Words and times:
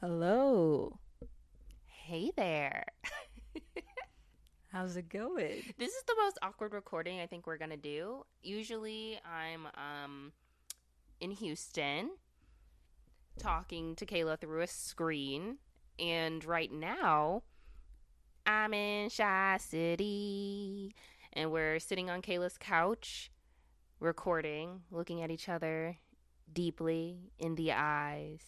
Hello. 0.00 0.98
Hey 1.86 2.32
there. 2.36 2.86
How's 4.72 4.96
it 4.96 5.08
going? 5.08 5.62
This 5.78 5.92
is 5.92 6.02
the 6.08 6.16
most 6.18 6.38
awkward 6.42 6.72
recording 6.72 7.20
I 7.20 7.26
think 7.26 7.46
we're 7.46 7.58
going 7.58 7.70
to 7.70 7.76
do. 7.76 8.24
Usually 8.42 9.20
I'm 9.24 9.68
um 9.76 10.32
in 11.20 11.30
Houston 11.30 12.10
talking 13.38 13.94
to 13.94 14.04
Kayla 14.04 14.40
through 14.40 14.62
a 14.62 14.66
screen 14.66 15.58
and 16.00 16.44
right 16.44 16.72
now 16.72 17.44
I'm 18.44 18.74
in 18.74 19.10
Chi 19.10 19.58
City 19.58 20.92
and 21.32 21.50
we're 21.52 21.78
sitting 21.78 22.10
on 22.10 22.22
Kayla's 22.22 22.58
couch 22.58 23.30
recording, 24.00 24.82
looking 24.90 25.22
at 25.22 25.30
each 25.30 25.48
other 25.48 25.98
deeply 26.52 27.32
in 27.38 27.54
the 27.54 27.72
eyes. 27.72 28.42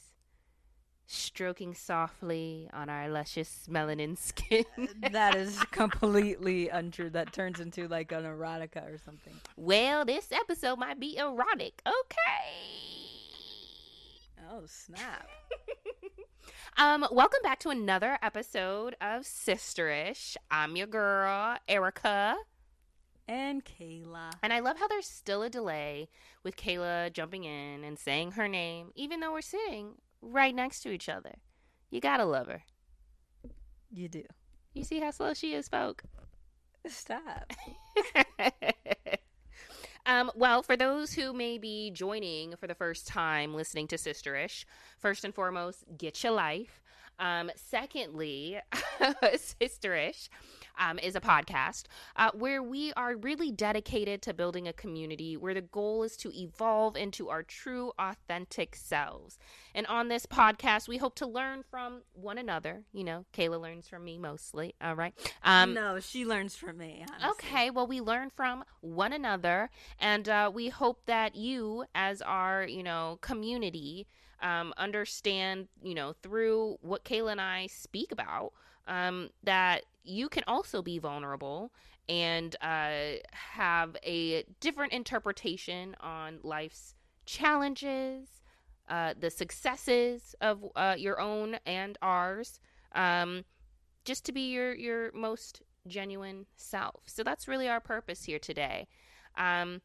Stroking 1.07 1.75
softly 1.75 2.71
on 2.73 2.89
our 2.89 3.09
luscious 3.09 3.67
melanin 3.69 4.17
skin. 4.17 4.65
that 5.11 5.35
is 5.35 5.59
completely 5.71 6.69
untrue. 6.69 7.11
That 7.11 7.33
turns 7.33 7.61
into 7.61 7.87
like 7.87 8.13
an 8.13 8.25
erotica 8.25 8.95
or 8.95 8.99
something. 8.99 9.35
Well, 9.57 10.05
this 10.05 10.33
episode 10.33 10.79
might 10.79 10.99
be 10.99 11.19
erotic. 11.19 11.83
Okay. 11.87 13.03
Oh, 14.51 14.63
snap. 14.67 15.29
um, 16.79 17.07
welcome 17.11 17.41
back 17.43 17.59
to 17.61 17.69
another 17.69 18.19
episode 18.23 18.97
of 19.01 19.23
Sisterish. 19.23 20.37
I'm 20.51 20.77
your 20.77 20.87
girl, 20.87 21.59
Erica. 21.69 22.37
And 23.29 23.65
Kayla. 23.65 24.33
And 24.43 24.53
I 24.53 24.61
love 24.61 24.79
how 24.79 24.89
there's 24.89 25.07
still 25.07 25.43
a 25.43 25.51
delay 25.51 26.09
with 26.43 26.57
Kayla 26.57 27.13
jumping 27.13 27.45
in 27.45 27.85
and 27.85 27.99
saying 27.99 28.33
her 28.33 28.49
name, 28.49 28.91
even 28.95 29.21
though 29.21 29.33
we're 29.33 29.41
sitting 29.41 29.95
right 30.21 30.55
next 30.55 30.81
to 30.83 30.91
each 30.91 31.09
other. 31.09 31.37
You 31.91 32.01
gotta 32.01 32.25
love 32.25 32.47
her. 32.49 32.63
You 33.91 34.09
do. 34.09 34.25
You 34.75 34.85
see 34.85 35.01
how 35.01 35.11
slow 35.11 35.35
she 35.35 35.55
is, 35.55 35.69
folk? 35.69 36.03
Stop. 36.87 37.53
um, 40.07 40.31
well, 40.35 40.63
for 40.63 40.77
those 40.77 41.13
who 41.13 41.33
may 41.33 41.59
be 41.59 41.91
joining 41.91 42.57
for 42.57 42.67
the 42.67 42.75
first 42.75 43.07
time 43.07 43.55
listening 43.55 43.87
to 43.89 43.97
Sisterish, 43.97 44.65
first 44.99 45.25
and 45.25 45.35
foremost, 45.35 45.85
get 45.97 46.23
your 46.25 46.33
life. 46.33 46.83
Um, 47.19 47.51
secondly, 47.55 48.59
Sisterish 49.01 50.29
um, 50.79 50.99
is 50.99 51.15
a 51.17 51.21
podcast 51.21 51.85
uh, 52.17 52.31
where 52.35 52.63
we 52.63 52.93
are 52.95 53.17
really 53.17 53.51
dedicated 53.51 54.23
to 54.23 54.35
building 54.35 54.69
a 54.69 54.73
community 54.73 55.37
where 55.37 55.55
the 55.55 55.61
goal 55.61 56.03
is 56.03 56.17
to 56.19 56.33
evolve 56.37 56.97
into 56.97 57.29
our 57.29 57.43
true, 57.43 57.93
authentic 57.99 58.77
selves. 58.77 59.39
And 59.75 59.87
on 59.87 60.09
this 60.09 60.27
podcast, 60.27 60.89
we 60.89 60.99
hope 60.99 61.15
to 61.17 61.27
learn 61.27 61.63
from 61.71 62.03
one 62.13 62.39
another. 62.39 62.85
You 62.93 63.05
know, 63.05 63.25
Kayla 63.33 63.61
learns 63.61 63.89
from 63.89 64.05
me 64.05 64.19
mostly. 64.19 64.75
All 64.83 64.95
right. 64.95 65.15
Um, 65.43 65.75
no, 65.75 66.01
she 66.01 66.25
learns 66.25 66.57
from 66.57 66.79
me. 66.79 67.05
Honestly. 67.09 67.31
Okay. 67.31 67.71
Well, 67.71 67.87
we 67.87 68.01
learn 68.01 68.31
from 68.31 68.65
one 68.81 69.13
another, 69.13 69.71
and 69.99 70.29
uh, 70.29 70.51
we 70.53 70.69
hope 70.69 71.07
that 71.07 71.37
you, 71.37 71.85
as 71.95 72.23
our, 72.23 72.65
you 72.65 72.83
know, 72.83 73.19
community, 73.21 74.07
um, 74.43 74.75
understand, 74.77 75.69
you 75.83 75.95
know, 75.95 76.15
through 76.23 76.77
what 76.83 77.05
Kayla 77.05 77.33
and 77.33 77.41
I 77.41 77.69
speak 77.69 78.13
about, 78.13 78.53
um, 78.87 79.31
that 79.45 79.83
you 80.05 80.29
can 80.29 80.45
also 80.47 80.83
be 80.83 80.99
vulnerable 80.99 81.73
and 82.09 82.57
uh, 82.61 83.15
have 83.33 83.97
a 84.05 84.45
different 84.61 84.93
interpretation 84.93 85.95
on 86.01 86.39
life's 86.43 86.95
challenges, 87.25 88.29
uh, 88.89 89.15
the 89.19 89.31
successes 89.31 90.35
of 90.41 90.65
uh, 90.75 90.97
your 90.99 91.21
own 91.21 91.59
and 91.65 91.97
ours, 92.03 92.59
um, 92.95 93.45
just 94.05 94.25
to 94.27 94.33
be 94.33 94.51
your 94.51 94.75
your 94.75 95.13
most 95.13 95.63
genuine 95.87 96.47
self. 96.57 97.03
So 97.07 97.23
that's 97.23 97.49
really 97.49 97.69
our 97.69 97.81
purpose 97.81 98.25
here 98.25 98.39
today. 98.39 98.89
Um, 99.37 99.81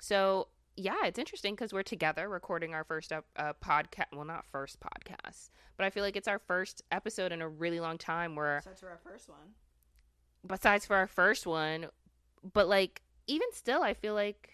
so 0.00 0.48
yeah, 0.76 1.04
it's 1.04 1.18
interesting 1.18 1.54
because 1.54 1.72
we're 1.72 1.82
together 1.82 2.28
recording 2.28 2.74
our 2.74 2.84
first 2.84 3.12
uh, 3.12 3.22
podcast. 3.64 4.06
Well, 4.12 4.24
not 4.24 4.44
first 4.44 4.78
podcast, 4.80 5.50
but 5.76 5.86
I 5.86 5.90
feel 5.90 6.02
like 6.02 6.16
it's 6.16 6.28
our 6.28 6.38
first 6.38 6.82
episode 6.92 7.32
in 7.32 7.42
a 7.42 7.48
really 7.48 7.80
long 7.80 7.98
time. 7.98 8.36
Where 8.36 8.58
besides 8.58 8.80
for 8.80 8.90
our 8.90 8.98
first 8.98 9.28
one, 9.28 9.54
besides 10.46 10.86
for 10.86 10.96
our 10.96 11.06
first 11.06 11.46
one, 11.46 11.86
but 12.52 12.68
like 12.68 13.02
even 13.26 13.48
still, 13.52 13.82
I 13.82 13.94
feel 13.94 14.14
like 14.14 14.50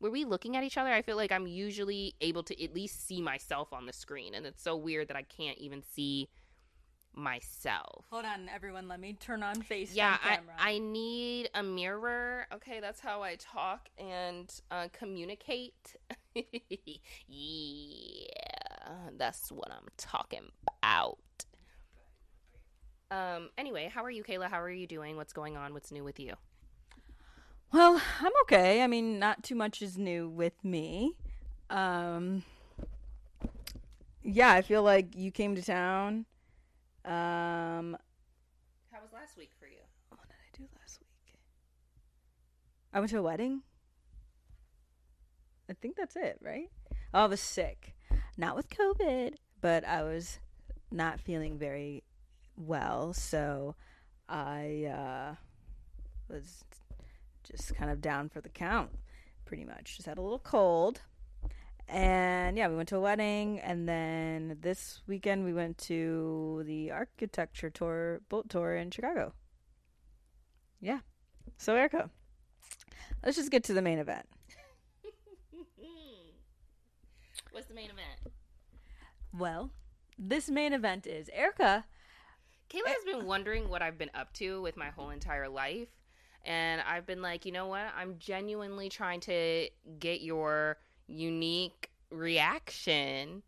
were 0.00 0.10
we 0.10 0.24
looking 0.24 0.56
at 0.56 0.64
each 0.64 0.78
other? 0.78 0.90
I 0.90 1.02
feel 1.02 1.16
like 1.16 1.32
I'm 1.32 1.46
usually 1.46 2.14
able 2.20 2.42
to 2.44 2.64
at 2.64 2.74
least 2.74 3.06
see 3.06 3.20
myself 3.20 3.72
on 3.72 3.86
the 3.86 3.92
screen, 3.92 4.34
and 4.34 4.46
it's 4.46 4.62
so 4.62 4.76
weird 4.76 5.08
that 5.08 5.16
I 5.16 5.22
can't 5.22 5.58
even 5.58 5.82
see 5.82 6.28
myself. 7.14 8.06
Hold 8.10 8.24
on, 8.24 8.48
everyone. 8.52 8.88
Let 8.88 9.00
me 9.00 9.14
turn 9.14 9.42
on 9.42 9.60
face. 9.62 9.94
Yeah, 9.94 10.16
I, 10.22 10.38
I 10.58 10.78
need 10.78 11.50
a 11.54 11.62
mirror. 11.62 12.46
Okay, 12.54 12.80
that's 12.80 13.00
how 13.00 13.22
I 13.22 13.36
talk 13.36 13.88
and 13.98 14.52
uh, 14.70 14.88
communicate. 14.92 15.96
yeah, 16.34 16.44
that's 19.16 19.50
what 19.50 19.70
I'm 19.70 19.88
talking 19.96 20.50
about. 20.82 21.18
Um. 23.10 23.50
Anyway, 23.56 23.90
how 23.92 24.04
are 24.04 24.10
you, 24.10 24.22
Kayla? 24.22 24.48
How 24.48 24.60
are 24.60 24.70
you 24.70 24.86
doing? 24.86 25.16
What's 25.16 25.32
going 25.32 25.56
on? 25.56 25.72
What's 25.72 25.90
new 25.90 26.04
with 26.04 26.20
you? 26.20 26.34
Well, 27.72 28.00
I'm 28.20 28.32
okay. 28.42 28.82
I 28.82 28.86
mean, 28.86 29.18
not 29.18 29.42
too 29.42 29.54
much 29.54 29.82
is 29.82 29.98
new 29.98 30.28
with 30.28 30.62
me. 30.62 31.16
Um. 31.70 32.44
Yeah, 34.22 34.52
I 34.52 34.62
feel 34.62 34.82
like 34.82 35.16
you 35.16 35.30
came 35.30 35.54
to 35.54 35.62
town 35.62 36.26
um, 37.08 37.96
how 38.92 39.00
was 39.00 39.12
last 39.14 39.36
week 39.38 39.50
for 39.58 39.66
you? 39.66 39.80
What 40.10 40.20
did 40.28 40.34
I 40.34 40.56
do 40.56 40.64
last 40.78 41.00
week? 41.00 41.38
I 42.92 42.98
went 42.98 43.10
to 43.10 43.18
a 43.18 43.22
wedding. 43.22 43.62
I 45.70 45.72
think 45.72 45.96
that's 45.96 46.16
it, 46.16 46.38
right? 46.42 46.70
Oh, 47.14 47.24
I 47.24 47.26
was 47.26 47.40
sick, 47.40 47.94
not 48.36 48.56
with 48.56 48.68
COVID, 48.68 49.34
but 49.60 49.86
I 49.86 50.02
was 50.02 50.38
not 50.90 51.20
feeling 51.20 51.58
very 51.58 52.04
well, 52.56 53.12
so 53.14 53.74
I 54.28 54.84
uh, 54.84 55.34
was 56.30 56.64
just 57.42 57.74
kind 57.74 57.90
of 57.90 58.00
down 58.00 58.28
for 58.28 58.40
the 58.40 58.48
count, 58.48 58.90
pretty 59.46 59.64
much. 59.64 59.96
Just 59.96 60.06
had 60.06 60.18
a 60.18 60.22
little 60.22 60.38
cold. 60.38 61.00
And 61.88 62.58
yeah, 62.58 62.68
we 62.68 62.76
went 62.76 62.90
to 62.90 62.96
a 62.96 63.00
wedding, 63.00 63.60
and 63.60 63.88
then 63.88 64.58
this 64.60 65.00
weekend 65.06 65.44
we 65.44 65.54
went 65.54 65.78
to 65.78 66.62
the 66.66 66.90
architecture 66.90 67.70
tour, 67.70 68.20
boat 68.28 68.50
tour 68.50 68.74
in 68.76 68.90
Chicago. 68.90 69.32
Yeah. 70.80 71.00
So 71.56 71.74
Erica, 71.74 72.10
let's 73.24 73.38
just 73.38 73.50
get 73.50 73.64
to 73.64 73.72
the 73.72 73.80
main 73.80 73.98
event. 73.98 74.26
What's 77.52 77.66
the 77.68 77.74
main 77.74 77.90
event? 77.90 78.34
Well, 79.36 79.70
this 80.18 80.50
main 80.50 80.74
event 80.74 81.06
is 81.06 81.30
Erica. 81.32 81.86
Kayla 82.68 82.86
has 82.88 83.04
been 83.04 83.16
eh, 83.16 83.20
uh, 83.20 83.24
wondering 83.24 83.68
what 83.70 83.80
I've 83.80 83.96
been 83.96 84.10
up 84.14 84.32
to 84.34 84.60
with 84.60 84.76
my 84.76 84.90
whole 84.90 85.08
entire 85.10 85.48
life. 85.48 85.88
And 86.44 86.82
I've 86.82 87.06
been 87.06 87.22
like, 87.22 87.46
you 87.46 87.52
know 87.52 87.66
what? 87.66 87.86
I'm 87.96 88.16
genuinely 88.18 88.88
trying 88.88 89.20
to 89.20 89.68
get 89.98 90.20
your 90.20 90.78
unique 91.08 91.90
reaction 92.10 93.42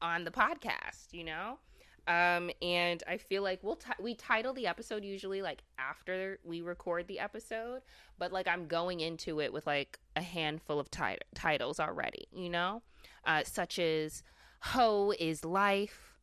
on 0.00 0.24
the 0.24 0.30
podcast, 0.30 1.12
you 1.12 1.24
know? 1.24 1.58
Um, 2.06 2.50
and 2.60 3.02
I 3.08 3.16
feel 3.16 3.42
like 3.42 3.60
we'll 3.62 3.76
t- 3.76 3.90
we 3.98 4.14
title 4.14 4.52
the 4.52 4.66
episode 4.66 5.04
usually 5.04 5.40
like 5.40 5.62
after 5.78 6.38
we 6.44 6.60
record 6.60 7.08
the 7.08 7.18
episode, 7.18 7.80
but 8.18 8.30
like 8.30 8.46
I'm 8.46 8.66
going 8.66 9.00
into 9.00 9.40
it 9.40 9.52
with 9.54 9.66
like 9.66 9.98
a 10.14 10.20
handful 10.20 10.78
of 10.78 10.90
tit- 10.90 11.24
titles 11.34 11.80
already, 11.80 12.28
you 12.30 12.50
know, 12.50 12.82
uh, 13.24 13.42
such 13.44 13.78
as 13.78 14.22
"Ho 14.60 15.14
is 15.18 15.46
life," 15.46 16.18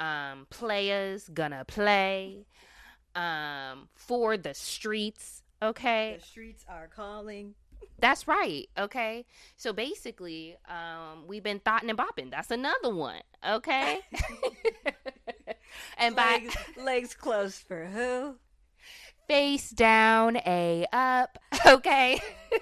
um, 0.00 0.46
"Players 0.48 1.28
gonna 1.28 1.66
play," 1.66 2.46
um, 3.14 3.90
"For 3.94 4.38
the 4.38 4.54
streets." 4.54 5.42
Okay, 5.62 6.16
the 6.18 6.26
streets 6.26 6.64
are 6.66 6.88
calling. 6.88 7.54
That's 7.98 8.28
right. 8.28 8.68
Okay. 8.78 9.26
So 9.56 9.72
basically, 9.72 10.56
um, 10.68 11.26
we've 11.26 11.42
been 11.42 11.58
thoughting 11.58 11.90
and 11.90 11.98
bopping. 11.98 12.30
That's 12.30 12.50
another 12.50 12.94
one. 12.94 13.20
Okay. 13.46 14.00
and 15.98 16.14
legs, 16.14 16.56
by 16.76 16.82
legs 16.82 17.14
closed 17.14 17.66
for 17.66 17.86
who? 17.86 18.36
Face 19.26 19.70
down, 19.70 20.36
a 20.36 20.86
up. 20.92 21.38
Okay. 21.66 22.20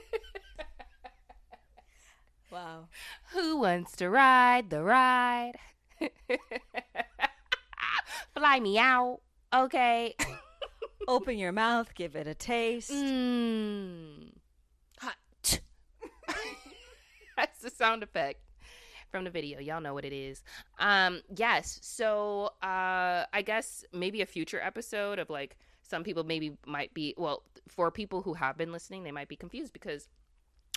wow. 2.51 2.89
Who 3.33 3.61
wants 3.61 3.95
to 3.97 4.09
ride 4.09 4.71
the 4.71 4.83
ride? 4.83 5.59
Fly 8.35 8.61
me 8.61 8.79
out. 8.79 9.21
Okay. 9.55 10.17
Open 11.09 11.39
your 11.39 11.53
mouth, 11.53 11.95
give 11.95 12.17
it 12.17 12.27
a 12.27 12.35
taste. 12.35 12.91
Mmm 12.91 14.36
the 17.67 17.71
sound 17.71 18.03
effect 18.03 18.41
from 19.11 19.25
the 19.25 19.31
video. 19.31 19.61
Y'all 19.61 19.81
know 19.81 19.95
what 19.95 20.05
it 20.05 20.13
is. 20.13 20.43
Um, 20.79 21.23
yes. 21.37 21.79
So 21.83 22.51
uh, 22.63 23.25
I 23.33 23.43
guess 23.45 23.85
maybe 23.93 24.23
a 24.23 24.27
future 24.27 24.61
episode 24.61 25.19
of 25.19 25.29
like 25.29 25.57
some 25.83 26.03
people 26.03 26.25
maybe 26.25 26.57
might 26.67 26.93
be 26.95 27.15
well 27.17 27.43
for 27.69 27.91
people 27.91 28.23
who 28.23 28.35
have 28.35 28.57
been 28.57 28.73
listening, 28.73 29.03
they 29.05 29.13
might 29.13 29.29
be 29.29 29.37
confused 29.37 29.73
because 29.73 30.09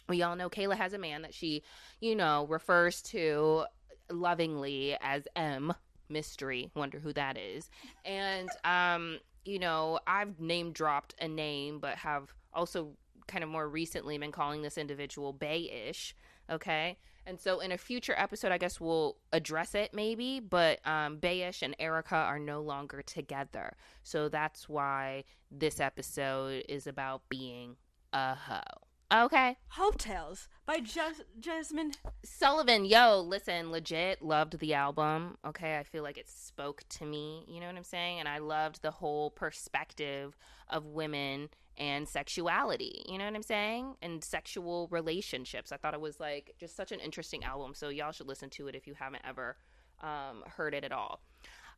we 0.08 0.24
all 0.24 0.36
know 0.36 0.50
Kayla 0.50 0.76
has 0.76 0.94
a 0.94 0.98
man 0.98 1.22
that 1.22 1.34
she, 1.34 1.64
you 2.02 2.16
know, 2.16 2.46
refers 2.48 3.02
to 3.04 3.66
lovingly 4.12 4.98
as 5.02 5.28
M 5.36 5.74
mystery. 6.10 6.72
Wonder 6.76 7.00
who 7.00 7.14
that 7.14 7.38
is. 7.38 7.70
And 8.06 8.50
um, 8.64 9.20
you 9.46 9.60
know, 9.60 10.00
I've 10.06 10.40
name 10.40 10.72
dropped 10.72 11.16
a 11.20 11.28
name, 11.28 11.80
but 11.80 11.96
have 11.98 12.34
also 12.54 12.94
kind 13.28 13.44
of 13.44 13.50
more 13.50 13.68
recently 13.68 14.18
been 14.18 14.32
calling 14.32 14.62
this 14.62 14.78
individual 14.78 15.32
Bay-ish. 15.32 16.16
Okay. 16.50 16.98
And 17.26 17.40
so 17.40 17.60
in 17.60 17.72
a 17.72 17.78
future 17.78 18.16
episode, 18.18 18.52
I 18.52 18.58
guess 18.58 18.82
we'll 18.82 19.18
address 19.32 19.76
it 19.76 19.94
maybe, 19.94 20.40
but 20.40 20.80
um, 20.86 21.18
Bayish 21.18 21.62
and 21.62 21.76
Erica 21.80 22.16
are 22.16 22.40
no 22.40 22.62
longer 22.62 23.04
together. 23.04 23.76
So 24.04 24.30
that's 24.30 24.68
why 24.68 25.26
this 25.52 25.80
episode 25.80 26.64
is 26.68 26.88
about 26.88 27.22
being 27.30 27.76
a 28.14 28.34
hoe. 28.34 28.82
Okay. 29.12 29.58
Heaux 29.70 29.92
Tales 29.98 30.48
by 30.68 30.80
Jas- 30.80 31.22
Jasmine. 31.40 31.94
Sullivan, 32.24 32.86
yo, 32.86 33.22
listen, 33.22 33.72
legit 33.72 34.22
loved 34.22 34.60
the 34.60 34.76
album. 34.76 35.38
Okay, 35.46 35.78
I 35.78 35.84
feel 35.84 36.04
like 36.04 36.18
it 36.18 36.30
spoke 36.30 36.84
to 36.90 37.06
me, 37.06 37.44
you 37.48 37.60
know 37.60 37.66
what 37.66 37.76
I'm 37.76 37.84
saying? 37.84 38.20
And 38.20 38.30
I 38.30 38.38
loved 38.38 38.84
the 38.84 38.92
whole 38.92 39.32
perspective 39.32 40.38
of 40.70 40.86
women 40.86 41.50
and 41.80 42.08
sexuality, 42.08 43.04
you 43.08 43.18
know 43.18 43.26
what 43.26 43.36
I'm 43.36 43.42
saying? 43.42 43.96
And 44.02 44.24
sexual 44.24 44.88
relationships. 44.92 45.72
I 45.72 45.78
thought 45.78 45.94
it 45.94 46.02
was 46.02 46.20
like 46.20 46.54
just 46.60 46.76
such 46.76 46.92
an 46.92 47.00
interesting 47.00 47.44
album. 47.44 47.74
So 47.74 47.90
y'all 47.90 48.12
should 48.12 48.28
listen 48.28 48.50
to 48.52 48.68
it 48.68 48.76
if 48.76 48.86
you 48.86 48.94
haven't 48.94 49.24
ever 49.28 49.56
um, 50.02 50.44
heard 50.46 50.74
it 50.74 50.84
at 50.84 50.92
all. 50.92 51.22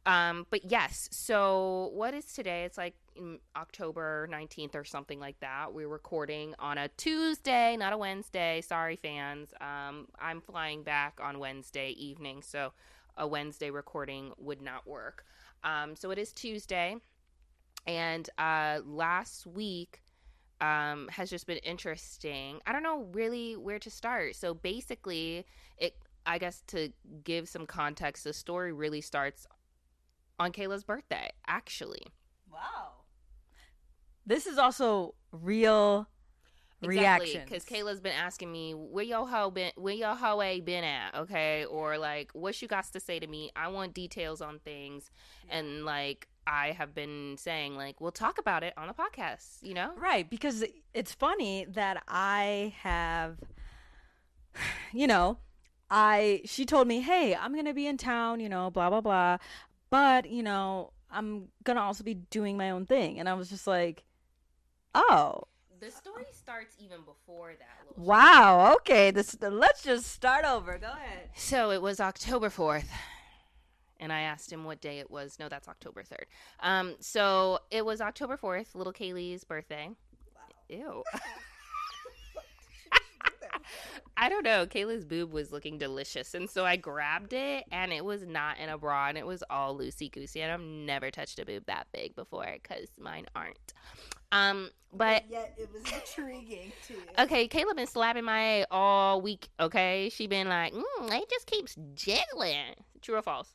Um, 0.05 0.47
but 0.49 0.65
yes, 0.65 1.07
so 1.11 1.91
what 1.93 2.15
is 2.15 2.25
today? 2.25 2.63
It's 2.63 2.77
like 2.77 2.95
October 3.55 4.27
19th 4.31 4.73
or 4.73 4.83
something 4.83 5.19
like 5.19 5.39
that. 5.41 5.73
We're 5.73 5.87
recording 5.87 6.55
on 6.57 6.79
a 6.79 6.87
Tuesday, 6.97 7.77
not 7.77 7.93
a 7.93 7.97
Wednesday. 7.97 8.61
Sorry, 8.61 8.95
fans. 8.95 9.53
Um, 9.61 10.07
I'm 10.19 10.41
flying 10.41 10.81
back 10.81 11.19
on 11.21 11.37
Wednesday 11.37 11.91
evening, 11.91 12.41
so 12.41 12.73
a 13.15 13.27
Wednesday 13.27 13.69
recording 13.69 14.31
would 14.39 14.61
not 14.61 14.87
work. 14.87 15.23
Um, 15.63 15.95
so 15.95 16.09
it 16.09 16.17
is 16.17 16.33
Tuesday. 16.33 16.95
And 17.87 18.29
uh, 18.37 18.79
last 18.85 19.45
week, 19.47 20.01
um, 20.61 21.07
has 21.09 21.29
just 21.29 21.47
been 21.47 21.57
interesting. 21.57 22.59
I 22.65 22.71
don't 22.71 22.83
know 22.83 23.07
really 23.13 23.55
where 23.55 23.79
to 23.79 23.89
start. 23.89 24.35
So 24.35 24.53
basically, 24.53 25.45
it 25.77 25.95
I 26.25 26.37
guess 26.37 26.61
to 26.67 26.89
give 27.23 27.49
some 27.49 27.65
context, 27.65 28.23
the 28.23 28.33
story 28.33 28.71
really 28.71 29.01
starts 29.01 29.47
on 30.39 30.51
Kayla's 30.51 30.83
birthday, 30.83 31.31
actually. 31.47 32.03
Wow. 32.51 32.91
This 34.25 34.45
is 34.45 34.59
also 34.59 35.15
real 35.31 36.07
reaction 36.81 37.41
because 37.43 37.63
Kayla's 37.63 38.01
been 38.01 38.13
asking 38.13 38.51
me 38.51 38.73
where 38.73 39.03
your 39.03 39.27
hoe 39.27 39.49
been, 39.49 39.71
where 39.75 39.93
your 39.95 40.15
hoe 40.15 40.59
been 40.61 40.83
at, 40.83 41.15
okay, 41.15 41.65
or 41.65 41.97
like 41.97 42.31
what 42.33 42.61
you 42.61 42.67
got 42.67 42.85
to 42.85 42.99
say 42.99 43.19
to 43.19 43.27
me. 43.27 43.51
I 43.55 43.67
want 43.69 43.93
details 43.93 44.41
on 44.41 44.59
things, 44.59 45.09
yeah. 45.47 45.57
and 45.57 45.85
like 45.85 46.27
I 46.47 46.71
have 46.71 46.93
been 46.93 47.35
saying, 47.37 47.75
like 47.75 48.01
we'll 48.01 48.11
talk 48.11 48.37
about 48.37 48.63
it 48.63 48.73
on 48.77 48.87
the 48.87 48.93
podcast, 48.93 49.61
you 49.61 49.73
know, 49.73 49.91
right? 49.97 50.29
Because 50.29 50.63
it's 50.93 51.13
funny 51.13 51.65
that 51.69 52.03
I 52.07 52.73
have, 52.79 53.37
you 54.93 55.07
know, 55.07 55.37
I 55.89 56.41
she 56.45 56.65
told 56.65 56.87
me, 56.87 57.01
"Hey, 57.01 57.35
I'm 57.35 57.53
going 57.53 57.65
to 57.65 57.73
be 57.73 57.87
in 57.87 57.97
town, 57.97 58.39
you 58.39 58.49
know, 58.49 58.69
blah 58.69 58.89
blah 58.89 59.01
blah. 59.01 59.37
But 59.89 60.29
you 60.29 60.41
know 60.43 60.93
i'm 61.11 61.49
gonna 61.63 61.81
also 61.81 62.03
be 62.03 62.13
doing 62.13 62.57
my 62.57 62.71
own 62.71 62.85
thing. 62.85 63.19
And 63.19 63.27
i 63.27 63.33
was 63.33 63.49
just 63.49 63.67
like 63.67 64.03
oh. 64.95 65.43
The 65.79 65.89
story 65.89 66.25
starts 66.31 66.75
even 66.79 66.99
before 67.01 67.53
that 67.57 67.97
wow 67.97 68.73
okay 68.75 69.11
this 69.11 69.35
let's 69.41 69.83
just 69.83 70.07
start 70.07 70.45
over. 70.45 70.77
Go 70.77 70.87
ahead. 70.87 71.29
So 71.35 71.71
it 71.71 71.81
was 71.81 71.99
october 71.99 72.49
4th 72.49 72.85
and 74.01 74.11
I 74.11 74.21
asked 74.21 74.51
him 74.51 74.65
what 74.65 74.81
day 74.81 74.99
it 74.99 75.09
was. 75.09 75.37
No, 75.39 75.47
that's 75.47 75.67
October 75.67 76.03
3rd. 76.03 76.25
Um, 76.59 76.95
so 76.99 77.59
it 77.69 77.85
was 77.85 78.01
October 78.01 78.35
4th, 78.35 78.75
little 78.75 78.91
Kaylee's 78.91 79.43
birthday. 79.43 79.89
Wow. 80.35 80.41
Ew. 80.69 81.03
I 84.17 84.29
don't 84.29 84.43
know. 84.43 84.65
Kayla's 84.65 85.05
boob 85.05 85.31
was 85.31 85.51
looking 85.51 85.77
delicious. 85.77 86.33
And 86.33 86.49
so 86.49 86.65
I 86.65 86.75
grabbed 86.75 87.33
it 87.33 87.65
and 87.71 87.93
it 87.93 88.03
was 88.03 88.25
not 88.25 88.57
in 88.57 88.69
a 88.69 88.77
bra 88.77 89.07
and 89.07 89.17
it 89.17 89.25
was 89.25 89.43
all 89.49 89.77
loosey 89.77 90.11
goosey. 90.11 90.41
And 90.41 90.51
I've 90.51 90.59
never 90.59 91.11
touched 91.11 91.39
a 91.39 91.45
boob 91.45 91.65
that 91.67 91.87
big 91.91 92.15
before 92.15 92.57
because 92.61 92.87
mine 92.99 93.25
aren't. 93.35 93.73
Um, 94.31 94.69
but, 94.93 95.23
but 95.23 95.31
yet 95.31 95.53
it 95.57 95.69
was 95.73 95.83
intriguing 95.91 96.71
too. 96.87 96.95
Okay, 97.19 97.47
Kayla 97.47 97.75
been 97.75 97.87
slapping 97.87 98.23
my 98.23 98.39
A 98.39 98.65
all 98.71 99.21
week. 99.21 99.49
Okay, 99.59 100.09
she 100.13 100.27
been 100.27 100.47
like, 100.47 100.73
mm, 100.73 100.83
it 101.11 101.29
just 101.29 101.47
keeps 101.47 101.75
jiggling. 101.95 102.75
True 103.01 103.15
or 103.15 103.21
false? 103.21 103.53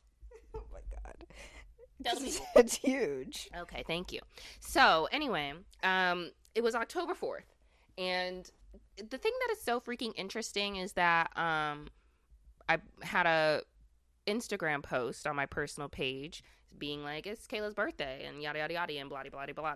My 2.21 2.61
it's 2.61 2.75
huge. 2.75 3.49
Okay, 3.55 3.83
thank 3.85 4.11
you. 4.11 4.19
So 4.59 5.07
anyway, 5.11 5.53
um, 5.83 6.31
it 6.55 6.63
was 6.63 6.75
October 6.75 7.13
fourth, 7.13 7.53
and 7.97 8.49
the 8.97 9.17
thing 9.17 9.33
that 9.41 9.51
is 9.51 9.61
so 9.61 9.79
freaking 9.79 10.13
interesting 10.15 10.77
is 10.77 10.93
that 10.93 11.35
um 11.37 11.87
I 12.69 12.77
had 13.03 13.25
a 13.25 13.61
Instagram 14.27 14.83
post 14.83 15.25
on 15.25 15.35
my 15.35 15.45
personal 15.45 15.87
page 15.87 16.43
being 16.77 17.03
like 17.03 17.25
it's 17.25 17.47
Kayla's 17.47 17.73
birthday 17.73 18.25
and 18.27 18.41
yada 18.41 18.59
yada 18.59 18.73
yada 18.73 18.93
and 18.99 19.09
blah 19.09 19.23
blah 19.23 19.45
blah 19.45 19.75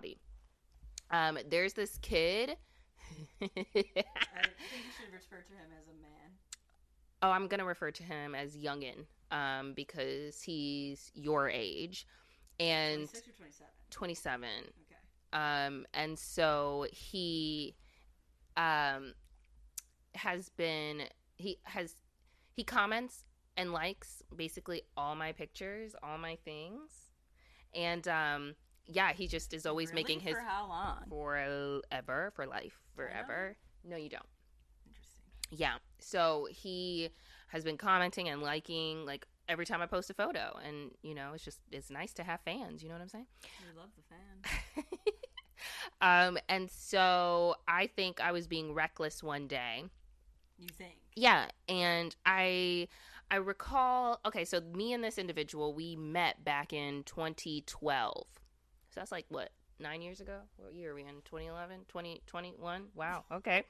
Um, 1.10 1.38
there's 1.48 1.74
this 1.74 1.98
kid. 1.98 2.56
I 3.42 3.46
think 3.46 3.66
you 3.66 4.92
should 4.96 5.12
refer 5.12 5.42
to 5.42 5.52
him 5.52 5.70
as 5.78 5.88
a 5.88 6.00
man. 6.00 6.30
Oh, 7.22 7.30
I'm 7.30 7.46
gonna 7.48 7.64
refer 7.64 7.90
to 7.90 8.02
him 8.02 8.34
as 8.34 8.56
youngin, 8.56 9.04
um, 9.30 9.74
because 9.74 10.42
he's 10.42 11.10
your 11.14 11.48
age, 11.50 12.06
and 12.60 13.08
27. 13.08 13.66
27. 13.90 14.48
Okay. 14.48 14.72
Um, 15.32 15.86
and 15.94 16.18
so 16.18 16.86
he 16.92 17.74
um, 18.56 19.14
has 20.14 20.50
been 20.50 21.02
he 21.36 21.58
has 21.64 21.96
he 22.52 22.64
comments 22.64 23.24
and 23.56 23.72
likes 23.72 24.22
basically 24.34 24.82
all 24.96 25.14
my 25.14 25.32
pictures, 25.32 25.94
all 26.02 26.18
my 26.18 26.36
things, 26.44 26.90
and 27.74 28.06
um, 28.08 28.54
yeah, 28.86 29.12
he 29.12 29.26
just 29.26 29.54
is 29.54 29.66
always 29.66 29.90
really? 29.90 30.02
making 30.02 30.20
his 30.20 30.34
for 30.34 30.40
how 30.40 30.66
long 30.68 31.04
forever 31.08 32.32
for 32.34 32.46
life 32.46 32.78
forever. 32.94 33.56
No, 33.84 33.96
you 33.96 34.08
don't. 34.08 34.26
Interesting. 34.86 35.22
Yeah, 35.50 35.74
so 35.98 36.46
he 36.50 37.10
has 37.48 37.64
been 37.64 37.76
commenting 37.76 38.28
and 38.28 38.42
liking 38.42 39.04
like 39.04 39.26
every 39.48 39.66
time 39.66 39.82
I 39.82 39.86
post 39.86 40.10
a 40.10 40.14
photo, 40.14 40.58
and 40.64 40.90
you 41.02 41.14
know, 41.14 41.32
it's 41.34 41.44
just 41.44 41.60
it's 41.70 41.90
nice 41.90 42.12
to 42.14 42.22
have 42.24 42.40
fans. 42.44 42.82
You 42.82 42.88
know 42.88 42.94
what 42.96 43.02
I'm 43.02 43.08
saying? 43.08 43.26
We 43.42 43.78
love 43.78 43.90
the 43.96 44.02
fans. 44.02 44.86
Um, 46.00 46.36
and 46.48 46.68
so 46.68 47.54
I 47.68 47.86
think 47.86 48.20
I 48.20 48.32
was 48.32 48.48
being 48.48 48.74
reckless 48.74 49.22
one 49.22 49.46
day. 49.46 49.84
You 50.58 50.68
think? 50.68 50.96
Yeah, 51.14 51.46
and 51.68 52.14
I 52.26 52.88
I 53.30 53.36
recall 53.36 54.20
okay, 54.26 54.44
so 54.44 54.60
me 54.60 54.92
and 54.92 55.02
this 55.02 55.16
individual 55.16 55.74
we 55.74 55.96
met 55.96 56.44
back 56.44 56.72
in 56.72 57.04
2012. 57.04 58.26
So 58.90 59.00
that's 59.00 59.12
like 59.12 59.26
what? 59.28 59.50
9 59.82 60.02
years 60.02 60.20
ago? 60.20 60.38
What 60.56 60.74
year 60.74 60.92
are 60.92 60.94
we 60.94 61.02
in? 61.02 61.08
2011, 61.24 61.80
2021? 61.88 62.84
Wow. 62.94 63.24
Okay. 63.32 63.64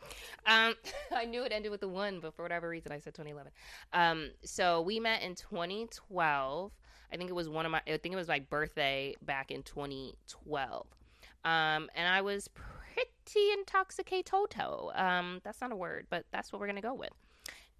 Um 0.46 0.74
I 1.14 1.24
knew 1.24 1.44
it 1.44 1.52
ended 1.52 1.70
with 1.70 1.82
a 1.82 1.88
1, 1.88 2.20
but 2.20 2.34
for 2.34 2.42
whatever 2.42 2.68
reason 2.68 2.92
I 2.92 2.98
said 2.98 3.14
2011. 3.14 3.52
Um 3.92 4.30
so 4.44 4.82
we 4.82 5.00
met 5.00 5.22
in 5.22 5.34
2012. 5.34 6.72
I 7.12 7.16
think 7.16 7.28
it 7.28 7.34
was 7.34 7.48
one 7.48 7.66
of 7.66 7.72
my 7.72 7.80
I 7.86 7.96
think 7.96 8.12
it 8.12 8.16
was 8.16 8.28
my 8.28 8.40
birthday 8.40 9.14
back 9.22 9.50
in 9.50 9.62
2012. 9.62 10.86
Um, 11.44 11.90
and 11.94 12.06
I 12.06 12.20
was 12.20 12.48
pretty 12.48 13.52
intoxicated. 13.58 14.32
Um, 14.94 15.40
that's 15.42 15.60
not 15.60 15.72
a 15.72 15.76
word, 15.76 16.06
but 16.08 16.24
that's 16.30 16.52
what 16.52 16.60
we're 16.60 16.68
gonna 16.68 16.80
go 16.80 16.94
with. 16.94 17.10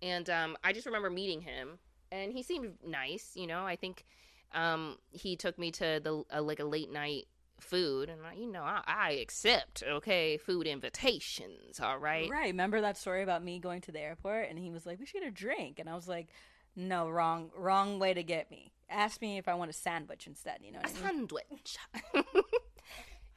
And 0.00 0.28
um, 0.30 0.56
I 0.64 0.72
just 0.72 0.86
remember 0.86 1.10
meeting 1.10 1.40
him, 1.40 1.78
and 2.10 2.32
he 2.32 2.42
seemed 2.42 2.74
nice. 2.84 3.32
You 3.34 3.46
know, 3.46 3.64
I 3.64 3.76
think 3.76 4.04
um, 4.52 4.96
he 5.10 5.36
took 5.36 5.58
me 5.58 5.70
to 5.72 6.00
the 6.02 6.24
uh, 6.34 6.42
like 6.42 6.60
a 6.60 6.64
late 6.64 6.90
night 6.90 7.26
food, 7.62 8.08
and 8.08 8.20
I, 8.26 8.34
you 8.34 8.50
know, 8.50 8.62
I, 8.62 8.82
I 8.86 9.10
accept 9.12 9.82
okay 9.86 10.36
food 10.36 10.66
invitations. 10.66 11.80
All 11.80 11.98
right, 11.98 12.28
right. 12.30 12.46
Remember 12.46 12.80
that 12.80 12.96
story 12.96 13.22
about 13.22 13.42
me 13.42 13.58
going 13.58 13.80
to 13.82 13.92
the 13.92 14.00
airport, 14.00 14.48
and 14.50 14.58
he 14.58 14.70
was 14.70 14.86
like, 14.86 14.98
"We 14.98 15.06
should 15.06 15.20
get 15.20 15.28
a 15.28 15.30
drink," 15.30 15.78
and 15.78 15.88
I 15.88 15.94
was 15.94 16.08
like, 16.08 16.28
"No, 16.76 17.08
wrong, 17.08 17.50
wrong 17.56 17.98
way 17.98 18.14
to 18.14 18.22
get 18.22 18.50
me." 18.50 18.72
Ask 18.90 19.22
me 19.22 19.38
if 19.38 19.48
I 19.48 19.54
want 19.54 19.70
a 19.70 19.74
sandwich 19.74 20.26
instead. 20.26 20.58
You 20.60 20.72
know, 20.72 20.80
a 20.80 20.88
I 20.88 20.92
mean? 20.92 21.28
sandwich. 21.28 21.78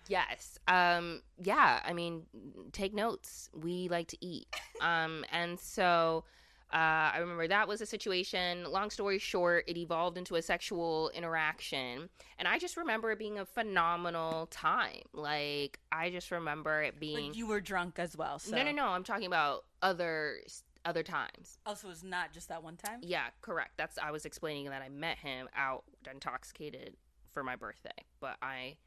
Yes. 0.07 0.59
Um, 0.67 1.21
yeah. 1.43 1.79
I 1.83 1.93
mean, 1.93 2.23
take 2.71 2.93
notes. 2.93 3.49
We 3.53 3.89
like 3.89 4.07
to 4.09 4.17
eat. 4.25 4.47
Um, 4.81 5.25
and 5.31 5.59
so 5.59 6.25
uh, 6.73 7.13
I 7.13 7.17
remember 7.19 7.47
that 7.47 7.67
was 7.67 7.81
a 7.81 7.85
situation. 7.85 8.65
Long 8.69 8.89
story 8.89 9.19
short, 9.19 9.65
it 9.67 9.77
evolved 9.77 10.17
into 10.17 10.35
a 10.35 10.41
sexual 10.41 11.11
interaction. 11.13 12.09
And 12.37 12.47
I 12.47 12.57
just 12.57 12.75
remember 12.75 13.11
it 13.11 13.19
being 13.19 13.39
a 13.39 13.45
phenomenal 13.45 14.47
time. 14.47 15.03
Like, 15.13 15.79
I 15.91 16.09
just 16.09 16.31
remember 16.31 16.81
it 16.81 16.99
being. 16.99 17.27
Like 17.27 17.37
you 17.37 17.47
were 17.47 17.61
drunk 17.61 17.99
as 17.99 18.17
well. 18.17 18.39
So. 18.39 18.55
No, 18.55 18.63
no, 18.63 18.71
no. 18.71 18.87
I'm 18.87 19.03
talking 19.03 19.27
about 19.27 19.65
other 19.81 20.37
other 20.85 21.03
times. 21.03 21.57
Also, 21.65 21.89
it's 21.89 22.03
not 22.03 22.31
just 22.31 22.49
that 22.49 22.63
one 22.63 22.77
time. 22.77 22.99
Yeah, 23.01 23.27
correct. 23.41 23.71
That's 23.77 23.97
I 23.97 24.11
was 24.11 24.25
explaining 24.25 24.65
that 24.65 24.81
I 24.81 24.89
met 24.89 25.17
him 25.17 25.47
out 25.55 25.83
intoxicated 26.11 26.95
for 27.31 27.43
my 27.43 27.55
birthday, 27.55 27.89
but 28.19 28.37
I 28.41 28.77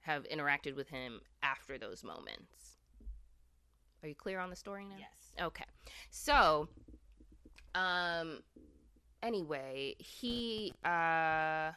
have 0.00 0.24
interacted 0.24 0.76
with 0.76 0.88
him 0.88 1.20
after 1.42 1.76
those 1.78 2.02
moments. 2.02 2.78
Are 4.02 4.08
you 4.08 4.14
clear 4.14 4.38
on 4.38 4.48
the 4.48 4.56
story 4.56 4.84
now? 4.84 4.96
Yes. 4.98 5.44
Okay. 5.46 5.64
So, 6.10 6.68
um, 7.74 8.42
anyway, 9.22 9.94
he, 9.98 10.72
uh, 10.84 11.72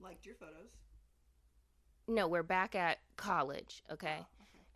Liked 0.00 0.26
your 0.26 0.34
photos. 0.34 0.70
no, 2.08 2.28
we're 2.28 2.42
back 2.42 2.74
at 2.74 2.98
college, 3.16 3.82
okay? 3.90 4.18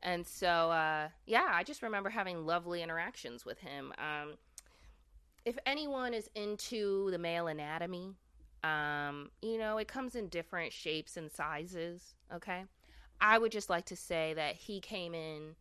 And 0.03 0.27
so, 0.27 0.49
uh, 0.71 1.09
yeah, 1.27 1.49
I 1.53 1.63
just 1.63 1.83
remember 1.83 2.09
having 2.11 2.47
lovely 2.47 2.83
interactions 2.83 3.45
with 3.45 3.59
him. 3.59 3.93
Um, 3.99 4.35
if 5.45 5.59
anyone 5.67 6.15
is 6.15 6.29
into 6.35 7.11
the 7.11 7.19
male 7.19 7.47
anatomy, 7.49 8.15
um, 8.65 9.31
you 9.43 9.59
know, 9.59 9.79
it 9.79 9.89
comes 9.89 10.15
in 10.15 10.29
different 10.29 10.73
shapes 10.73 11.17
and 11.17 11.31
sizes, 11.31 12.15
okay? 12.35 12.65
I 13.21 13.39
would 13.39 13.53
just 13.53 13.71
like 13.71 13.85
to 13.87 13.97
say 13.97 14.35
that 14.35 14.57
he 14.57 14.81
came 14.81 15.15
in 15.15 15.55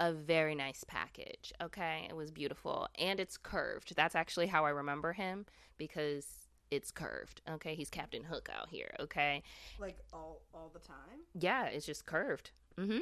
a 0.00 0.12
very 0.12 0.54
nice 0.54 0.82
package, 0.82 1.52
okay? 1.62 2.06
It 2.08 2.16
was 2.16 2.30
beautiful 2.32 2.88
and 2.98 3.20
it's 3.20 3.36
curved. 3.36 3.94
That's 3.94 4.16
actually 4.16 4.46
how 4.48 4.64
I 4.64 4.70
remember 4.70 5.12
him 5.12 5.46
because 5.76 6.26
it's 6.70 6.90
curved, 6.90 7.42
okay? 7.48 7.74
He's 7.74 7.90
Captain 7.90 8.24
Hook 8.24 8.48
out 8.52 8.70
here, 8.70 8.90
okay? 8.98 9.42
Like 9.78 9.98
all 10.12 10.40
all 10.54 10.70
the 10.72 10.80
time. 10.80 11.20
Yeah, 11.38 11.66
it's 11.66 11.86
just 11.86 12.06
curved. 12.06 12.50
Mm 12.78 12.86
Mhm. 12.86 13.00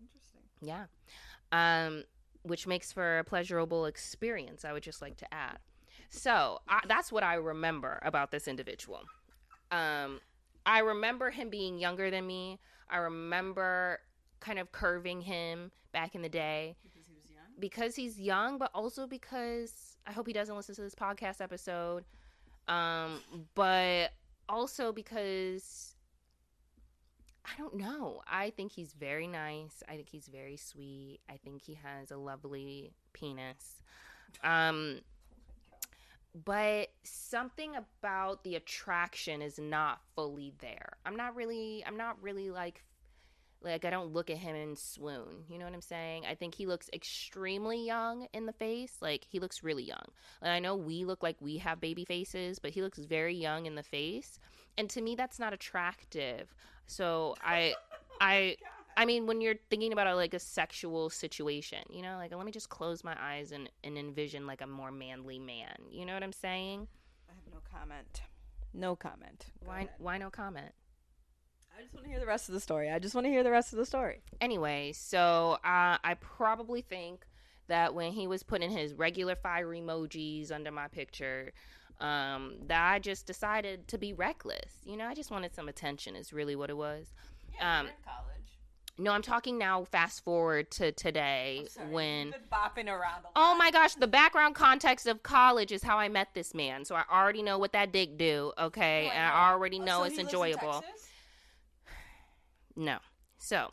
Interesting. 0.00 0.40
Yeah. 0.62 0.86
Um, 1.52 2.04
which 2.42 2.66
makes 2.66 2.92
for 2.92 3.18
a 3.18 3.24
pleasurable 3.24 3.84
experience, 3.84 4.64
I 4.64 4.72
would 4.72 4.82
just 4.82 5.02
like 5.02 5.16
to 5.18 5.34
add. 5.34 5.58
So 6.08 6.60
I, 6.68 6.80
that's 6.88 7.12
what 7.12 7.22
I 7.22 7.34
remember 7.34 7.98
about 8.02 8.30
this 8.30 8.48
individual. 8.48 9.02
Um, 9.70 10.20
I 10.64 10.78
remember 10.80 11.30
him 11.30 11.50
being 11.50 11.78
younger 11.78 12.10
than 12.10 12.26
me. 12.26 12.58
I 12.88 12.98
remember 12.98 14.00
kind 14.40 14.58
of 14.58 14.72
curving 14.72 15.20
him 15.20 15.70
back 15.92 16.14
in 16.14 16.22
the 16.22 16.28
day 16.28 16.76
Because 16.82 17.06
he 17.06 17.14
was 17.14 17.30
young. 17.30 17.44
because 17.58 17.96
he's 17.96 18.20
young, 18.20 18.58
but 18.58 18.70
also 18.74 19.06
because 19.06 19.96
I 20.06 20.12
hope 20.12 20.26
he 20.26 20.32
doesn't 20.32 20.54
listen 20.54 20.74
to 20.76 20.82
this 20.82 20.94
podcast 20.94 21.40
episode. 21.40 22.04
Um, 22.68 23.20
but 23.54 24.12
also 24.48 24.92
because 24.92 25.94
I 27.44 27.56
don't 27.56 27.76
know. 27.76 28.20
I 28.26 28.50
think 28.50 28.72
he's 28.72 28.92
very 28.92 29.26
nice. 29.26 29.82
I 29.88 29.92
think 29.96 30.08
he's 30.10 30.28
very 30.28 30.56
sweet. 30.58 31.20
I 31.30 31.38
think 31.38 31.62
he 31.62 31.78
has 31.82 32.10
a 32.10 32.16
lovely 32.18 32.92
penis. 33.14 33.82
Um, 34.44 35.00
but 36.44 36.88
something 37.04 37.72
about 37.74 38.44
the 38.44 38.54
attraction 38.56 39.40
is 39.40 39.58
not 39.58 40.00
fully 40.14 40.52
there. 40.58 40.98
I'm 41.06 41.16
not 41.16 41.34
really 41.34 41.82
I'm 41.86 41.96
not 41.96 42.22
really 42.22 42.50
like 42.50 42.84
like 43.62 43.84
I 43.84 43.90
don't 43.90 44.12
look 44.12 44.30
at 44.30 44.38
him 44.38 44.54
and 44.54 44.78
swoon. 44.78 45.44
You 45.48 45.58
know 45.58 45.64
what 45.64 45.74
I'm 45.74 45.80
saying? 45.80 46.24
I 46.26 46.34
think 46.34 46.54
he 46.54 46.66
looks 46.66 46.88
extremely 46.92 47.84
young 47.84 48.26
in 48.32 48.46
the 48.46 48.52
face. 48.52 48.96
Like 49.00 49.24
he 49.28 49.40
looks 49.40 49.62
really 49.62 49.82
young. 49.84 50.04
And 50.42 50.52
I 50.52 50.58
know 50.58 50.76
we 50.76 51.04
look 51.04 51.22
like 51.22 51.36
we 51.40 51.58
have 51.58 51.80
baby 51.80 52.04
faces, 52.04 52.58
but 52.58 52.70
he 52.70 52.82
looks 52.82 52.98
very 52.98 53.34
young 53.34 53.66
in 53.66 53.74
the 53.74 53.82
face. 53.82 54.38
And 54.76 54.88
to 54.90 55.00
me 55.00 55.16
that's 55.16 55.38
not 55.38 55.52
attractive. 55.52 56.54
So 56.86 57.34
I 57.44 57.74
oh 57.76 58.06
I 58.20 58.56
I 58.96 59.04
mean 59.04 59.26
when 59.26 59.40
you're 59.40 59.56
thinking 59.70 59.92
about 59.92 60.06
a, 60.06 60.14
like 60.14 60.34
a 60.34 60.38
sexual 60.40 61.10
situation, 61.10 61.80
you 61.90 62.02
know, 62.02 62.16
like 62.16 62.34
let 62.34 62.46
me 62.46 62.52
just 62.52 62.68
close 62.68 63.02
my 63.04 63.16
eyes 63.20 63.52
and, 63.52 63.68
and 63.84 63.98
envision 63.98 64.46
like 64.46 64.60
a 64.60 64.66
more 64.66 64.90
manly 64.92 65.38
man. 65.38 65.76
You 65.90 66.06
know 66.06 66.14
what 66.14 66.22
I'm 66.22 66.32
saying? 66.32 66.86
I 67.28 67.32
have 67.34 67.52
no 67.52 67.60
comment. 67.72 68.22
No 68.74 68.94
comment. 68.96 69.46
Go 69.64 69.68
Why 69.68 69.76
ahead. 69.78 69.90
why 69.98 70.18
no 70.18 70.30
comment? 70.30 70.72
I 71.78 71.82
just 71.82 71.94
want 71.94 72.06
to 72.06 72.10
hear 72.10 72.18
the 72.20 72.26
rest 72.26 72.48
of 72.48 72.54
the 72.54 72.60
story. 72.60 72.90
I 72.90 72.98
just 72.98 73.14
want 73.14 73.26
to 73.26 73.30
hear 73.30 73.44
the 73.44 73.50
rest 73.52 73.72
of 73.72 73.78
the 73.78 73.86
story. 73.86 74.20
anyway, 74.40 74.92
so 74.92 75.58
uh, 75.64 75.96
I 76.02 76.16
probably 76.20 76.80
think 76.80 77.24
that 77.68 77.94
when 77.94 78.12
he 78.12 78.26
was 78.26 78.42
putting 78.42 78.70
his 78.70 78.94
regular 78.94 79.36
fire 79.36 79.68
emojis 79.68 80.50
under 80.50 80.72
my 80.72 80.88
picture, 80.88 81.52
um, 82.00 82.54
that 82.66 82.90
I 82.92 82.98
just 82.98 83.26
decided 83.26 83.86
to 83.88 83.98
be 83.98 84.12
reckless. 84.12 84.72
You 84.84 84.96
know, 84.96 85.06
I 85.06 85.14
just 85.14 85.30
wanted 85.30 85.54
some 85.54 85.68
attention. 85.68 86.16
Is 86.16 86.32
really 86.32 86.56
what 86.56 86.70
it 86.70 86.76
was. 86.76 87.06
Yeah, 87.54 87.80
Um, 87.80 87.86
in 87.86 87.92
college. 88.04 88.24
No, 89.00 89.12
I'm 89.12 89.22
talking 89.22 89.58
now. 89.58 89.84
Fast 89.84 90.24
forward 90.24 90.70
to 90.72 90.90
today 90.90 91.68
when. 91.90 92.34
Bopping 92.52 92.88
around. 92.88 93.24
Oh 93.36 93.54
my 93.56 93.70
gosh, 93.70 93.94
the 93.94 94.08
background 94.08 94.54
context 94.56 95.06
of 95.06 95.22
college 95.22 95.70
is 95.70 95.82
how 95.84 95.98
I 95.98 96.08
met 96.08 96.28
this 96.34 96.54
man. 96.54 96.84
So 96.84 96.96
I 96.96 97.04
already 97.12 97.42
know 97.42 97.58
what 97.58 97.72
that 97.72 97.92
dick 97.92 98.16
do, 98.18 98.52
okay? 98.58 99.04
Wait, 99.04 99.12
and. 99.14 99.32
I 99.32 99.50
already 99.50 99.78
Oh, 99.80 99.84
know 99.84 99.98
so 99.98 100.02
it's 100.04 100.16
he 100.16 100.22
lives 100.22 100.32
in 100.32 100.36
enjoyable. 100.40 100.84
No. 102.78 102.98
So, 103.38 103.72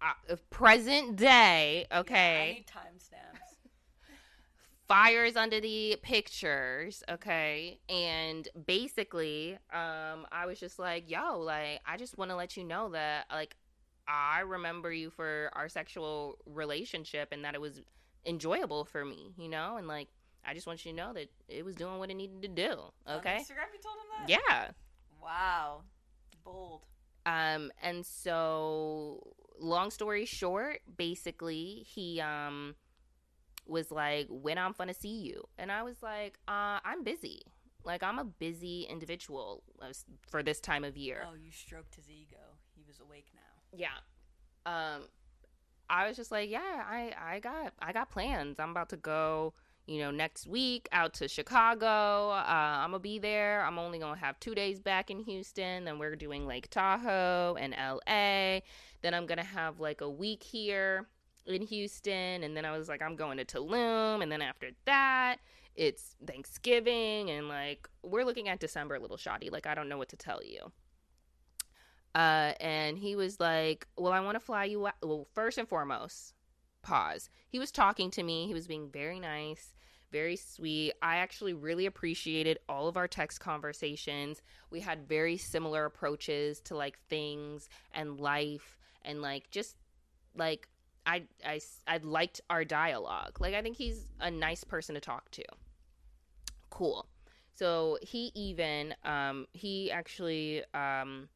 uh, 0.00 0.36
present 0.48 1.16
day, 1.16 1.86
I 1.92 1.98
okay, 2.00 2.52
need 2.54 2.66
timestamps. 2.66 3.70
fires 4.88 5.36
under 5.36 5.60
the 5.60 5.96
pictures, 6.02 7.02
okay, 7.08 7.78
and 7.90 8.48
basically, 8.66 9.58
um, 9.72 10.26
I 10.32 10.46
was 10.46 10.58
just 10.58 10.78
like, 10.78 11.10
yo, 11.10 11.38
like, 11.40 11.80
I 11.86 11.98
just 11.98 12.16
want 12.16 12.30
to 12.30 12.36
let 12.36 12.56
you 12.56 12.64
know 12.64 12.88
that, 12.90 13.26
like, 13.30 13.56
I 14.08 14.40
remember 14.40 14.90
you 14.90 15.10
for 15.10 15.50
our 15.52 15.68
sexual 15.68 16.38
relationship 16.46 17.28
and 17.30 17.44
that 17.44 17.54
it 17.54 17.60
was 17.60 17.82
enjoyable 18.24 18.86
for 18.86 19.04
me, 19.04 19.34
you 19.36 19.48
know, 19.48 19.76
and 19.76 19.86
like, 19.86 20.08
I 20.46 20.54
just 20.54 20.66
want 20.66 20.84
you 20.84 20.92
to 20.92 20.96
know 20.96 21.12
that 21.12 21.30
it 21.46 21.62
was 21.64 21.74
doing 21.74 21.98
what 21.98 22.10
it 22.10 22.14
needed 22.14 22.40
to 22.42 22.48
do, 22.48 22.72
On 23.06 23.18
okay? 23.18 23.36
Instagram, 23.36 23.68
you 23.74 23.80
told 23.82 23.96
him 23.96 24.26
that. 24.26 24.28
Yeah. 24.30 24.70
Wow. 25.22 25.82
Bold. 26.44 26.86
Um, 27.26 27.70
and 27.82 28.04
so 28.04 29.34
long 29.58 29.90
story 29.90 30.24
short, 30.24 30.80
basically 30.96 31.84
he 31.86 32.20
um 32.20 32.74
was 33.66 33.90
like, 33.90 34.26
When 34.28 34.58
I'm 34.58 34.74
gonna 34.76 34.94
see 34.94 35.20
you 35.20 35.44
and 35.58 35.70
I 35.70 35.82
was 35.82 36.02
like, 36.02 36.38
uh, 36.48 36.80
I'm 36.84 37.04
busy. 37.04 37.42
Like 37.84 38.02
I'm 38.02 38.18
a 38.18 38.24
busy 38.24 38.86
individual 38.90 39.62
for 40.28 40.42
this 40.42 40.60
time 40.60 40.84
of 40.84 40.96
year. 40.96 41.24
Oh, 41.26 41.34
you 41.34 41.50
stroked 41.50 41.94
his 41.94 42.10
ego. 42.10 42.36
He 42.74 42.82
was 42.86 43.00
awake 43.00 43.26
now. 43.34 43.78
Yeah. 43.78 43.88
Um 44.66 45.02
I 45.88 46.06
was 46.06 46.16
just 46.16 46.30
like, 46.30 46.50
Yeah, 46.50 46.60
I, 46.60 47.12
I 47.18 47.40
got 47.40 47.72
I 47.80 47.92
got 47.92 48.10
plans. 48.10 48.58
I'm 48.58 48.70
about 48.70 48.90
to 48.90 48.96
go 48.96 49.54
you 49.90 49.98
know, 49.98 50.12
next 50.12 50.46
week 50.46 50.88
out 50.92 51.14
to 51.14 51.26
Chicago. 51.26 52.30
Uh, 52.30 52.44
I'm 52.46 52.92
gonna 52.92 53.00
be 53.00 53.18
there. 53.18 53.64
I'm 53.64 53.76
only 53.76 53.98
gonna 53.98 54.20
have 54.20 54.38
two 54.38 54.54
days 54.54 54.78
back 54.78 55.10
in 55.10 55.18
Houston. 55.18 55.84
Then 55.84 55.98
we're 55.98 56.14
doing 56.14 56.46
Lake 56.46 56.70
Tahoe 56.70 57.56
and 57.58 57.74
LA. 57.74 58.60
Then 59.02 59.14
I'm 59.14 59.26
gonna 59.26 59.42
have 59.42 59.80
like 59.80 60.00
a 60.00 60.08
week 60.08 60.44
here 60.44 61.08
in 61.44 61.62
Houston. 61.62 62.44
And 62.44 62.56
then 62.56 62.64
I 62.64 62.78
was 62.78 62.88
like, 62.88 63.02
I'm 63.02 63.16
going 63.16 63.38
to 63.38 63.44
Tulum. 63.44 64.22
And 64.22 64.30
then 64.30 64.42
after 64.42 64.70
that, 64.84 65.38
it's 65.74 66.14
Thanksgiving. 66.24 67.30
And 67.30 67.48
like, 67.48 67.88
we're 68.04 68.24
looking 68.24 68.48
at 68.48 68.60
December 68.60 68.94
a 68.94 69.00
little 69.00 69.16
shoddy. 69.16 69.50
Like, 69.50 69.66
I 69.66 69.74
don't 69.74 69.88
know 69.88 69.98
what 69.98 70.10
to 70.10 70.16
tell 70.16 70.40
you. 70.44 70.70
Uh, 72.14 72.52
and 72.60 72.96
he 72.96 73.16
was 73.16 73.40
like, 73.40 73.88
Well, 73.96 74.12
I 74.12 74.20
wanna 74.20 74.38
fly 74.38 74.66
you 74.66 74.86
out. 74.86 74.94
Well, 75.02 75.26
first 75.34 75.58
and 75.58 75.68
foremost, 75.68 76.34
pause. 76.82 77.28
He 77.48 77.58
was 77.58 77.70
talking 77.70 78.10
to 78.12 78.22
me. 78.22 78.46
He 78.46 78.54
was 78.54 78.66
being 78.66 78.88
very 78.90 79.20
nice, 79.20 79.74
very 80.10 80.36
sweet. 80.36 80.92
I 81.02 81.16
actually 81.16 81.54
really 81.54 81.86
appreciated 81.86 82.58
all 82.68 82.88
of 82.88 82.96
our 82.96 83.08
text 83.08 83.40
conversations. 83.40 84.42
We 84.70 84.80
had 84.80 85.08
very 85.08 85.36
similar 85.36 85.84
approaches 85.84 86.60
to 86.62 86.76
like 86.76 86.98
things 87.08 87.68
and 87.92 88.20
life 88.20 88.78
and 89.02 89.22
like 89.22 89.50
just 89.50 89.76
like 90.34 90.68
I 91.06 91.22
I 91.44 91.60
I 91.86 91.98
liked 91.98 92.40
our 92.50 92.64
dialogue. 92.64 93.40
Like 93.40 93.54
I 93.54 93.62
think 93.62 93.76
he's 93.76 94.06
a 94.20 94.30
nice 94.30 94.64
person 94.64 94.94
to 94.94 95.00
talk 95.00 95.30
to. 95.32 95.44
Cool. 96.70 97.06
So 97.54 97.98
he 98.02 98.32
even 98.34 98.94
um 99.04 99.46
he 99.52 99.90
actually 99.90 100.62
um 100.74 101.28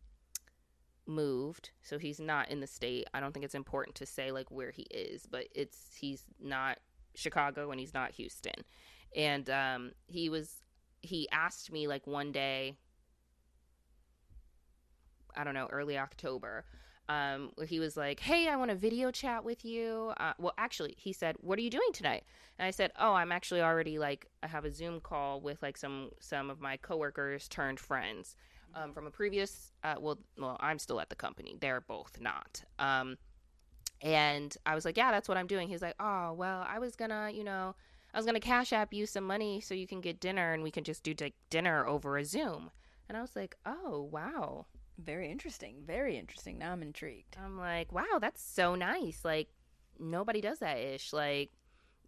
moved 1.06 1.70
so 1.82 1.98
he's 1.98 2.18
not 2.18 2.48
in 2.48 2.60
the 2.60 2.66
state 2.66 3.06
i 3.12 3.20
don't 3.20 3.32
think 3.32 3.44
it's 3.44 3.54
important 3.54 3.94
to 3.94 4.06
say 4.06 4.32
like 4.32 4.50
where 4.50 4.70
he 4.70 4.84
is 4.84 5.26
but 5.26 5.46
it's 5.54 5.94
he's 6.00 6.24
not 6.40 6.78
chicago 7.14 7.70
and 7.70 7.80
he's 7.80 7.94
not 7.94 8.12
houston 8.12 8.64
and 9.16 9.48
um 9.50 9.92
he 10.06 10.28
was 10.28 10.62
he 11.00 11.28
asked 11.30 11.70
me 11.70 11.86
like 11.86 12.06
one 12.06 12.32
day 12.32 12.76
i 15.36 15.44
don't 15.44 15.54
know 15.54 15.68
early 15.70 15.98
october 15.98 16.64
um, 17.08 17.50
where 17.56 17.66
he 17.66 17.80
was 17.80 17.96
like, 17.96 18.20
"Hey, 18.20 18.48
I 18.48 18.56
want 18.56 18.70
to 18.70 18.76
video 18.76 19.10
chat 19.10 19.44
with 19.44 19.64
you." 19.64 20.12
Uh, 20.18 20.32
well, 20.38 20.54
actually, 20.56 20.94
he 20.96 21.12
said, 21.12 21.36
"What 21.40 21.58
are 21.58 21.62
you 21.62 21.70
doing 21.70 21.92
tonight?" 21.92 22.24
And 22.58 22.66
I 22.66 22.70
said, 22.70 22.92
"Oh, 22.98 23.12
I'm 23.12 23.32
actually 23.32 23.60
already 23.60 23.98
like 23.98 24.26
I 24.42 24.46
have 24.46 24.64
a 24.64 24.70
Zoom 24.70 25.00
call 25.00 25.40
with 25.40 25.62
like 25.62 25.76
some 25.76 26.10
some 26.20 26.50
of 26.50 26.60
my 26.60 26.76
coworkers 26.78 27.48
turned 27.48 27.78
friends 27.78 28.36
um, 28.74 28.92
from 28.92 29.06
a 29.06 29.10
previous. 29.10 29.72
Uh, 29.82 29.96
well, 30.00 30.18
well, 30.38 30.56
I'm 30.60 30.78
still 30.78 31.00
at 31.00 31.10
the 31.10 31.16
company. 31.16 31.56
They're 31.60 31.82
both 31.82 32.18
not." 32.20 32.64
Um, 32.78 33.18
and 34.04 34.56
I 34.66 34.76
was 34.76 34.84
like, 34.84 34.96
"Yeah, 34.96 35.10
that's 35.10 35.28
what 35.28 35.36
I'm 35.36 35.48
doing." 35.48 35.68
He's 35.68 35.82
like, 35.82 35.96
"Oh, 35.98 36.32
well, 36.34 36.64
I 36.68 36.78
was 36.78 36.94
gonna, 36.96 37.30
you 37.32 37.42
know." 37.44 37.74
I 38.12 38.16
was 38.18 38.26
gonna 38.26 38.38
cash 38.40 38.72
app 38.72 38.94
you 38.94 39.06
some 39.06 39.24
money 39.24 39.60
so 39.60 39.74
you 39.74 39.88
can 39.88 40.00
get 40.00 40.20
dinner 40.20 40.52
and 40.52 40.62
we 40.62 40.70
can 40.70 40.84
just 40.84 41.02
do 41.02 41.14
like 41.20 41.34
dinner 41.50 41.84
over 41.84 42.16
a 42.16 42.24
Zoom. 42.24 42.70
And 43.08 43.18
I 43.18 43.22
was 43.22 43.34
like, 43.36 43.56
oh 43.66 44.08
wow, 44.12 44.66
Very 44.98 45.30
interesting. 45.30 45.82
Very 45.84 46.16
interesting. 46.16 46.58
Now 46.58 46.72
I'm 46.72 46.82
intrigued. 46.82 47.36
I'm 47.42 47.58
like, 47.58 47.90
wow, 47.92 48.18
that's 48.20 48.42
so 48.42 48.76
nice. 48.76 49.24
Like 49.24 49.48
nobody 49.98 50.40
does 50.40 50.60
that 50.60 50.78
ish. 50.78 51.12
Like 51.12 51.50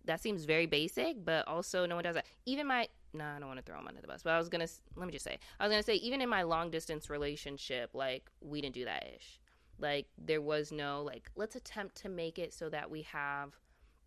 that 0.05 0.21
seems 0.21 0.45
very 0.45 0.67
basic, 0.67 1.25
but 1.25 1.47
also 1.49 1.87
no 1.87 1.97
one 1.97 2.05
does 2.05 2.15
that. 2.15 2.27
Even 2.47 2.69
my 2.69 2.89
no, 3.13 3.25
I 3.25 3.39
don't 3.39 3.49
want 3.49 3.59
to 3.59 3.65
throw 3.65 3.79
him 3.81 3.89
under 3.89 4.01
the 4.01 4.07
bus, 4.07 4.23
but 4.23 4.31
I 4.35 4.39
was 4.39 4.49
gonna 4.49 4.69
let 4.95 5.07
me 5.07 5.13
just 5.13 5.25
say, 5.25 5.39
I 5.59 5.65
was 5.65 5.73
gonna 5.73 5.83
say 5.83 5.95
even 5.97 6.21
in 6.21 6.29
my 6.29 6.43
long 6.43 6.71
distance 6.71 7.11
relationship, 7.11 7.91
like 7.95 8.31
we 8.41 8.61
didn't 8.61 8.75
do 8.75 8.85
that 8.85 9.05
ish. 9.17 9.41
Like 9.79 10.07
there 10.19 10.41
was 10.41 10.73
no 10.73 11.03
like 11.03 11.31
let's 11.37 11.57
attempt 11.57 11.97
to 12.03 12.09
make 12.09 12.39
it 12.39 12.55
so 12.55 12.69
that 12.71 12.91
we 12.91 13.03
have 13.03 13.59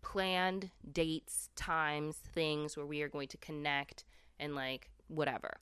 planned 0.02 0.70
dates, 0.92 1.50
times, 1.56 2.16
things 2.16 2.76
where 2.76 2.86
we 2.86 3.02
are 3.02 3.08
going 3.08 3.28
to 3.28 3.36
connect 3.38 4.04
and 4.38 4.54
like 4.54 4.90
whatever. 5.08 5.58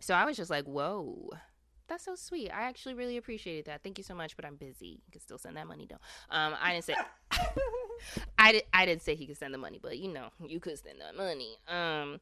So 0.00 0.14
I 0.14 0.24
was 0.24 0.36
just 0.36 0.50
like, 0.50 0.64
whoa, 0.64 1.30
that's 1.88 2.04
so 2.04 2.14
sweet. 2.14 2.50
I 2.50 2.62
actually 2.62 2.94
really 2.94 3.16
appreciated 3.16 3.66
that. 3.66 3.82
Thank 3.82 3.98
you 3.98 4.04
so 4.04 4.14
much, 4.14 4.36
but 4.36 4.44
I'm 4.44 4.56
busy. 4.56 5.02
You 5.04 5.12
can 5.12 5.20
still 5.20 5.38
send 5.38 5.56
that 5.56 5.66
money 5.66 5.86
though. 5.90 5.98
Um, 6.34 6.54
I 6.60 6.72
didn't 6.72 6.84
say 6.84 6.94
I 8.38 8.52
did 8.52 8.62
I 8.72 8.86
didn't 8.86 9.02
say 9.02 9.14
he 9.14 9.26
could 9.26 9.36
send 9.36 9.52
the 9.52 9.58
money, 9.58 9.78
but 9.82 9.98
you 9.98 10.12
know, 10.12 10.28
you 10.46 10.60
could 10.60 10.78
send 10.78 11.00
that 11.00 11.16
money. 11.16 11.56
Um 11.68 12.20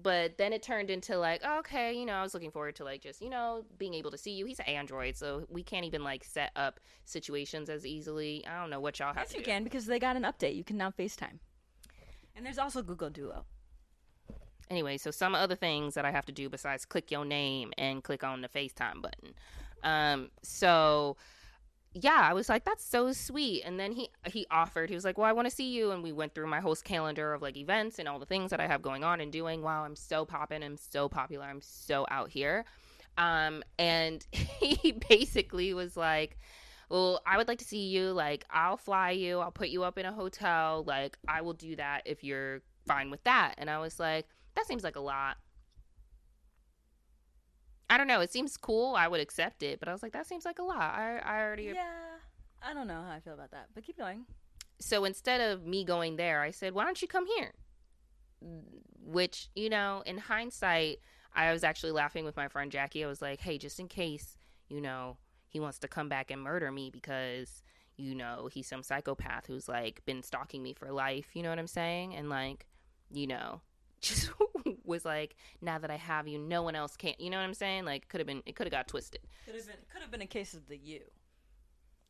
but 0.00 0.38
then 0.38 0.52
it 0.52 0.62
turned 0.62 0.90
into 0.90 1.18
like, 1.18 1.44
okay, 1.44 1.92
you 1.92 2.06
know, 2.06 2.14
I 2.14 2.22
was 2.22 2.34
looking 2.34 2.50
forward 2.50 2.76
to 2.76 2.84
like 2.84 3.02
just, 3.02 3.20
you 3.20 3.28
know, 3.28 3.64
being 3.78 3.94
able 3.94 4.10
to 4.10 4.18
see 4.18 4.32
you. 4.32 4.46
He's 4.46 4.58
an 4.58 4.66
Android, 4.66 5.16
so 5.16 5.46
we 5.50 5.62
can't 5.62 5.84
even 5.84 6.02
like 6.02 6.24
set 6.24 6.50
up 6.56 6.80
situations 7.04 7.68
as 7.68 7.84
easily. 7.84 8.44
I 8.46 8.60
don't 8.60 8.70
know 8.70 8.80
what 8.80 8.98
y'all 8.98 9.12
have 9.12 9.24
Yes, 9.24 9.34
you 9.34 9.40
do. 9.40 9.44
can 9.44 9.64
because 9.64 9.86
they 9.86 9.98
got 9.98 10.16
an 10.16 10.22
update. 10.22 10.56
You 10.56 10.64
can 10.64 10.76
now 10.78 10.90
FaceTime. 10.90 11.38
And 12.34 12.46
there's 12.46 12.58
also 12.58 12.82
Google 12.82 13.10
Duo. 13.10 13.44
Anyway, 14.70 14.96
so 14.96 15.10
some 15.10 15.34
other 15.34 15.54
things 15.54 15.92
that 15.94 16.06
I 16.06 16.10
have 16.10 16.24
to 16.26 16.32
do 16.32 16.48
besides 16.48 16.86
click 16.86 17.10
your 17.10 17.26
name 17.26 17.72
and 17.76 18.02
click 18.02 18.24
on 18.24 18.40
the 18.40 18.48
FaceTime 18.48 19.02
button. 19.02 19.34
Um, 19.82 20.30
so 20.42 21.16
yeah, 21.94 22.20
I 22.22 22.32
was 22.32 22.48
like, 22.48 22.64
that's 22.64 22.84
so 22.84 23.12
sweet. 23.12 23.62
And 23.64 23.78
then 23.78 23.92
he 23.92 24.10
he 24.26 24.46
offered, 24.50 24.88
he 24.88 24.94
was 24.94 25.04
like, 25.04 25.18
Well, 25.18 25.26
I 25.26 25.32
want 25.32 25.48
to 25.48 25.54
see 25.54 25.72
you 25.72 25.90
and 25.90 26.02
we 26.02 26.12
went 26.12 26.34
through 26.34 26.46
my 26.46 26.60
whole 26.60 26.74
calendar 26.76 27.34
of 27.34 27.42
like 27.42 27.56
events 27.56 27.98
and 27.98 28.08
all 28.08 28.18
the 28.18 28.26
things 28.26 28.50
that 28.50 28.60
I 28.60 28.66
have 28.66 28.82
going 28.82 29.04
on 29.04 29.20
and 29.20 29.30
doing. 29.30 29.62
Wow, 29.62 29.84
I'm 29.84 29.96
so 29.96 30.24
popping, 30.24 30.62
I'm 30.62 30.76
so 30.76 31.08
popular, 31.08 31.44
I'm 31.44 31.60
so 31.60 32.06
out 32.10 32.30
here. 32.30 32.64
Um, 33.18 33.62
and 33.78 34.24
he 34.32 34.92
basically 35.08 35.74
was 35.74 35.96
like, 35.96 36.38
well, 36.88 37.20
I 37.26 37.36
would 37.36 37.48
like 37.48 37.58
to 37.58 37.64
see 37.64 37.88
you. 37.88 38.12
Like, 38.12 38.44
I'll 38.50 38.76
fly 38.76 39.12
you. 39.12 39.40
I'll 39.40 39.50
put 39.50 39.68
you 39.68 39.82
up 39.82 39.98
in 39.98 40.04
a 40.04 40.12
hotel. 40.12 40.84
Like, 40.86 41.16
I 41.26 41.40
will 41.40 41.54
do 41.54 41.76
that 41.76 42.02
if 42.04 42.22
you're 42.22 42.60
fine 42.86 43.10
with 43.10 43.24
that. 43.24 43.54
And 43.58 43.70
I 43.70 43.78
was 43.78 43.98
like, 43.98 44.26
that 44.56 44.66
seems 44.66 44.84
like 44.84 44.96
a 44.96 45.00
lot. 45.00 45.38
I 47.92 47.98
don't 47.98 48.06
know. 48.06 48.22
It 48.22 48.32
seems 48.32 48.56
cool. 48.56 48.94
I 48.94 49.06
would 49.06 49.20
accept 49.20 49.62
it, 49.62 49.78
but 49.78 49.86
I 49.86 49.92
was 49.92 50.02
like, 50.02 50.12
that 50.12 50.26
seems 50.26 50.46
like 50.46 50.58
a 50.58 50.62
lot. 50.62 50.94
I, 50.94 51.18
I 51.18 51.42
already. 51.42 51.64
Yeah. 51.64 51.82
I 52.66 52.72
don't 52.72 52.86
know 52.86 53.02
how 53.06 53.12
I 53.12 53.20
feel 53.20 53.34
about 53.34 53.50
that, 53.50 53.66
but 53.74 53.84
keep 53.84 53.98
going. 53.98 54.24
So 54.80 55.04
instead 55.04 55.42
of 55.42 55.66
me 55.66 55.84
going 55.84 56.16
there, 56.16 56.40
I 56.40 56.52
said, 56.52 56.72
why 56.72 56.86
don't 56.86 57.02
you 57.02 57.06
come 57.06 57.26
here? 57.36 57.52
Which, 59.04 59.50
you 59.54 59.68
know, 59.68 60.02
in 60.06 60.16
hindsight, 60.16 61.00
I 61.34 61.52
was 61.52 61.64
actually 61.64 61.92
laughing 61.92 62.24
with 62.24 62.34
my 62.34 62.48
friend 62.48 62.72
Jackie. 62.72 63.04
I 63.04 63.08
was 63.08 63.20
like, 63.20 63.42
hey, 63.42 63.58
just 63.58 63.78
in 63.78 63.88
case, 63.88 64.38
you 64.70 64.80
know, 64.80 65.18
he 65.48 65.60
wants 65.60 65.78
to 65.80 65.88
come 65.88 66.08
back 66.08 66.30
and 66.30 66.40
murder 66.40 66.72
me 66.72 66.88
because, 66.88 67.62
you 67.98 68.14
know, 68.14 68.48
he's 68.50 68.68
some 68.68 68.82
psychopath 68.82 69.48
who's 69.48 69.68
like 69.68 70.02
been 70.06 70.22
stalking 70.22 70.62
me 70.62 70.72
for 70.72 70.90
life. 70.90 71.26
You 71.34 71.42
know 71.42 71.50
what 71.50 71.58
I'm 71.58 71.66
saying? 71.66 72.14
And 72.14 72.30
like, 72.30 72.66
you 73.10 73.26
know, 73.26 73.60
just 74.00 74.30
was 74.92 75.04
like, 75.04 75.34
now 75.60 75.78
that 75.78 75.90
I 75.90 75.96
have 75.96 76.28
you, 76.28 76.38
no 76.38 76.62
one 76.62 76.76
else 76.76 76.96
can. 76.96 77.14
You 77.18 77.30
know 77.30 77.38
what 77.38 77.44
I'm 77.44 77.54
saying? 77.54 77.84
Like, 77.84 78.08
could 78.08 78.20
have 78.20 78.26
been, 78.26 78.42
it 78.46 78.54
could 78.54 78.66
have 78.66 78.72
got 78.72 78.86
twisted. 78.86 79.20
Could 79.44 79.56
have 79.56 79.66
been 79.66 79.76
could 79.92 80.02
have 80.02 80.10
been 80.10 80.22
a 80.22 80.26
case 80.26 80.54
of 80.54 80.68
the 80.68 80.76
you 80.76 81.00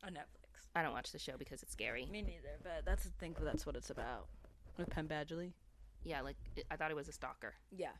on 0.05 0.11
Netflix. 0.11 0.67
I 0.75 0.83
don't 0.83 0.93
watch 0.93 1.11
the 1.11 1.19
show 1.19 1.33
because 1.37 1.63
it's 1.63 1.71
scary. 1.71 2.05
Me 2.11 2.21
neither, 2.21 2.59
but 2.61 2.85
that's 2.85 3.05
I 3.07 3.09
think 3.19 3.37
that's 3.43 3.65
what 3.65 3.75
it's 3.75 3.89
about. 3.89 4.27
With 4.77 4.89
Penn 4.89 5.07
Badgley. 5.07 5.53
Yeah, 6.03 6.21
like, 6.21 6.35
I 6.69 6.75
thought 6.75 6.91
it 6.91 6.95
was 6.95 7.07
a 7.07 7.13
stalker. 7.13 7.53
Yeah. 7.75 7.93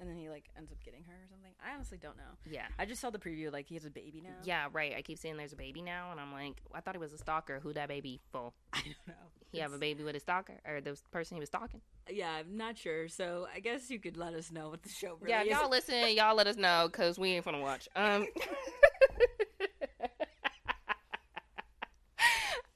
And 0.00 0.08
then 0.08 0.16
he 0.16 0.30
like 0.30 0.44
ends 0.56 0.72
up 0.72 0.82
getting 0.82 1.04
her 1.04 1.12
or 1.12 1.28
something. 1.28 1.50
I 1.62 1.74
honestly 1.74 1.98
don't 1.98 2.16
know. 2.16 2.22
Yeah. 2.50 2.66
I 2.78 2.86
just 2.86 3.02
saw 3.02 3.10
the 3.10 3.18
preview 3.18 3.52
like 3.52 3.68
he 3.68 3.74
has 3.74 3.84
a 3.84 3.90
baby 3.90 4.22
now. 4.22 4.30
Yeah, 4.44 4.68
right. 4.72 4.94
I 4.96 5.02
keep 5.02 5.18
saying 5.18 5.36
there's 5.36 5.52
a 5.52 5.56
baby 5.56 5.82
now, 5.82 6.10
and 6.10 6.18
I'm 6.18 6.32
like, 6.32 6.56
I 6.74 6.80
thought 6.80 6.94
he 6.94 6.98
was 6.98 7.12
a 7.12 7.18
stalker. 7.18 7.60
Who 7.62 7.74
that 7.74 7.88
baby 7.88 8.18
for? 8.32 8.52
I 8.72 8.78
don't 8.78 9.08
know. 9.08 9.28
He 9.52 9.58
have 9.58 9.74
a 9.74 9.78
baby 9.78 10.02
with 10.02 10.16
a 10.16 10.20
stalker, 10.20 10.54
or 10.66 10.80
the 10.80 10.98
person 11.10 11.36
he 11.36 11.40
was 11.40 11.48
stalking? 11.48 11.80
Yeah, 12.08 12.30
I'm 12.30 12.56
not 12.56 12.78
sure. 12.78 13.08
So 13.08 13.46
I 13.54 13.60
guess 13.60 13.90
you 13.90 13.98
could 13.98 14.16
let 14.16 14.32
us 14.32 14.50
know 14.50 14.70
what 14.70 14.82
the 14.82 14.88
show 14.88 15.18
really 15.20 15.32
yeah, 15.32 15.42
is. 15.42 15.48
y'all 15.48 15.68
listen, 15.68 16.08
y'all 16.16 16.34
let 16.34 16.46
us 16.46 16.56
know 16.56 16.88
because 16.90 17.18
we 17.18 17.32
ain't 17.32 17.44
gonna 17.44 17.60
watch. 17.60 17.88
Um. 17.94 18.26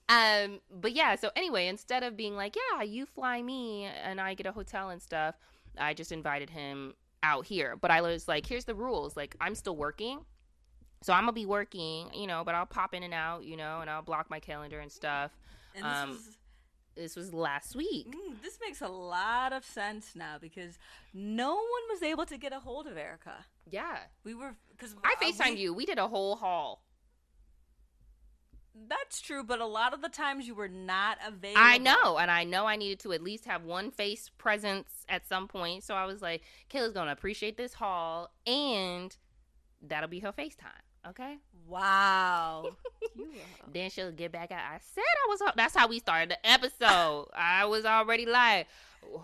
Um, 0.06 0.60
but 0.70 0.92
yeah, 0.92 1.16
so 1.16 1.30
anyway, 1.34 1.66
instead 1.66 2.02
of 2.02 2.16
being 2.16 2.36
like, 2.36 2.54
yeah, 2.54 2.82
you 2.82 3.06
fly 3.06 3.42
me 3.42 3.84
and 3.84 4.20
I 4.20 4.34
get 4.34 4.46
a 4.46 4.52
hotel 4.52 4.90
and 4.90 5.00
stuff, 5.00 5.34
I 5.78 5.94
just 5.94 6.12
invited 6.12 6.50
him 6.50 6.94
out 7.24 7.46
here. 7.46 7.76
But 7.80 7.90
I 7.90 8.02
was 8.02 8.28
like, 8.28 8.46
here's 8.46 8.66
the 8.66 8.74
rules. 8.74 9.16
Like, 9.16 9.34
I'm 9.40 9.54
still 9.56 9.74
working. 9.74 10.20
So 11.02 11.12
I'm 11.12 11.22
gonna 11.22 11.32
be 11.32 11.46
working, 11.46 12.08
you 12.14 12.26
know, 12.26 12.44
but 12.44 12.54
I'll 12.54 12.66
pop 12.66 12.94
in 12.94 13.02
and 13.02 13.12
out, 13.12 13.44
you 13.44 13.56
know, 13.56 13.80
and 13.80 13.90
I'll 13.90 14.02
block 14.02 14.30
my 14.30 14.40
calendar 14.40 14.78
and 14.80 14.90
stuff. 14.92 15.32
and 15.74 15.84
this 15.84 16.02
um, 16.02 16.10
was 16.10 16.38
This 16.94 17.16
was 17.16 17.34
last 17.34 17.74
week. 17.74 18.06
Mm, 18.08 18.40
this 18.42 18.58
makes 18.64 18.80
a 18.80 18.88
lot 18.88 19.52
of 19.52 19.64
sense 19.64 20.12
now 20.14 20.36
because 20.40 20.78
no 21.12 21.54
one 21.54 21.84
was 21.90 22.02
able 22.02 22.24
to 22.26 22.38
get 22.38 22.52
a 22.52 22.60
hold 22.60 22.86
of 22.86 22.96
Erica. 22.96 23.44
Yeah. 23.70 23.98
We 24.24 24.34
were 24.34 24.54
because 24.70 24.94
I 25.02 25.14
FaceTimed 25.22 25.58
you. 25.58 25.74
We 25.74 25.84
did 25.86 25.98
a 25.98 26.08
whole 26.08 26.36
haul. 26.36 26.83
That's 28.88 29.20
true, 29.20 29.44
but 29.44 29.60
a 29.60 29.66
lot 29.66 29.94
of 29.94 30.02
the 30.02 30.08
times 30.08 30.46
you 30.48 30.54
were 30.54 30.68
not 30.68 31.18
available. 31.24 31.62
I 31.62 31.78
know, 31.78 32.18
and 32.18 32.30
I 32.30 32.42
know 32.44 32.66
I 32.66 32.74
needed 32.76 32.98
to 33.00 33.12
at 33.12 33.22
least 33.22 33.44
have 33.44 33.64
one 33.64 33.90
face 33.92 34.30
presence 34.36 34.88
at 35.08 35.26
some 35.28 35.46
point. 35.46 35.84
So 35.84 35.94
I 35.94 36.06
was 36.06 36.20
like, 36.20 36.42
Kayla's 36.72 36.92
gonna 36.92 37.12
appreciate 37.12 37.56
this 37.56 37.74
haul, 37.74 38.30
and 38.46 39.16
that'll 39.80 40.08
be 40.08 40.20
her 40.20 40.32
FaceTime. 40.32 41.08
Okay. 41.08 41.36
Wow. 41.68 42.70
Then 43.72 43.90
she'll 43.90 44.12
get 44.12 44.32
back 44.32 44.50
out. 44.52 44.58
I 44.58 44.78
said 44.94 45.02
I 45.02 45.28
was. 45.28 45.40
Ho- 45.40 45.52
That's 45.56 45.74
how 45.74 45.88
we 45.88 45.98
started 45.98 46.30
the 46.30 46.46
episode. 46.48 47.28
I 47.34 47.64
was 47.66 47.84
already 47.84 48.24
like, 48.26 48.66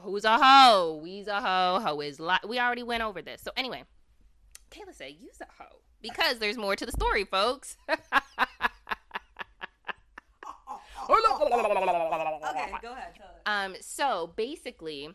"Who's 0.03 0.25
a 0.25 0.39
hoe? 0.39 1.01
We's 1.03 1.27
a 1.29 1.41
hoe. 1.41 1.81
Hoe 1.85 2.01
is 2.01 2.19
like." 2.21 2.47
We 2.49 2.59
already 2.59 2.83
went 2.83 3.03
over 3.03 3.23
this. 3.23 3.41
So 3.43 3.51
anyway, 3.57 3.85
Kayla 4.71 4.95
said, 4.95 5.15
"Use 5.21 5.41
a 5.41 5.47
hoe," 5.63 5.81
because 6.03 6.39
there's 6.39 6.57
more 6.57 6.75
to 6.77 6.85
the 6.87 6.93
story, 6.93 7.25
folks. 7.25 7.77
okay, 11.11 12.73
go 12.83 12.92
ahead. 12.92 13.12
Um, 13.46 13.75
so 13.81 14.33
basically, 14.37 15.09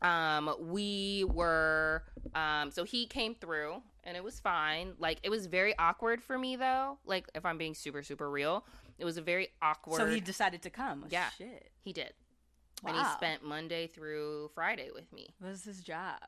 um, 0.00 0.54
we 0.60 1.24
were, 1.28 2.02
um, 2.34 2.70
so 2.70 2.84
he 2.84 3.06
came 3.06 3.34
through 3.34 3.82
and 4.04 4.16
it 4.16 4.24
was 4.24 4.40
fine. 4.40 4.94
Like, 4.98 5.18
it 5.22 5.30
was 5.30 5.46
very 5.46 5.76
awkward 5.78 6.22
for 6.22 6.38
me 6.38 6.56
though. 6.56 6.98
Like, 7.06 7.28
if 7.34 7.44
I'm 7.44 7.58
being 7.58 7.74
super, 7.74 8.02
super 8.02 8.30
real, 8.30 8.64
it 8.98 9.04
was 9.04 9.16
a 9.16 9.22
very 9.22 9.48
awkward. 9.60 9.96
So 9.96 10.06
he 10.06 10.20
decided 10.20 10.62
to 10.62 10.70
come. 10.70 11.02
Oh, 11.04 11.08
Yeah. 11.10 11.28
Shit. 11.38 11.70
he 11.82 11.92
did. 11.92 12.12
Wow. 12.82 12.90
And 12.90 12.98
he 12.98 13.12
spent 13.12 13.44
Monday 13.44 13.86
through 13.86 14.50
Friday 14.54 14.90
with 14.92 15.12
me. 15.12 15.34
What 15.38 15.52
is 15.52 15.64
his 15.64 15.80
job? 15.82 16.18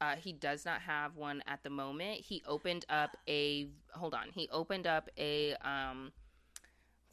Uh, 0.00 0.16
he 0.16 0.32
does 0.32 0.64
not 0.64 0.80
have 0.80 1.14
one 1.16 1.44
at 1.46 1.62
the 1.62 1.70
moment. 1.70 2.18
He 2.20 2.42
opened 2.44 2.84
up 2.88 3.16
a 3.28 3.68
hold 3.92 4.14
on. 4.14 4.30
He 4.34 4.48
opened 4.50 4.84
up 4.84 5.08
a 5.16 5.54
um 5.64 6.10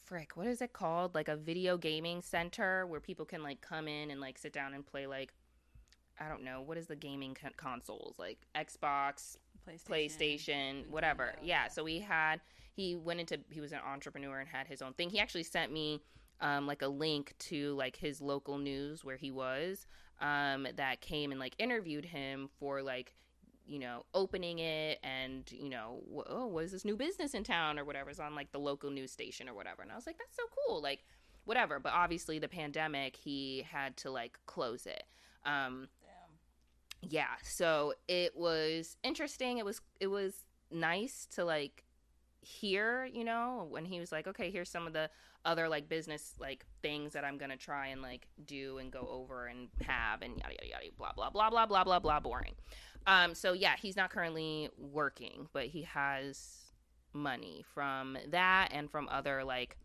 frick, 0.10 0.36
what 0.36 0.48
is 0.48 0.62
it 0.62 0.74
called? 0.74 1.14
Like 1.14 1.28
a 1.28 1.36
video 1.36 1.78
gaming 1.78 2.22
center 2.22 2.86
where 2.88 3.00
people 3.00 3.26
can 3.26 3.44
like 3.44 3.62
come 3.62 3.88
in 3.88 4.10
and 4.10 4.20
like 4.20 4.40
sit 4.40 4.52
down 4.52 4.74
and 4.74 4.86
play 4.86 5.06
like 5.06 5.34
I 6.20 6.28
don't 6.28 6.44
know, 6.44 6.62
what 6.62 6.78
is 6.78 6.88
the 6.88 6.98
gaming 6.98 7.34
con- 7.34 7.54
consoles? 7.56 8.18
Like 8.20 8.40
Xbox, 8.56 9.38
PlayStation. 9.66 9.88
PlayStation, 9.88 10.90
whatever. 10.90 11.36
Yeah, 11.42 11.70
so 11.70 11.84
we 11.84 12.00
had 12.00 12.42
he 12.74 12.96
went 12.96 13.20
into 13.20 13.40
he 13.52 13.62
was 13.62 13.72
an 13.72 13.80
entrepreneur 13.88 14.40
and 14.40 14.50
had 14.50 14.68
his 14.68 14.82
own 14.82 14.94
thing. 14.94 15.12
He 15.12 15.20
actually 15.20 15.44
sent 15.44 15.72
me 15.72 16.02
um 16.42 16.66
like 16.66 16.82
a 16.82 16.88
link 16.88 17.36
to 17.38 17.76
like 17.76 17.96
his 17.96 18.20
local 18.20 18.58
news 18.58 19.06
where 19.06 19.18
he 19.18 19.30
was 19.30 19.86
um 20.22 20.68
that 20.76 21.02
came 21.02 21.32
and 21.32 21.40
like 21.40 21.54
interviewed 21.60 22.06
him 22.06 22.50
for 22.60 22.82
like 22.82 23.14
you 23.70 23.80
know, 23.80 24.06
opening 24.14 24.60
it 24.60 25.00
and, 25.04 25.50
you 25.52 25.70
know, 25.70 26.02
oh, 26.28 26.48
what 26.48 26.64
is 26.66 26.72
this 26.72 26.84
new 26.84 26.96
business 26.98 27.34
in 27.34 27.44
town 27.44 27.78
or 27.78 27.86
whatever 27.86 28.10
is 28.10 28.20
on 28.20 28.36
like 28.36 28.52
the 28.52 28.60
local 28.60 28.90
news 28.90 29.12
station 29.12 29.48
or 29.48 29.54
whatever. 29.54 29.82
And 29.84 29.92
I 29.92 29.96
was 29.96 30.08
like, 30.08 30.18
that's 30.18 30.36
so 30.36 30.44
cool. 30.68 30.82
Like, 30.82 31.06
whatever. 31.46 31.80
But 31.80 31.94
obviously, 31.94 32.40
the 32.40 32.48
pandemic, 32.48 33.16
he 33.16 33.66
had 33.70 33.96
to 33.98 34.12
like 34.12 34.40
close 34.46 34.86
it. 34.86 35.04
Um, 35.46 35.88
Damn. 36.02 37.10
yeah 37.12 37.36
so 37.44 37.94
it 38.10 38.36
was 38.36 38.98
interesting 39.04 39.58
it 39.58 39.66
was 39.66 39.80
it 40.02 40.08
was 40.08 40.44
nice 40.70 41.28
to 41.32 41.46
like 41.46 41.86
hear 42.42 43.06
you 43.06 43.24
know 43.24 43.68
when 43.70 43.86
he 43.86 44.00
was 44.00 44.12
like 44.12 44.28
okay 44.28 44.50
here's 44.52 44.70
some 44.70 44.88
of 44.88 44.94
the 44.94 45.10
other 45.46 45.70
like 45.70 45.88
business 45.88 46.34
like 46.40 46.66
things 46.82 47.14
that 47.14 47.24
i'm 47.24 47.38
gonna 47.38 47.58
try 47.58 47.88
and 47.88 48.02
like 48.02 48.28
do 48.46 48.78
and 48.78 48.92
go 48.92 49.08
over 49.10 49.48
and 49.48 49.70
have 49.82 50.22
and 50.22 50.38
yada 50.38 50.54
yada 50.54 50.68
yada 50.68 50.86
blah 50.98 51.12
blah 51.14 51.30
blah 51.30 51.50
blah 51.50 51.66
blah 51.66 51.84
blah 51.84 52.00
blah 52.00 52.20
boring 52.20 52.54
um 53.08 53.34
so 53.36 53.54
yeah 53.54 53.76
he's 53.82 53.96
not 53.96 54.10
currently 54.10 54.70
working 54.78 55.48
but 55.54 55.66
he 55.66 55.84
has 55.84 56.56
money 57.14 57.64
from 57.74 58.18
that 58.28 58.70
and 58.72 58.90
from 58.92 59.08
other 59.10 59.44
like 59.44 59.78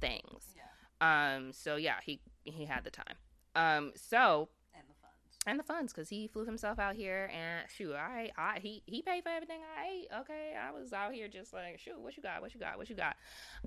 things 0.00 0.54
Yeah. 0.56 1.36
um 1.36 1.52
so 1.52 1.76
yeah 1.76 1.96
he 2.02 2.20
he 2.44 2.64
had 2.64 2.84
the 2.84 2.90
time 2.90 3.16
um 3.54 3.92
so 3.96 4.48
And 4.74 4.84
the 4.88 4.94
funds. 5.00 5.38
and 5.46 5.58
the 5.58 5.62
funds 5.62 5.92
because 5.92 6.08
he 6.08 6.26
flew 6.26 6.44
himself 6.44 6.78
out 6.78 6.96
here 6.96 7.30
and 7.32 7.68
shoot 7.70 7.94
I 7.94 8.30
I 8.36 8.58
he 8.60 8.82
he 8.86 9.02
paid 9.02 9.22
for 9.22 9.28
everything 9.30 9.60
I 9.76 9.88
ate 9.88 10.06
okay 10.20 10.54
I 10.60 10.72
was 10.72 10.92
out 10.92 11.12
here 11.12 11.28
just 11.28 11.52
like 11.52 11.78
shoot 11.78 12.00
what 12.00 12.16
you 12.16 12.22
got 12.22 12.40
what 12.40 12.54
you 12.54 12.60
got 12.60 12.76
what 12.78 12.88
you 12.90 12.96
got 12.96 13.16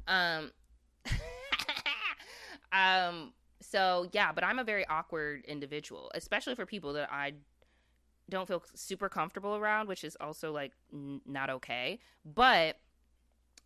um 0.07 0.51
um 2.71 3.33
so 3.61 4.07
yeah 4.11 4.31
but 4.31 4.43
I'm 4.43 4.59
a 4.59 4.63
very 4.63 4.85
awkward 4.87 5.45
individual 5.45 6.11
especially 6.15 6.55
for 6.55 6.65
people 6.65 6.93
that 6.93 7.11
I 7.11 7.33
don't 8.31 8.47
feel 8.47 8.63
super 8.73 9.07
comfortable 9.07 9.55
around 9.55 9.87
which 9.87 10.03
is 10.03 10.17
also 10.19 10.51
like 10.51 10.71
n- 10.91 11.21
not 11.25 11.49
okay 11.49 11.99
but 12.25 12.77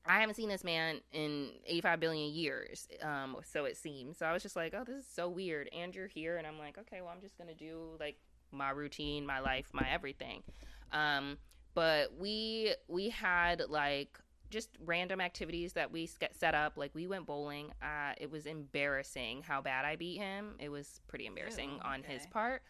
I 0.08 0.20
haven't 0.20 0.36
seen 0.36 0.50
this 0.50 0.64
man 0.64 1.02
in 1.14 1.50
85 1.66 2.00
billion 2.00 2.32
years, 2.32 2.88
um, 3.02 3.38
so 3.44 3.66
it 3.66 3.76
seems. 3.76 4.20
So 4.20 4.28
I 4.28 4.34
was 4.34 4.44
just 4.44 4.56
like, 4.56 4.76
oh, 4.76 4.84
this 4.86 4.98
is 4.98 5.08
so 5.12 5.28
weird. 5.28 5.68
And 5.76 5.96
you're 5.96 6.08
here, 6.08 6.38
and 6.38 6.46
I'm 6.46 6.60
like, 6.60 6.78
okay, 6.78 7.02
well, 7.02 7.12
I'm 7.12 7.22
just 7.22 7.38
gonna 7.40 7.56
do 7.56 7.98
like 8.00 8.18
my 8.52 8.70
routine, 8.70 9.26
my 9.26 9.40
life, 9.40 9.70
my 9.74 9.88
everything. 9.92 10.44
Um, 10.92 11.38
but 11.74 12.14
we 12.18 12.76
we 12.88 13.10
had 13.10 13.64
like 13.68 14.20
just 14.50 14.70
random 14.86 15.20
activities 15.20 15.74
that 15.74 15.92
we 15.92 16.08
set 16.32 16.56
up. 16.56 16.74
Like 16.78 16.92
we 16.94 17.08
went 17.08 17.26
bowling. 17.26 17.72
Uh, 17.82 18.14
it 18.18 18.30
was 18.30 18.46
embarrassing 18.46 19.42
how 19.42 19.62
bad 19.62 19.86
I 19.86 19.96
beat 19.96 20.18
him. 20.18 20.56
It 20.60 20.70
was 20.70 21.02
pretty 21.08 21.26
embarrassing 21.26 21.72
Ew, 21.72 21.80
on 21.84 22.04
his 22.04 22.26
part. 22.28 22.62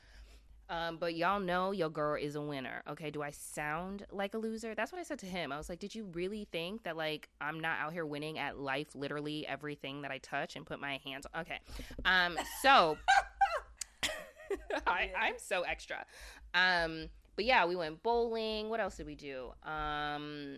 Um, 0.69 0.97
but 0.97 1.15
y'all 1.15 1.39
know 1.39 1.71
your 1.71 1.89
girl 1.89 2.17
is 2.19 2.35
a 2.35 2.41
winner. 2.41 2.81
Okay, 2.89 3.11
do 3.11 3.21
I 3.21 3.31
sound 3.31 4.05
like 4.11 4.33
a 4.33 4.37
loser? 4.37 4.73
That's 4.73 4.91
what 4.91 4.99
I 4.99 5.03
said 5.03 5.19
to 5.19 5.27
him. 5.27 5.51
I 5.51 5.57
was 5.57 5.69
like, 5.69 5.79
"Did 5.79 5.93
you 5.93 6.05
really 6.13 6.47
think 6.51 6.83
that 6.83 6.97
like 6.97 7.29
I'm 7.39 7.59
not 7.59 7.79
out 7.79 7.93
here 7.93 8.05
winning 8.05 8.39
at 8.39 8.57
life, 8.57 8.87
literally 8.95 9.45
everything 9.47 10.01
that 10.01 10.11
I 10.11 10.17
touch 10.17 10.55
and 10.55 10.65
put 10.65 10.79
my 10.79 10.99
hands 11.05 11.27
on?" 11.33 11.41
Okay, 11.41 11.59
um, 12.03 12.37
so 12.63 12.97
I, 14.87 15.11
I'm 15.15 15.35
so 15.37 15.61
extra. 15.61 16.03
Um, 16.55 17.09
but 17.35 17.45
yeah, 17.45 17.65
we 17.65 17.75
went 17.75 18.01
bowling. 18.01 18.69
What 18.69 18.79
else 18.79 18.97
did 18.97 19.05
we 19.05 19.15
do? 19.15 19.51
Um, 19.63 20.57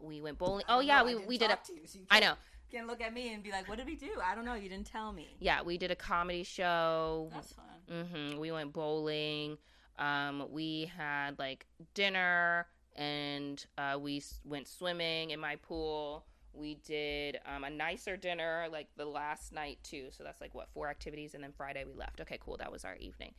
we 0.00 0.20
went 0.20 0.36
bowling. 0.36 0.64
Oh 0.68 0.80
yeah, 0.80 0.98
know, 0.98 1.04
we 1.04 1.16
we 1.16 1.38
did 1.38 1.50
a. 1.50 1.58
so 1.86 1.98
I 2.10 2.20
know. 2.20 2.34
Can't 2.72 2.86
look 2.86 3.02
at 3.02 3.12
me 3.12 3.34
and 3.34 3.42
be 3.42 3.50
like, 3.50 3.68
"What 3.68 3.76
did 3.76 3.86
we 3.86 3.96
do?" 3.96 4.12
I 4.24 4.34
don't 4.34 4.46
know. 4.46 4.54
You 4.54 4.68
didn't 4.68 4.86
tell 4.86 5.12
me. 5.12 5.36
Yeah, 5.40 5.60
we 5.62 5.76
did 5.76 5.90
a 5.90 5.96
comedy 5.96 6.42
show. 6.42 7.28
That's 7.32 7.52
fun. 7.52 8.06
hmm 8.08 8.38
We 8.38 8.50
went 8.50 8.72
bowling. 8.72 9.58
Um, 9.98 10.46
we 10.50 10.90
had 10.96 11.38
like 11.38 11.66
dinner, 11.92 12.66
and 12.96 13.64
uh, 13.76 13.98
we 14.00 14.22
went 14.44 14.66
swimming 14.68 15.30
in 15.30 15.38
my 15.40 15.56
pool. 15.56 16.24
We 16.54 16.76
did 16.76 17.38
um, 17.46 17.64
a 17.64 17.70
nicer 17.70 18.16
dinner 18.16 18.66
like 18.72 18.88
the 18.96 19.04
last 19.04 19.52
night 19.52 19.78
too. 19.82 20.06
So 20.10 20.24
that's 20.24 20.40
like 20.40 20.54
what 20.54 20.68
four 20.72 20.88
activities, 20.88 21.34
and 21.34 21.44
then 21.44 21.52
Friday 21.52 21.84
we 21.84 21.92
left. 21.92 22.20
Okay, 22.22 22.38
cool. 22.40 22.56
That 22.56 22.72
was 22.72 22.84
our 22.86 22.96
evening. 22.96 23.34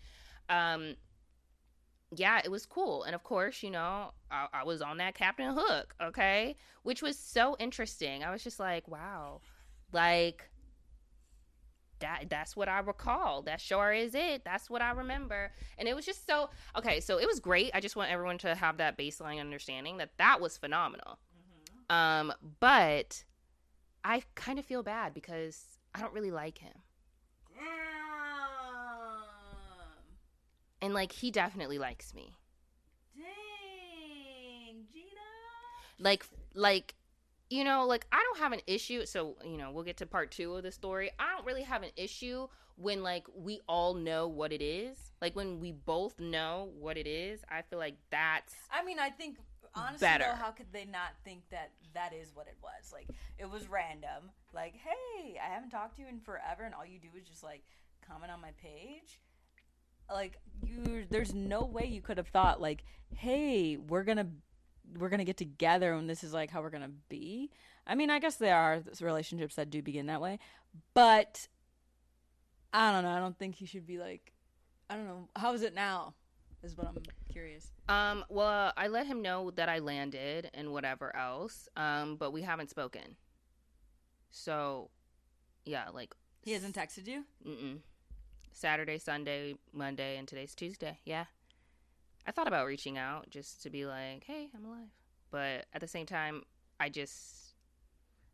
Um, 0.49 0.95
yeah, 2.17 2.41
it 2.43 2.51
was 2.51 2.65
cool. 2.65 3.03
And 3.03 3.15
of 3.15 3.23
course, 3.23 3.63
you 3.63 3.71
know, 3.71 4.11
I, 4.31 4.47
I 4.53 4.63
was 4.63 4.81
on 4.81 4.97
that 4.97 5.15
Captain 5.15 5.53
Hook, 5.53 5.95
okay, 6.01 6.55
which 6.83 7.01
was 7.01 7.17
so 7.17 7.55
interesting. 7.59 8.23
I 8.23 8.31
was 8.31 8.43
just 8.43 8.59
like, 8.59 8.87
wow, 8.87 9.41
like 9.91 10.49
that 11.99 12.25
that's 12.29 12.55
what 12.55 12.67
I 12.67 12.79
recall. 12.79 13.41
That 13.43 13.61
sure 13.61 13.93
is 13.93 14.13
it. 14.13 14.43
That's 14.43 14.69
what 14.69 14.81
I 14.81 14.91
remember. 14.91 15.51
And 15.77 15.87
it 15.87 15.95
was 15.95 16.05
just 16.05 16.27
so 16.27 16.49
okay, 16.77 16.99
so 16.99 17.17
it 17.17 17.27
was 17.27 17.39
great. 17.39 17.71
I 17.73 17.79
just 17.79 17.95
want 17.95 18.11
everyone 18.11 18.37
to 18.39 18.55
have 18.55 18.77
that 18.77 18.97
baseline 18.97 19.39
understanding 19.39 19.97
that 19.97 20.11
that 20.17 20.41
was 20.41 20.57
phenomenal. 20.57 21.17
Um 21.89 22.33
but 22.59 23.23
I 24.03 24.23
kind 24.35 24.59
of 24.59 24.65
feel 24.65 24.83
bad 24.83 25.13
because 25.13 25.63
I 25.95 26.01
don't 26.01 26.13
really 26.13 26.31
like 26.31 26.57
him. 26.57 26.73
And 30.83 30.93
like 30.93 31.11
he 31.13 31.31
definitely 31.31 31.79
likes 31.79 32.13
me. 32.13 32.35
Dang, 33.15 34.85
Gina. 34.91 35.05
like 35.99 36.25
like 36.53 36.93
you 37.49 37.63
know 37.63 37.85
like 37.85 38.05
i 38.11 38.17
don't 38.17 38.39
have 38.39 38.51
an 38.51 38.61
issue 38.67 39.05
so 39.05 39.35
you 39.45 39.57
know 39.57 39.71
we'll 39.71 39.83
get 39.83 39.97
to 39.97 40.05
part 40.05 40.31
two 40.31 40.55
of 40.55 40.63
the 40.63 40.71
story 40.71 41.11
i 41.19 41.31
don't 41.35 41.45
really 41.45 41.63
have 41.63 41.83
an 41.83 41.89
issue 41.95 42.47
when 42.75 43.03
like 43.03 43.25
we 43.35 43.59
all 43.67 43.93
know 43.93 44.27
what 44.27 44.51
it 44.51 44.61
is 44.61 44.97
like 45.21 45.35
when 45.35 45.59
we 45.59 45.71
both 45.71 46.19
know 46.19 46.69
what 46.79 46.97
it 46.97 47.05
is 47.07 47.41
i 47.49 47.61
feel 47.61 47.79
like 47.79 47.95
that's 48.09 48.53
I 48.71 48.83
mean, 48.83 48.99
I 48.99 49.09
think 49.09 49.37
honestly, 49.75 50.05
Better. 50.05 50.25
though, 50.25 50.43
how 50.43 50.51
could 50.51 50.71
they 50.71 50.85
not 50.85 51.13
think 51.23 51.41
that 51.51 51.71
that 51.93 52.13
is 52.13 52.31
what 52.33 52.47
it 52.47 52.57
was? 52.61 52.91
Like, 52.91 53.07
it 53.37 53.49
was 53.49 53.67
random. 53.67 54.31
Like, 54.53 54.75
hey, 54.75 55.39
I 55.43 55.53
haven't 55.53 55.69
talked 55.69 55.95
to 55.95 56.01
you 56.01 56.07
in 56.07 56.19
forever, 56.19 56.63
and 56.63 56.73
all 56.73 56.85
you 56.85 56.99
do 56.99 57.09
is 57.17 57.27
just 57.27 57.43
like 57.43 57.63
comment 58.07 58.31
on 58.31 58.41
my 58.41 58.51
page. 58.61 59.19
Like, 60.11 60.37
you, 60.65 61.05
there's 61.09 61.33
no 61.33 61.63
way 61.63 61.85
you 61.85 62.01
could 62.01 62.17
have 62.17 62.27
thought 62.27 62.61
like, 62.61 62.83
hey, 63.15 63.77
we're 63.77 64.03
gonna, 64.03 64.27
we're 64.97 65.09
gonna 65.09 65.23
get 65.25 65.37
together, 65.37 65.93
and 65.93 66.09
this 66.09 66.23
is 66.23 66.33
like 66.33 66.49
how 66.51 66.61
we're 66.61 66.69
gonna 66.69 66.91
be. 67.09 67.49
I 67.85 67.95
mean, 67.95 68.09
I 68.09 68.19
guess 68.19 68.35
there 68.35 68.55
are 68.55 68.81
relationships 69.01 69.55
that 69.55 69.69
do 69.69 69.81
begin 69.81 70.05
that 70.07 70.21
way, 70.21 70.39
but 70.93 71.47
I 72.73 72.91
don't 72.91 73.03
know. 73.03 73.09
I 73.11 73.19
don't 73.19 73.37
think 73.37 73.55
he 73.55 73.65
should 73.65 73.85
be 73.85 73.97
like, 73.97 74.31
I 74.89 74.95
don't 74.95 75.05
know. 75.05 75.27
How 75.35 75.53
is 75.53 75.61
it 75.63 75.73
now? 75.73 76.13
Is 76.63 76.77
what 76.77 76.87
I'm 76.87 76.97
curious. 77.29 77.67
um 77.89 78.23
well 78.29 78.71
i 78.77 78.87
let 78.87 79.05
him 79.05 79.21
know 79.21 79.51
that 79.51 79.67
i 79.67 79.79
landed 79.79 80.49
and 80.53 80.71
whatever 80.71 81.13
else 81.13 81.67
um 81.75 82.15
but 82.15 82.31
we 82.31 82.41
haven't 82.43 82.69
spoken 82.69 83.17
so 84.29 84.89
yeah 85.65 85.89
like 85.93 86.13
He 86.41 86.51
hasn't 86.53 86.75
texted 86.75 87.07
you. 87.07 87.25
Mm-mm. 87.45 87.79
Saturday, 88.53 88.97
Sunday, 88.97 89.55
Monday, 89.73 90.17
and 90.17 90.27
today's 90.27 90.55
Tuesday. 90.55 90.99
Yeah. 91.05 91.25
I 92.25 92.31
thought 92.31 92.47
about 92.47 92.67
reaching 92.67 92.97
out 92.97 93.29
just 93.29 93.63
to 93.63 93.69
be 93.69 93.85
like, 93.85 94.23
hey, 94.25 94.49
I'm 94.55 94.63
alive. 94.65 94.87
But 95.31 95.65
at 95.73 95.81
the 95.81 95.87
same 95.87 96.05
time, 96.05 96.43
I 96.79 96.89
just, 96.89 97.53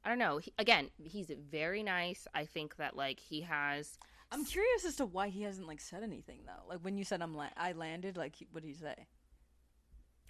I 0.04 0.10
don't 0.10 0.20
know. 0.20 0.38
He, 0.38 0.54
again, 0.60 0.90
he's 1.04 1.32
very 1.50 1.82
nice. 1.82 2.28
I 2.36 2.46
think 2.46 2.76
that, 2.76 2.96
like, 2.96 3.20
he 3.20 3.42
has, 3.42 3.98
I'm 4.32 4.46
curious 4.46 4.86
as 4.86 4.96
to 4.98 5.06
why 5.06 5.30
he 5.30 5.44
hasn't 5.44 5.68
like 5.68 5.82
said 5.82 6.04
anything 6.04 6.42
though. 6.46 6.68
Like 6.68 6.80
when 6.82 6.98
you 6.98 7.04
said 7.04 7.22
I'm 7.22 7.36
la- 7.36 7.50
I 7.58 7.72
landed, 7.72 8.16
like 8.16 8.36
what 8.52 8.62
did 8.62 8.70
he 8.70 8.76
say? 8.76 9.08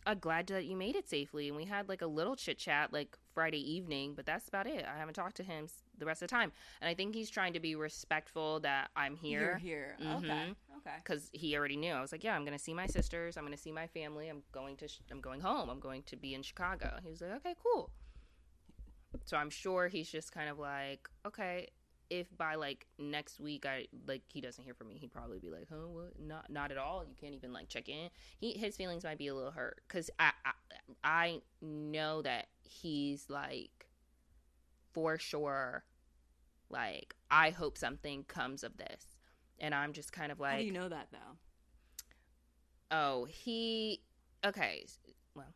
I'm 0.05 0.19
glad 0.19 0.47
that 0.47 0.65
you 0.65 0.75
made 0.75 0.95
it 0.95 1.09
safely. 1.09 1.47
And 1.47 1.57
we 1.57 1.65
had, 1.65 1.87
like, 1.89 2.01
a 2.01 2.07
little 2.07 2.35
chit 2.35 2.57
chat, 2.57 2.91
like, 2.93 3.17
Friday 3.33 3.59
evening, 3.59 4.13
but 4.15 4.25
that's 4.25 4.47
about 4.47 4.67
it. 4.67 4.85
I 4.85 4.97
haven't 4.97 5.13
talked 5.13 5.35
to 5.37 5.43
him 5.43 5.67
the 5.97 6.05
rest 6.05 6.21
of 6.21 6.29
the 6.29 6.35
time. 6.35 6.51
And 6.81 6.89
I 6.89 6.93
think 6.93 7.13
he's 7.13 7.29
trying 7.29 7.53
to 7.53 7.59
be 7.59 7.75
respectful 7.75 8.59
that 8.61 8.89
I'm 8.95 9.17
You're 9.21 9.57
here. 9.57 9.95
here. 9.99 10.15
Okay. 10.17 10.27
Mm-hmm. 10.27 10.51
Okay. 10.77 10.95
because 11.03 11.29
he 11.33 11.57
already 11.57 11.75
knew. 11.75 11.91
I 11.91 11.99
was 11.99 12.13
like, 12.13 12.23
"Yeah, 12.23 12.33
I'm 12.37 12.45
gonna 12.45 12.57
see 12.57 12.73
my 12.73 12.87
sisters. 12.87 13.35
I'm 13.35 13.43
gonna 13.43 13.57
see 13.57 13.71
my 13.73 13.85
family. 13.87 14.29
I'm 14.29 14.43
going 14.53 14.77
to. 14.77 14.87
Sh- 14.87 15.01
I'm 15.11 15.19
going 15.19 15.41
home. 15.41 15.69
I'm 15.69 15.81
going 15.81 16.03
to 16.03 16.15
be 16.15 16.33
in 16.33 16.41
Chicago." 16.41 16.99
He 17.03 17.09
was 17.09 17.19
like, 17.19 17.31
"Okay, 17.31 17.53
cool." 17.61 17.91
So 19.25 19.35
I'm 19.35 19.49
sure 19.49 19.89
he's 19.89 20.09
just 20.09 20.31
kind 20.31 20.49
of 20.49 20.57
like, 20.57 21.09
"Okay, 21.25 21.67
if 22.09 22.35
by 22.37 22.55
like 22.55 22.87
next 22.97 23.39
week 23.39 23.65
I 23.65 23.87
like 24.07 24.23
he 24.27 24.41
doesn't 24.41 24.63
hear 24.63 24.73
from 24.73 24.87
me, 24.87 24.97
he'd 24.97 25.11
probably 25.11 25.39
be 25.39 25.49
like, 25.49 25.67
"Huh, 25.69 25.87
what? 25.87 26.19
Not 26.19 26.49
not 26.49 26.71
at 26.71 26.77
all. 26.77 27.03
You 27.03 27.15
can't 27.19 27.33
even 27.33 27.53
like 27.53 27.69
check 27.69 27.89
in." 27.89 28.09
He 28.37 28.53
his 28.53 28.75
feelings 28.75 29.03
might 29.03 29.17
be 29.17 29.27
a 29.27 29.35
little 29.35 29.51
hurt 29.51 29.81
because 29.87 30.09
I, 30.19 30.31
I 30.45 30.51
I 31.03 31.41
know 31.61 32.21
that 32.21 32.47
he's 32.63 33.29
like 33.29 33.87
for 34.91 35.17
sure 35.19 35.83
like 36.69 37.15
I 37.29 37.49
hope 37.49 37.77
something 37.77 38.23
comes 38.23 38.63
of 38.63 38.77
this. 38.77 39.17
And 39.59 39.75
I'm 39.75 39.93
just 39.93 40.13
kind 40.13 40.31
of 40.31 40.39
like 40.39 40.51
How 40.51 40.59
do 40.59 40.65
you 40.65 40.71
know 40.71 40.89
that 40.89 41.07
though? 41.11 41.37
Oh, 42.91 43.25
he. 43.25 44.01
Okay. 44.45 44.85
Well, 45.35 45.53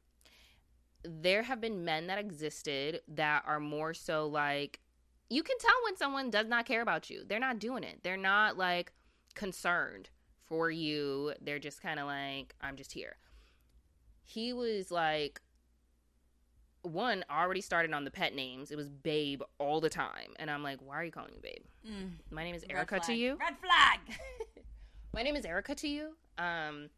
there 1.03 1.43
have 1.43 1.61
been 1.61 1.85
men 1.85 2.07
that 2.07 2.19
existed 2.19 3.01
that 3.07 3.43
are 3.45 3.59
more 3.59 3.93
so 3.93 4.27
like. 4.27 4.79
You 5.33 5.41
can 5.41 5.57
tell 5.57 5.73
when 5.85 5.97
someone 5.97 6.29
does 6.29 6.47
not 6.47 6.67
care 6.67 6.83
about 6.83 7.09
you. 7.09 7.23
They're 7.27 7.39
not 7.39 7.57
doing 7.57 7.83
it. 7.83 8.01
They're 8.03 8.17
not 8.17 8.55
like 8.55 8.91
concerned 9.33 10.09
for 10.45 10.69
you. 10.69 11.33
They're 11.41 11.57
just 11.57 11.81
kind 11.81 11.99
of 11.99 12.05
like, 12.05 12.53
I'm 12.61 12.75
just 12.75 12.91
here. 12.91 13.15
He 14.21 14.53
was 14.53 14.91
like, 14.91 15.41
one 16.83 17.25
already 17.31 17.61
started 17.61 17.93
on 17.93 18.03
the 18.03 18.11
pet 18.11 18.35
names. 18.35 18.69
It 18.69 18.75
was 18.75 18.89
Babe 18.89 19.41
all 19.57 19.81
the 19.81 19.89
time, 19.89 20.35
and 20.37 20.51
I'm 20.51 20.61
like, 20.61 20.79
why 20.81 20.97
are 20.97 21.03
you 21.03 21.11
calling 21.11 21.31
me 21.31 21.39
Babe? 21.41 21.63
Mm. 21.91 22.11
My 22.29 22.43
name 22.43 22.53
is 22.53 22.63
Erica 22.69 22.99
to 22.99 23.13
you. 23.13 23.35
Red 23.39 23.55
flag. 23.57 24.19
My 25.15 25.23
name 25.23 25.35
is 25.35 25.45
Erica 25.45 25.73
to 25.73 25.87
you. 25.87 26.09
Um, 26.37 26.89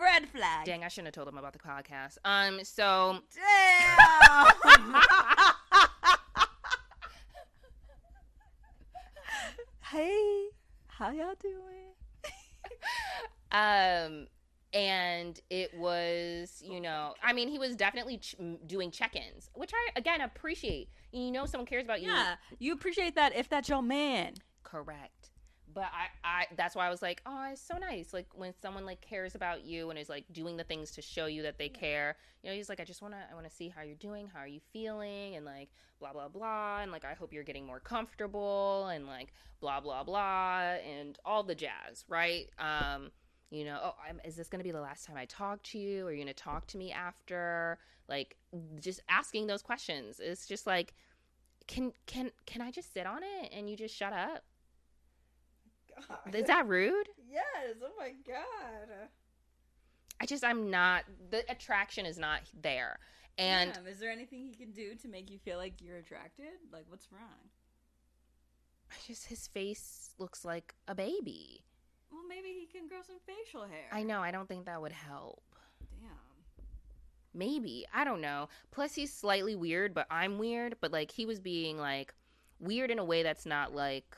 Red 0.00 0.30
flag. 0.30 0.64
dang, 0.64 0.82
I 0.82 0.88
shouldn't 0.88 1.08
have 1.08 1.14
told 1.14 1.28
him 1.28 1.36
about 1.36 1.52
the 1.52 1.58
podcast. 1.58 2.16
Um, 2.24 2.64
so 2.64 3.18
Damn. 3.34 4.94
hey, 9.96 10.48
how 10.88 11.10
y'all 11.10 11.32
doing? 11.40 11.94
um 13.52 14.26
and 14.74 15.40
it 15.48 15.72
was 15.74 16.60
you 16.62 16.80
know 16.80 17.14
i 17.22 17.32
mean 17.32 17.48
he 17.48 17.58
was 17.58 17.76
definitely 17.76 18.18
ch- 18.18 18.34
doing 18.66 18.90
check-ins 18.90 19.48
which 19.54 19.70
i 19.72 19.98
again 19.98 20.20
appreciate 20.20 20.88
you 21.12 21.30
know 21.30 21.46
someone 21.46 21.64
cares 21.66 21.84
about 21.84 22.02
you 22.02 22.08
Yeah, 22.08 22.34
you 22.58 22.72
appreciate 22.74 23.14
that 23.14 23.34
if 23.36 23.48
that's 23.48 23.68
your 23.68 23.82
man. 23.82 24.34
correct 24.64 25.30
but 25.76 25.84
i 25.92 26.06
i 26.24 26.46
that's 26.56 26.74
why 26.74 26.86
i 26.86 26.90
was 26.90 27.02
like 27.02 27.20
oh 27.26 27.48
it's 27.52 27.60
so 27.60 27.76
nice 27.76 28.14
like 28.14 28.26
when 28.34 28.52
someone 28.62 28.86
like 28.86 29.00
cares 29.02 29.34
about 29.34 29.62
you 29.62 29.90
and 29.90 29.98
is 29.98 30.08
like 30.08 30.24
doing 30.32 30.56
the 30.56 30.64
things 30.64 30.90
to 30.90 31.02
show 31.02 31.26
you 31.26 31.42
that 31.42 31.58
they 31.58 31.68
care 31.68 32.16
you 32.42 32.48
know 32.48 32.56
he's 32.56 32.70
like 32.70 32.80
i 32.80 32.84
just 32.84 33.02
want 33.02 33.12
to 33.12 33.18
i 33.30 33.34
want 33.34 33.46
to 33.46 33.54
see 33.54 33.68
how 33.68 33.82
you're 33.82 33.94
doing 33.96 34.26
how 34.32 34.40
are 34.40 34.48
you 34.48 34.60
feeling? 34.72 35.36
and 35.36 35.44
like 35.44 35.68
blah 36.00 36.12
blah 36.12 36.28
blah 36.28 36.80
and 36.80 36.90
like 36.90 37.04
i 37.04 37.12
hope 37.12 37.30
you're 37.32 37.44
getting 37.44 37.66
more 37.66 37.78
comfortable 37.78 38.86
and 38.86 39.06
like 39.06 39.34
blah 39.60 39.78
blah 39.78 40.02
blah 40.02 40.60
and 40.60 41.18
all 41.24 41.42
the 41.42 41.54
jazz 41.54 42.04
right? 42.08 42.48
Um 42.58 43.10
you 43.50 43.64
know 43.64 43.78
oh 43.82 43.94
I'm, 44.08 44.18
is 44.24 44.34
this 44.34 44.48
to 44.48 44.58
be 44.58 44.70
the 44.70 44.80
last 44.80 45.04
time 45.04 45.16
i 45.16 45.26
talk 45.26 45.62
to 45.64 45.78
you? 45.78 46.06
Are 46.06 46.12
you 46.12 46.24
to 46.24 46.32
talk 46.32 46.66
to 46.68 46.78
me 46.78 46.90
after? 46.90 47.78
Like 48.08 48.36
just 48.80 49.00
asking 49.08 49.46
those 49.46 49.62
questions. 49.62 50.20
It's 50.20 50.46
just 50.46 50.66
like 50.66 50.94
can 51.66 51.92
can 52.06 52.30
can 52.46 52.62
i 52.62 52.70
just 52.70 52.94
sit 52.94 53.06
on 53.06 53.22
it 53.24 53.50
and 53.52 53.68
you 53.68 53.76
just 53.76 53.92
shut 53.92 54.12
up 54.12 54.44
is 56.32 56.44
that 56.46 56.66
rude 56.66 57.08
yes. 57.30 57.76
Oh 57.82 57.90
my 57.98 58.12
god. 58.26 59.08
i 60.20 60.26
just 60.26 60.44
i'm 60.44 60.70
not 60.70 61.04
the 61.30 61.44
attraction 61.50 62.06
is 62.06 62.18
not 62.18 62.40
there 62.62 62.98
and 63.38 63.74
Damn, 63.74 63.86
is 63.86 63.98
there 63.98 64.10
anything 64.10 64.40
he 64.46 64.54
can 64.54 64.72
do 64.72 64.94
to 64.94 65.08
make 65.08 65.30
you 65.30 65.38
feel 65.38 65.58
like 65.58 65.82
you're 65.82 65.98
attracted? 65.98 66.46
Like, 66.72 66.86
what's 66.88 67.12
wrong? 67.12 67.50
I 68.90 68.94
just 69.06 69.26
his 69.26 69.46
face 69.48 70.14
looks 70.18 70.42
like 70.42 70.74
a 70.88 70.94
baby 70.94 71.62
Well, 72.10 72.22
maybe 72.26 72.48
he 72.58 72.64
can 72.66 72.88
grow 72.88 73.02
some 73.06 73.16
facial 73.26 73.62
hair. 73.64 73.88
i 73.92 74.02
know 74.02 74.20
i 74.20 74.30
don't 74.30 74.48
think 74.48 74.64
that 74.66 74.80
would 74.80 74.92
help 74.92 75.42
Damn. 76.00 76.64
maybe 77.34 77.84
i 77.92 78.04
don't 78.04 78.20
know 78.20 78.48
plus 78.70 78.94
he's 78.94 79.12
slightly 79.12 79.54
weird 79.56 79.92
but 79.92 80.06
i'm 80.10 80.38
weird 80.38 80.76
but 80.80 80.92
like 80.92 81.10
he 81.10 81.26
was 81.26 81.40
being 81.40 81.76
like 81.78 82.14
weird 82.58 82.90
in 82.90 82.98
a 82.98 83.04
way 83.04 83.22
that's 83.22 83.44
not 83.44 83.74
like 83.74 84.16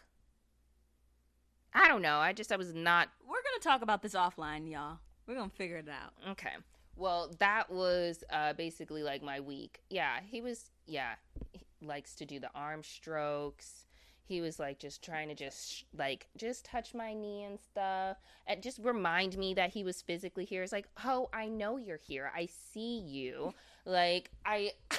i 1.75 1.89
don't 1.89 2.03
know. 2.03 2.19
I 2.19 2.33
just 2.33 2.53
i 2.53 2.57
was 2.57 2.75
not 2.75 3.09
We're 3.27 3.35
gonna 3.35 3.63
talk 3.63 3.83
about 3.83 4.03
this 4.03 4.15
offline, 4.15 4.71
y'all. 4.71 4.99
We're 5.27 5.35
gonna 5.35 5.51
figure 5.51 5.77
it 5.77 5.89
out. 5.89 6.13
okay. 6.33 6.53
Well 6.97 7.31
that 7.39 7.71
was 7.71 8.25
uh 8.31 8.55
basically 8.55 9.03
like 9.03 9.23
my 9.23 9.41
week. 9.41 9.81
Yeah 9.91 10.21
he 10.27 10.41
was 10.41 10.71
yeah 10.87 11.15
he 11.53 11.87
likes 11.87 12.15
to 12.17 12.25
do 12.25 12.41
the 12.41 12.51
arm 12.55 12.83
strokes. 12.83 13.85
He 14.25 14.43
was 14.43 14.59
like 14.59 14.79
just 14.79 15.03
trying 15.03 15.29
to 15.29 15.35
just 15.35 15.85
like 15.97 16.29
just 16.37 16.65
touch 16.65 16.95
my 16.95 17.15
knee 17.15 17.45
and 17.45 17.59
stuff. 17.59 18.19
And 18.47 18.63
just 18.63 18.79
remind 18.83 19.39
me 19.39 19.55
that 19.55 19.71
he 19.71 19.85
was 19.85 20.03
physically 20.03 20.45
here. 20.45 20.63
It's 20.63 20.73
like 20.73 20.89
oh 21.05 21.29
i 21.33 21.47
know 21.49 21.77
you're 21.77 21.97
here. 21.99 22.31
I 22.35 22.49
see 22.73 22.99
you. 22.99 23.55
Like 23.87 24.31
i 24.45 24.73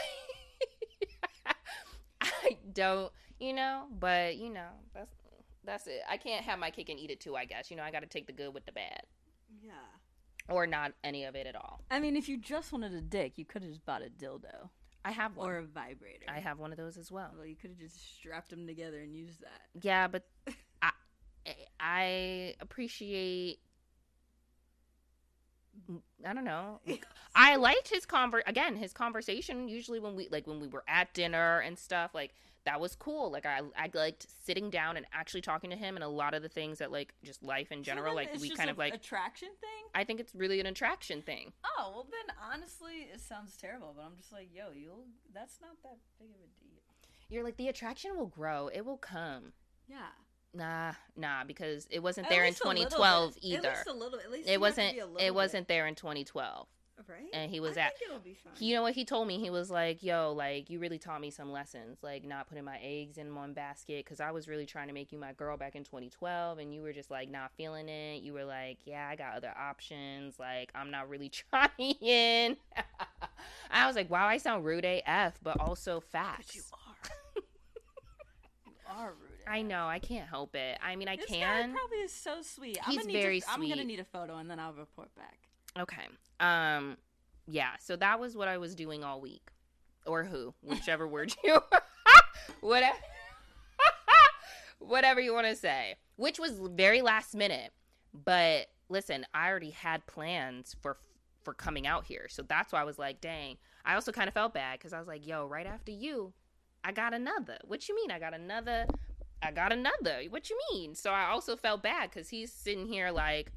i 2.22 2.58
don't 2.74 3.12
you 3.40 3.54
know? 3.54 3.84
But 4.00 4.38
you 4.38 4.50
know 4.50 4.68
that's 4.94 5.14
that's 5.70 5.88
it 5.88 6.02
i 6.10 6.18
can't 6.18 6.44
have 6.44 6.58
my 6.60 6.70
cake 6.72 6.90
and 6.90 7.00
eat 7.00 7.12
it 7.12 7.20
too 7.20 7.36
i 7.36 7.46
guess 7.46 7.70
you 7.70 7.78
know 7.78 7.84
i 7.84 7.92
gotta 7.92 8.06
take 8.08 8.26
the 8.28 8.34
good 8.34 8.54
with 8.54 8.66
the 8.66 8.72
bad 8.72 9.04
Yeah. 9.64 9.72
or 10.50 10.66
not 10.68 10.94
any 11.04 11.24
of 11.26 11.36
it 11.36 11.46
at 11.48 11.56
all 11.56 11.84
I 11.92 12.00
mean, 12.00 12.16
if 12.16 12.28
you 12.30 12.38
just 12.38 12.72
wanted 12.72 12.94
a 12.94 13.02
dick, 13.02 13.38
you 13.38 13.46
could 13.46 13.62
have 13.64 13.72
just 13.72 13.86
bought 13.86 14.02
a 14.02 14.10
dildo 14.10 14.70
i 15.06 15.12
have 15.12 15.36
one 15.38 15.50
or 15.50 15.58
a 15.58 15.64
vibrator. 15.64 16.26
i 16.28 16.40
have 16.40 16.60
one 16.60 16.72
of 16.72 16.78
those 16.78 16.98
as 16.98 17.12
well 17.12 17.32
Well, 17.38 17.46
you 17.46 17.56
could 17.56 17.70
have 17.70 17.80
just 17.80 17.98
strapped 18.18 18.50
them 18.50 18.68
together 18.68 19.00
and 19.00 19.16
used 19.16 19.42
that. 19.42 19.62
yeah 19.82 20.08
but 20.08 20.24
i 20.82 20.92
i 21.80 22.56
appreciate 22.60 23.60
I 26.26 26.34
don't 26.34 26.44
know. 26.44 26.82
I 27.36 27.56
liked 27.56 27.90
his 27.90 28.06
conver 28.06 28.42
again, 28.46 28.76
his 28.76 28.92
conversation 28.92 29.70
usually 29.70 30.00
when 30.00 30.16
we 30.16 30.28
like 30.30 30.46
when 30.46 30.60
we 30.60 30.68
were 30.68 30.84
at 30.88 31.14
dinner 31.14 31.60
and 31.60 31.80
stuff, 31.80 32.12
like 32.14 32.34
that 32.70 32.80
was 32.80 32.96
cool. 32.96 33.32
Like 33.32 33.48
I 33.48 33.62
I 33.76 33.90
liked 33.96 34.28
sitting 34.46 34.70
down 34.70 34.96
and 34.96 35.06
actually 35.12 35.42
talking 35.42 35.72
to 35.72 35.76
him 35.76 35.96
and 35.96 36.04
a 36.04 36.08
lot 36.08 36.36
of 36.36 36.44
the 36.44 36.50
things 36.50 36.78
that 36.78 36.92
like 36.92 37.14
just 37.24 37.42
life 37.42 37.72
in 37.72 37.82
general, 37.82 38.12
So 38.12 38.16
like 38.16 38.40
we 38.40 38.52
kind 38.52 38.70
of 38.70 38.78
like 38.78 38.94
attraction 38.94 39.50
thing. 39.60 39.88
I 39.96 40.04
think 40.04 40.20
it's 40.20 40.36
really 40.36 40.60
an 40.60 40.68
attraction 40.68 41.24
thing. 41.24 41.52
Oh 41.66 41.92
well, 41.94 42.08
then 42.12 42.36
honestly, 42.54 43.08
it 43.12 43.22
sounds 43.22 43.58
terrible, 43.58 43.94
but 43.96 44.04
I'm 44.04 44.16
just 44.16 44.32
like, 44.32 44.50
yo, 44.54 44.66
you'll. 44.76 45.06
That's 45.34 45.58
not 45.62 45.82
that 45.82 45.98
big 46.20 46.30
of 46.30 46.36
a 46.36 46.60
deal. 46.60 46.78
You're 47.28 47.44
like 47.44 47.58
the 47.58 47.70
attraction 47.70 48.16
will 48.16 48.28
grow, 48.28 48.70
it 48.72 48.86
will 48.86 48.98
come. 48.98 49.54
Yeah. 49.88 50.10
Nah, 50.54 50.94
nah, 51.16 51.44
because 51.44 51.88
it 51.90 52.02
wasn't 52.04 52.28
At 52.28 52.32
there 52.32 52.44
in 52.44 52.50
least 52.50 52.62
a 52.64 52.68
little 52.68 52.84
2012 52.86 53.38
either. 53.42 53.68
At 53.68 53.74
least 53.74 53.88
a 53.88 53.94
little. 53.94 54.20
At 54.20 54.32
least 54.32 54.48
It 54.48 54.52
you 54.52 54.64
have 54.64 54.76
to 54.76 54.82
wasn't. 54.82 54.98
It 54.98 55.18
bit. 55.18 55.36
wasn't 55.36 55.68
there 55.68 55.88
in 55.88 55.96
2012. 55.96 56.68
Right. 57.08 57.30
and 57.34 57.52
he 57.52 57.60
was 57.60 57.78
I 57.78 57.82
at- 57.82 57.98
Think 57.98 58.10
it'll 58.12 58.20
be 58.22 58.34
fine. 58.34 58.54
You 58.60 58.76
know 58.76 58.82
what 58.82 58.94
he 58.94 59.06
told 59.06 59.28
me? 59.28 59.40
He 59.40 59.50
was 59.50 59.70
like, 59.70 60.04
"Yo, 60.04 60.34
like 60.36 60.70
you 60.70 60.80
really 60.80 60.98
taught 60.98 61.22
me 61.22 61.30
some 61.30 61.52
lessons, 61.52 61.98
like 62.02 62.24
not 62.26 62.48
putting 62.50 62.64
my 62.64 62.80
eggs 62.82 63.18
in 63.18 63.34
one 63.36 63.54
basket 63.54 64.04
because 64.04 64.20
I 64.20 64.32
was 64.32 64.48
really 64.48 64.66
trying 64.66 64.88
to 64.88 64.94
make 64.94 65.12
you 65.12 65.20
my 65.20 65.34
girl 65.34 65.56
back 65.58 65.76
in 65.76 65.84
2012, 65.84 66.58
and 66.60 66.74
you 66.74 66.82
were 66.82 66.94
just 66.94 67.10
like 67.12 67.30
not 67.30 67.52
feeling 67.58 67.88
it. 67.90 68.22
You 68.24 68.34
were 68.34 68.46
like, 68.46 68.80
yeah, 68.86 69.08
I 69.10 69.16
got 69.16 69.36
other 69.36 69.54
options. 69.58 70.40
Like 70.40 70.72
I'm 70.76 70.92
not 70.92 71.10
really 71.10 71.30
trying." 71.52 72.58
I 73.72 73.88
was 73.88 73.96
like, 73.96 74.10
"Wow, 74.10 74.26
I 74.28 74.38
sound 74.38 74.66
rude 74.66 74.86
AF, 74.86 75.40
but 75.44 75.60
also 75.60 76.00
facts." 76.00 76.56
you 76.56 76.62
are. 76.74 77.42
you 78.66 78.74
are 78.90 79.10
rude. 79.10 79.30
I 79.48 79.62
know, 79.64 79.88
I 79.88 80.00
can't 80.00 80.28
help 80.28 80.56
it. 80.56 80.78
I 80.84 80.96
mean, 80.96 81.08
I 81.08 81.16
this 81.16 81.26
can. 81.26 81.40
guy 81.72 81.76
probably 81.76 81.98
is 82.00 82.14
so 82.14 82.42
sweet. 82.42 82.78
I'm 82.86 82.92
He's 82.92 83.02
gonna 83.02 83.14
need 83.14 83.22
very 83.22 83.40
to, 83.42 83.50
I'm 83.52 83.68
gonna 83.68 83.84
need 83.84 84.00
a 84.00 84.04
photo 84.06 84.38
and 84.38 84.50
then 84.50 84.60
I'll 84.60 84.74
report 84.74 85.14
back. 85.16 85.49
Okay. 85.78 86.08
Um 86.40 86.98
yeah, 87.48 87.72
so 87.80 87.96
that 87.96 88.20
was 88.20 88.36
what 88.38 88.48
I 88.48 88.58
was 88.58 88.76
doing 88.76 89.04
all 89.04 89.20
week. 89.20 89.50
Or 90.06 90.24
who, 90.24 90.54
whichever 90.62 91.08
word 91.08 91.36
you 91.44 91.60
whatever 92.62 92.98
whatever 94.80 95.20
you 95.20 95.34
want 95.34 95.48
to 95.48 95.56
say, 95.56 95.96
which 96.16 96.40
was 96.40 96.60
very 96.60 97.02
last 97.02 97.36
minute. 97.36 97.72
But 98.14 98.68
listen, 98.90 99.26
I 99.34 99.50
already 99.50 99.72
had 99.72 100.06
plans 100.08 100.76
for 100.82 100.98
for 101.44 101.54
coming 101.54 101.88
out 101.88 102.06
here. 102.06 102.28
So 102.30 102.44
that's 102.44 102.74
why 102.74 102.82
I 102.82 102.86
was 102.86 103.00
like, 103.00 103.22
dang. 103.22 103.58
I 103.86 103.96
also 103.96 104.12
kind 104.12 104.28
of 104.28 104.34
felt 104.34 104.54
bad 104.54 104.80
cuz 104.80 104.94
I 104.94 105.00
was 105.00 105.08
like, 105.08 105.26
yo, 105.26 105.46
right 105.46 105.66
after 105.66 105.92
you, 105.92 106.34
I 106.84 106.92
got 106.92 107.14
another. 107.14 107.58
What 107.66 107.88
you 107.88 107.96
mean? 107.96 108.12
I 108.12 108.20
got 108.20 108.34
another 108.34 108.86
I 109.42 109.52
got 109.52 109.72
another. 109.72 110.22
What 110.30 110.50
you 110.50 110.60
mean? 110.74 110.96
So 110.96 111.12
I 111.12 111.30
also 111.30 111.56
felt 111.56 111.82
bad 111.82 112.12
cuz 112.12 112.30
he's 112.30 112.52
sitting 112.52 112.88
here 112.88 113.10
like 113.12 113.52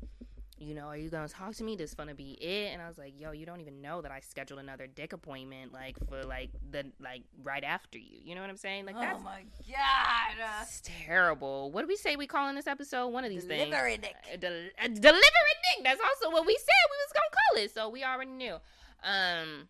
you 0.63 0.75
know, 0.75 0.87
are 0.87 0.97
you 0.97 1.11
gonna 1.11 1.29
talk 1.29 1.55
to 1.57 1.65
me? 1.65 1.77
This 1.77 1.95
gonna 1.95 2.15
be 2.15 2.33
it? 2.41 2.73
And 2.73 2.81
I 2.81 2.89
was 2.89 2.97
like, 2.97 3.19
yo, 3.21 3.33
you 3.33 3.45
don't 3.45 3.61
even 3.61 3.83
know 3.83 4.01
that 4.03 4.11
I 4.13 4.21
scheduled 4.21 4.61
another 4.61 4.87
dick 4.87 5.13
appointment, 5.13 5.73
like 5.73 5.97
for 6.09 6.23
like 6.23 6.51
the 6.71 6.87
like 7.01 7.23
right 7.43 7.65
after 7.65 7.99
you. 7.99 8.19
You 8.25 8.35
know 8.35 8.41
what 8.41 8.51
I'm 8.51 8.57
saying? 8.57 8.87
Like 8.87 8.95
that's 8.97 9.19
oh 9.21 9.25
my 9.25 9.43
god. 9.69 10.37
that's 10.39 10.81
terrible. 10.85 11.71
What 11.73 11.83
do 11.83 11.89
we 11.89 11.97
say 11.97 12.17
we 12.17 12.27
call 12.27 12.49
in 12.49 12.55
this 12.55 12.67
episode? 12.67 13.09
One 13.09 13.25
of 13.25 13.31
these 13.31 13.45
things. 13.45 13.65
Delivery 13.65 13.99
dick. 13.99 14.15
A, 14.33 14.37
del- 14.39 14.53
a 14.83 14.89
delivery 14.89 15.55
dick. 15.75 15.85
That's 15.85 16.01
also 16.01 16.31
what 16.33 16.47
we 16.47 16.55
said 16.55 16.91
we 16.91 16.97
was 16.97 17.13
gonna 17.13 17.31
call 17.31 17.65
it. 17.65 17.71
So 17.75 17.89
we 17.89 18.05
already 18.05 18.31
knew. 18.31 18.55
Um, 18.55 19.69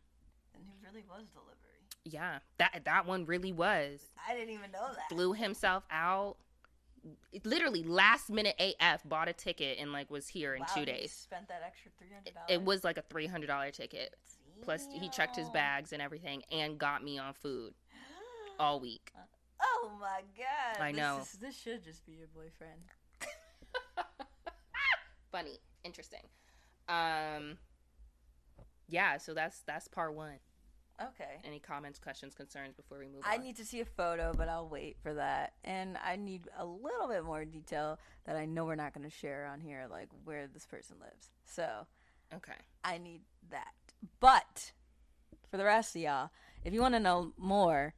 And 0.54 0.62
it 0.66 0.86
really 0.86 1.04
was 1.08 1.24
delivery. 1.32 1.80
yeah, 2.04 2.38
that 2.58 2.82
that 2.84 3.06
one 3.06 3.24
really 3.24 3.52
was. 3.52 4.00
I 4.28 4.34
didn't 4.34 4.54
even 4.54 4.70
know 4.72 4.88
that. 4.92 5.08
Blew 5.08 5.32
himself 5.32 5.84
out. 5.90 6.36
It 7.32 7.44
literally 7.44 7.82
last 7.82 8.30
minute 8.30 8.54
AF 8.60 9.02
bought 9.08 9.28
a 9.28 9.32
ticket 9.32 9.78
and 9.80 9.92
like 9.92 10.10
was 10.10 10.28
here 10.28 10.54
in 10.54 10.60
Wow, 10.60 10.66
two 10.74 10.84
days. 10.84 11.10
Spent 11.12 11.48
that 11.48 11.62
extra 11.66 11.90
three 11.98 12.08
hundred 12.12 12.28
It, 12.28 12.34
dollars. 12.34 12.46
it 12.50 12.62
was 12.62 12.84
like 12.84 12.96
a 12.98 13.02
three 13.02 13.26
hundred 13.26 13.48
dollar 13.48 13.70
ticket. 13.70 14.14
Plus 14.62 14.86
he 14.92 15.08
checked 15.08 15.34
his 15.34 15.48
bags 15.50 15.92
and 15.92 16.00
everything 16.00 16.42
and 16.52 16.78
got 16.78 17.02
me 17.02 17.18
on 17.18 17.32
food 17.34 17.74
all 18.60 18.78
week. 18.78 19.10
Oh 19.60 19.90
my 20.00 20.20
god! 20.38 20.80
I 20.80 20.92
This 20.92 20.98
know. 21.00 21.18
is- 21.22 21.32
this 21.40 21.56
should 21.58 21.82
just 21.82 22.04
be 22.06 22.12
your 22.12 22.28
boyfriend. 22.28 22.80
Funny, 25.32 25.58
interesting. 25.84 26.20
Um, 26.88 27.56
yeah. 28.88 29.16
So 29.16 29.34
that's 29.34 29.60
that's 29.62 29.88
part 29.88 30.14
one. 30.14 30.38
Okay. 31.00 31.40
Any 31.44 31.58
comments, 31.58 31.98
questions, 31.98 32.34
concerns 32.34 32.74
before 32.74 32.98
we 32.98 33.06
move 33.06 33.22
on? 33.24 33.30
I 33.30 33.36
on? 33.36 33.42
need 33.42 33.56
to 33.56 33.64
see 33.64 33.80
a 33.80 33.84
photo, 33.84 34.32
but 34.36 34.48
I'll 34.48 34.68
wait 34.68 34.96
for 35.02 35.14
that. 35.14 35.54
And 35.64 35.98
I 36.04 36.16
need 36.16 36.48
a 36.58 36.64
little 36.64 37.08
bit 37.08 37.24
more 37.24 37.44
detail 37.44 37.98
that 38.24 38.36
I 38.36 38.44
know 38.44 38.64
we're 38.64 38.74
not 38.74 38.94
going 38.94 39.08
to 39.08 39.14
share 39.14 39.48
on 39.52 39.60
here, 39.60 39.86
like 39.90 40.08
where 40.24 40.46
this 40.46 40.66
person 40.66 40.96
lives. 41.00 41.30
So 41.44 41.86
okay. 42.34 42.52
I 42.84 42.98
need 42.98 43.22
that. 43.50 43.72
But 44.20 44.72
for 45.50 45.56
the 45.56 45.64
rest 45.64 45.96
of 45.96 46.02
y'all, 46.02 46.30
if 46.64 46.72
you 46.72 46.80
want 46.80 46.94
to 46.94 47.00
know 47.00 47.32
more, 47.36 47.94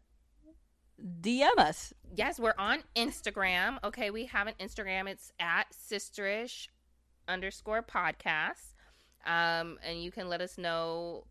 DM 1.20 1.58
us. 1.58 1.92
Yes, 2.14 2.38
we're 2.38 2.54
on 2.58 2.82
Instagram. 2.96 3.78
Okay, 3.84 4.10
we 4.10 4.26
have 4.26 4.46
an 4.46 4.54
Instagram. 4.60 5.08
It's 5.08 5.32
at 5.40 5.66
sisterish 5.72 6.68
underscore 7.28 7.82
podcast. 7.82 8.74
Um, 9.26 9.78
and 9.82 10.02
you 10.02 10.10
can 10.10 10.28
let 10.28 10.40
us 10.40 10.58
know 10.58 11.24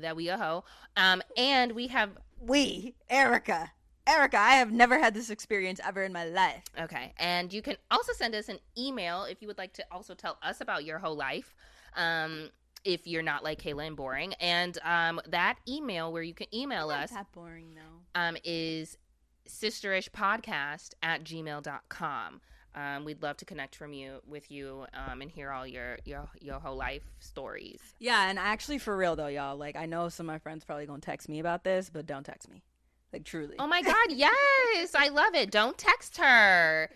that 0.00 0.16
we 0.16 0.28
a 0.28 0.36
hoe. 0.38 0.64
Um, 0.96 1.22
and 1.36 1.72
we 1.72 1.88
have 1.88 2.10
We, 2.40 2.94
Erica. 3.08 3.72
Erica, 4.06 4.38
I 4.38 4.54
have 4.54 4.72
never 4.72 4.98
had 4.98 5.14
this 5.14 5.30
experience 5.30 5.80
ever 5.84 6.02
in 6.02 6.12
my 6.12 6.24
life. 6.24 6.64
Okay. 6.78 7.12
And 7.18 7.52
you 7.52 7.62
can 7.62 7.76
also 7.90 8.12
send 8.12 8.34
us 8.34 8.48
an 8.48 8.58
email 8.76 9.24
if 9.24 9.40
you 9.40 9.48
would 9.48 9.58
like 9.58 9.72
to 9.74 9.84
also 9.92 10.14
tell 10.14 10.38
us 10.42 10.60
about 10.60 10.84
your 10.84 10.98
whole 10.98 11.14
life. 11.14 11.54
Um, 11.96 12.50
if 12.84 13.06
you're 13.06 13.22
not 13.22 13.44
like 13.44 13.62
Kayla 13.62 13.86
and 13.86 13.96
boring. 13.96 14.34
And 14.34 14.76
um, 14.84 15.20
that 15.28 15.58
email 15.68 16.12
where 16.12 16.22
you 16.22 16.34
can 16.34 16.52
email 16.54 16.90
us 16.90 17.10
that 17.10 17.30
boring 17.32 17.76
though. 17.76 18.20
um, 18.20 18.36
is 18.44 18.98
sisterishpodcast 19.48 20.94
at 21.02 21.24
gmail.com. 21.24 22.40
Um, 22.74 23.04
we'd 23.04 23.22
love 23.22 23.36
to 23.38 23.44
connect 23.44 23.76
from 23.76 23.92
you 23.92 24.20
with 24.26 24.50
you 24.50 24.86
um, 24.94 25.20
and 25.20 25.30
hear 25.30 25.50
all 25.50 25.66
your, 25.66 25.98
your 26.04 26.28
your 26.40 26.58
whole 26.58 26.76
life 26.76 27.02
stories. 27.18 27.80
Yeah, 27.98 28.28
and 28.28 28.38
actually, 28.38 28.78
for 28.78 28.96
real 28.96 29.14
though, 29.14 29.26
y'all. 29.26 29.56
Like, 29.56 29.76
I 29.76 29.86
know 29.86 30.08
some 30.08 30.28
of 30.28 30.32
my 30.34 30.38
friends 30.38 30.64
probably 30.64 30.86
gonna 30.86 31.00
text 31.00 31.28
me 31.28 31.38
about 31.38 31.64
this, 31.64 31.90
but 31.90 32.06
don't 32.06 32.24
text 32.24 32.50
me. 32.50 32.62
Like, 33.12 33.24
truly. 33.24 33.56
Oh 33.58 33.66
my 33.66 33.82
God, 33.82 33.94
yes, 34.10 34.94
I 34.94 35.08
love 35.08 35.34
it. 35.34 35.50
Don't 35.50 35.76
text 35.76 36.16
her. 36.16 36.88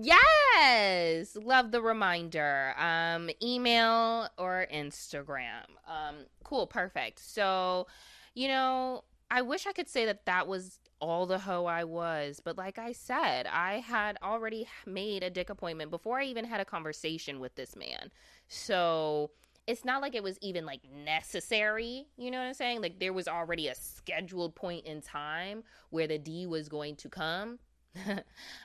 Yes, 0.00 1.36
love 1.36 1.70
the 1.70 1.82
reminder. 1.82 2.74
Um, 2.78 3.28
email 3.42 4.28
or 4.38 4.66
Instagram. 4.72 5.66
Um, 5.86 6.16
cool, 6.44 6.66
perfect. 6.66 7.18
So, 7.18 7.86
you 8.34 8.48
know, 8.48 9.04
I 9.30 9.42
wish 9.42 9.66
I 9.66 9.72
could 9.72 9.88
say 9.88 10.06
that 10.06 10.24
that 10.26 10.46
was 10.46 10.78
all 11.02 11.26
the 11.26 11.40
hoe 11.40 11.66
I 11.66 11.82
was, 11.82 12.40
but 12.42 12.56
like 12.56 12.78
I 12.78 12.92
said, 12.92 13.46
I 13.48 13.80
had 13.80 14.16
already 14.22 14.68
made 14.86 15.24
a 15.24 15.30
dick 15.30 15.50
appointment 15.50 15.90
before 15.90 16.20
I 16.20 16.24
even 16.24 16.44
had 16.44 16.60
a 16.60 16.64
conversation 16.64 17.40
with 17.40 17.56
this 17.56 17.74
man. 17.74 18.12
So 18.46 19.32
it's 19.66 19.84
not 19.84 20.00
like 20.00 20.14
it 20.14 20.22
was 20.22 20.38
even 20.40 20.64
like 20.64 20.80
necessary, 21.04 22.06
you 22.16 22.30
know 22.30 22.38
what 22.38 22.44
I'm 22.44 22.54
saying? 22.54 22.82
Like 22.82 23.00
there 23.00 23.12
was 23.12 23.26
already 23.26 23.66
a 23.66 23.74
scheduled 23.74 24.54
point 24.54 24.86
in 24.86 25.02
time 25.02 25.64
where 25.90 26.06
the 26.06 26.18
D 26.18 26.46
was 26.46 26.68
going 26.68 26.94
to 26.96 27.08
come. 27.08 27.58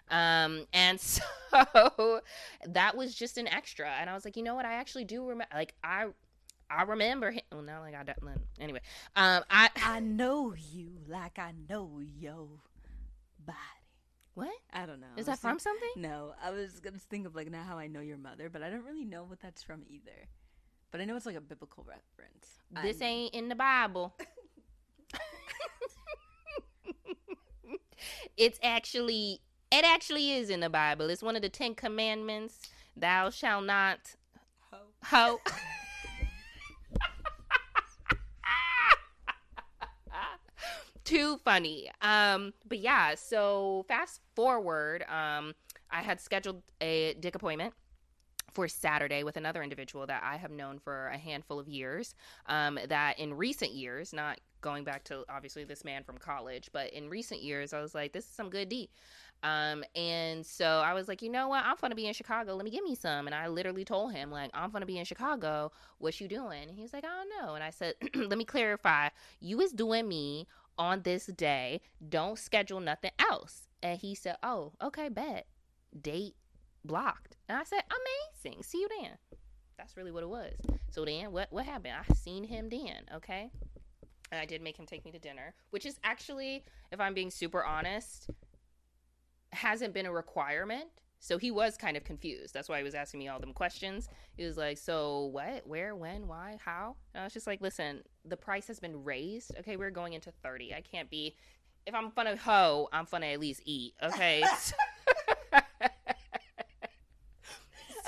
um 0.10 0.66
and 0.72 1.02
so 1.02 2.22
that 2.66 2.96
was 2.96 3.14
just 3.14 3.38
an 3.38 3.46
extra 3.46 3.90
and 4.00 4.10
i 4.10 4.14
was 4.14 4.24
like 4.24 4.38
you 4.38 4.42
know 4.42 4.56
what 4.56 4.66
i 4.66 4.76
actually 4.76 5.04
do 5.04 5.22
remember 5.22 5.54
like 5.54 5.74
i 5.84 6.06
i 6.70 6.84
remember 6.84 7.32
him 7.32 7.42
well 7.52 7.62
not 7.62 7.82
like 7.82 7.96
i 7.96 8.04
don't 8.04 8.18
anyway 8.60 8.80
um 9.16 9.44
i 9.50 9.70
I 9.78 10.00
know 10.00 10.54
you 10.72 10.92
like 11.08 11.40
I 11.40 11.54
know 11.70 12.00
yo 12.20 12.50
body. 13.46 13.58
what 14.34 14.50
I 14.74 14.86
don't 14.86 15.00
know. 15.00 15.08
is 15.16 15.28
that 15.28 15.40
from 15.40 15.60
think- 15.60 15.62
something 15.62 15.90
No, 16.02 16.34
I 16.44 16.52
was 16.52 16.80
gonna 16.80 17.00
think 17.00 17.26
of 17.26 17.36
like 17.36 17.50
now 17.50 17.64
how 17.64 17.78
I 17.78 17.88
know 17.88 18.02
your 18.02 18.18
mother, 18.18 18.50
but 18.50 18.62
I 18.62 18.70
don't 18.70 18.84
really 18.84 19.06
know 19.06 19.24
what 19.24 19.40
that's 19.40 19.64
from 19.64 19.84
either. 19.88 20.28
But 20.92 21.02
I 21.02 21.06
know 21.06 21.16
it's 21.16 21.26
like 21.26 21.36
a 21.38 21.42
biblical 21.42 21.86
reference. 21.88 22.60
this 22.84 23.02
I- 23.02 23.06
ain't 23.06 23.34
in 23.34 23.48
the 23.50 23.56
bible 23.56 24.14
it's 28.38 28.60
actually 28.62 29.40
it 29.72 29.86
actually 29.86 30.32
is 30.34 30.50
in 30.50 30.60
the 30.60 30.70
bible 30.70 31.10
it's 31.10 31.24
one 31.24 31.36
of 31.36 31.42
the 31.42 31.50
10 31.50 31.76
commandments 31.76 32.60
thou 32.96 33.30
shalt 33.30 33.66
not 33.66 34.16
Ho. 34.72 34.78
Ho. 35.06 35.40
Too 41.08 41.38
funny. 41.46 41.90
Um, 42.02 42.54
but 42.68 42.80
yeah, 42.80 43.16
so 43.16 43.86
fast 43.88 44.20
forward, 44.36 45.04
um, 45.04 45.56
I 45.90 46.02
had 46.02 46.20
scheduled 46.20 46.64
a 46.82 47.14
dick 47.22 47.34
appointment 47.34 47.74
for 48.52 48.68
Saturday 48.68 49.24
with 49.24 49.38
another 49.38 49.64
individual 49.64 50.06
that 50.08 50.22
I 50.22 50.36
have 50.36 50.52
known 50.52 50.80
for 50.80 51.08
a 51.08 51.18
handful 51.18 51.60
of 51.60 51.70
years. 51.70 52.14
Um, 52.48 52.78
that 52.90 53.20
in 53.20 53.34
recent 53.36 53.72
years, 53.72 54.12
not 54.12 54.42
going 54.60 54.84
back 54.84 55.06
to 55.06 55.24
obviously 55.30 55.64
this 55.64 55.86
man 55.86 56.04
from 56.04 56.18
college, 56.18 56.70
but 56.74 56.92
in 56.92 57.08
recent 57.08 57.42
years, 57.42 57.72
I 57.72 57.80
was 57.80 57.96
like, 57.96 58.12
this 58.12 58.26
is 58.26 58.32
some 58.32 58.50
good 58.50 58.68
D. 58.68 58.90
Um, 59.44 59.86
and 59.96 60.46
so 60.46 60.66
I 60.66 60.94
was 60.94 61.08
like, 61.08 61.22
you 61.22 61.30
know 61.30 61.48
what? 61.48 61.64
I'm 61.64 61.76
gonna 61.80 61.96
be 61.96 62.08
in 62.08 62.14
Chicago. 62.14 62.56
Let 62.56 62.66
me 62.66 62.72
give 62.72 62.84
me 62.84 62.96
some. 62.96 63.28
And 63.28 63.36
I 63.36 63.48
literally 63.48 63.86
told 63.86 64.14
him, 64.14 64.32
like, 64.32 64.50
I'm 64.54 64.72
gonna 64.72 64.86
be 64.86 64.98
in 64.98 65.06
Chicago. 65.06 65.72
What 66.00 66.20
you 66.20 66.28
doing? 66.28 66.64
And 66.68 66.78
he's 66.78 66.92
like, 66.92 67.06
I 67.06 67.10
don't 67.10 67.30
know. 67.40 67.54
And 67.56 67.64
I 67.64 67.70
said, 67.70 67.94
let 68.16 68.38
me 68.38 68.46
clarify. 68.46 69.10
You 69.40 69.62
is 69.62 69.72
doing 69.72 70.08
me 70.08 70.48
on 70.78 71.02
this 71.02 71.28
day. 71.28 71.82
Don't 72.08 72.38
schedule 72.38 72.80
nothing 72.80 73.12
else. 73.20 73.68
And 73.82 74.00
he 74.00 74.16
said, 74.16 74.38
oh, 74.44 74.74
okay, 74.82 75.10
bet. 75.10 75.48
Date 76.00 76.36
blocked. 76.84 77.38
And 77.48 77.58
I 77.58 77.64
said, 77.64 77.82
amazing. 78.44 78.64
See 78.64 78.80
you 78.80 78.88
then. 79.02 79.12
That's 79.78 79.96
really 79.96 80.12
what 80.12 80.24
it 80.24 80.30
was. 80.30 80.56
So 80.90 81.06
then, 81.06 81.32
what 81.32 81.48
what 81.52 81.66
happened? 81.66 81.94
I 81.94 82.14
seen 82.14 82.44
him 82.44 82.70
then. 82.70 83.06
Okay. 83.16 83.52
And 84.32 84.42
I 84.42 84.46
did 84.46 84.62
make 84.62 84.78
him 84.78 84.86
take 84.86 85.06
me 85.06 85.12
to 85.12 85.20
dinner, 85.20 85.54
which 85.70 85.86
is 85.86 86.00
actually, 86.04 86.66
if 86.92 87.00
I'm 87.00 87.14
being 87.14 87.32
super 87.32 87.64
honest, 87.64 88.30
hasn't 89.54 89.94
been 89.94 90.06
a 90.06 90.12
requirement. 90.12 90.90
So 91.20 91.38
he 91.38 91.52
was 91.52 91.78
kind 91.78 91.98
of 91.98 92.04
confused. 92.04 92.54
That's 92.54 92.70
why 92.70 92.78
he 92.78 92.84
was 92.84 92.96
asking 92.96 93.20
me 93.20 93.28
all 93.28 93.40
them 93.40 93.54
questions. 93.54 94.08
He 94.36 94.46
was 94.46 94.58
like, 94.58 94.78
"So 94.78 95.26
what? 95.26 95.66
Where? 95.66 95.96
When? 95.96 96.28
Why? 96.28 96.58
How?" 96.64 96.96
And 97.14 97.22
I 97.22 97.24
was 97.26 97.34
just 97.34 97.48
like, 97.48 97.62
"Listen, 97.62 98.04
the 98.26 98.38
price 98.38 98.68
has 98.68 98.80
been 98.80 99.04
raised. 99.04 99.52
Okay, 99.60 99.78
we're 99.78 99.92
going 99.92 100.14
into 100.14 100.32
30. 100.44 100.74
I 100.74 100.82
can't 100.82 101.10
be 101.10 101.36
if 101.86 101.96
I'm 101.96 102.12
gonna 102.16 102.36
hoe, 102.36 102.90
I'm 102.92 103.08
gonna 103.10 103.28
at 103.28 103.40
least 103.40 103.62
eat. 103.66 103.94
Okay." 104.02 104.44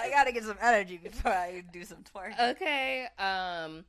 I 0.01 0.09
gotta 0.09 0.31
get 0.31 0.43
some 0.43 0.57
energy 0.61 0.97
before 0.97 1.31
I 1.31 1.63
do 1.73 1.83
some 1.83 2.03
twerk. 2.03 2.39
okay. 2.51 3.07
Um 3.17 3.85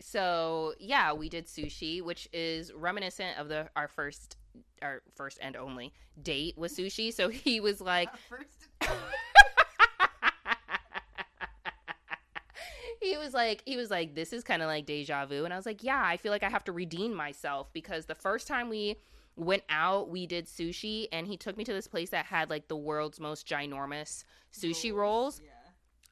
so 0.00 0.74
yeah, 0.78 1.12
we 1.12 1.28
did 1.28 1.46
sushi, 1.46 2.02
which 2.02 2.28
is 2.32 2.72
reminiscent 2.72 3.38
of 3.38 3.48
the 3.48 3.68
our 3.76 3.88
first 3.88 4.36
our 4.82 5.02
first 5.14 5.38
and 5.42 5.56
only 5.56 5.92
date 6.22 6.56
was 6.58 6.76
sushi. 6.76 7.12
So 7.12 7.28
he 7.28 7.60
was 7.60 7.80
like 7.80 8.08
he 13.00 13.16
was 13.16 13.32
like 13.32 13.62
he 13.64 13.76
was 13.76 13.90
like 13.90 14.14
this 14.14 14.32
is 14.32 14.44
kind 14.44 14.62
of 14.62 14.68
like 14.68 14.86
deja 14.86 15.24
vu 15.26 15.44
and 15.44 15.54
i 15.54 15.56
was 15.56 15.66
like 15.66 15.82
yeah 15.82 16.02
i 16.04 16.16
feel 16.16 16.32
like 16.32 16.42
i 16.42 16.48
have 16.48 16.64
to 16.64 16.72
redeem 16.72 17.14
myself 17.14 17.72
because 17.72 18.06
the 18.06 18.14
first 18.14 18.46
time 18.46 18.68
we 18.68 18.96
went 19.36 19.62
out 19.70 20.10
we 20.10 20.26
did 20.26 20.46
sushi 20.46 21.06
and 21.12 21.26
he 21.26 21.36
took 21.36 21.56
me 21.56 21.64
to 21.64 21.72
this 21.72 21.86
place 21.86 22.10
that 22.10 22.26
had 22.26 22.50
like 22.50 22.68
the 22.68 22.76
world's 22.76 23.20
most 23.20 23.46
ginormous 23.46 24.24
sushi 24.52 24.92
rolls 24.92 25.40
Yeah. 25.42 25.50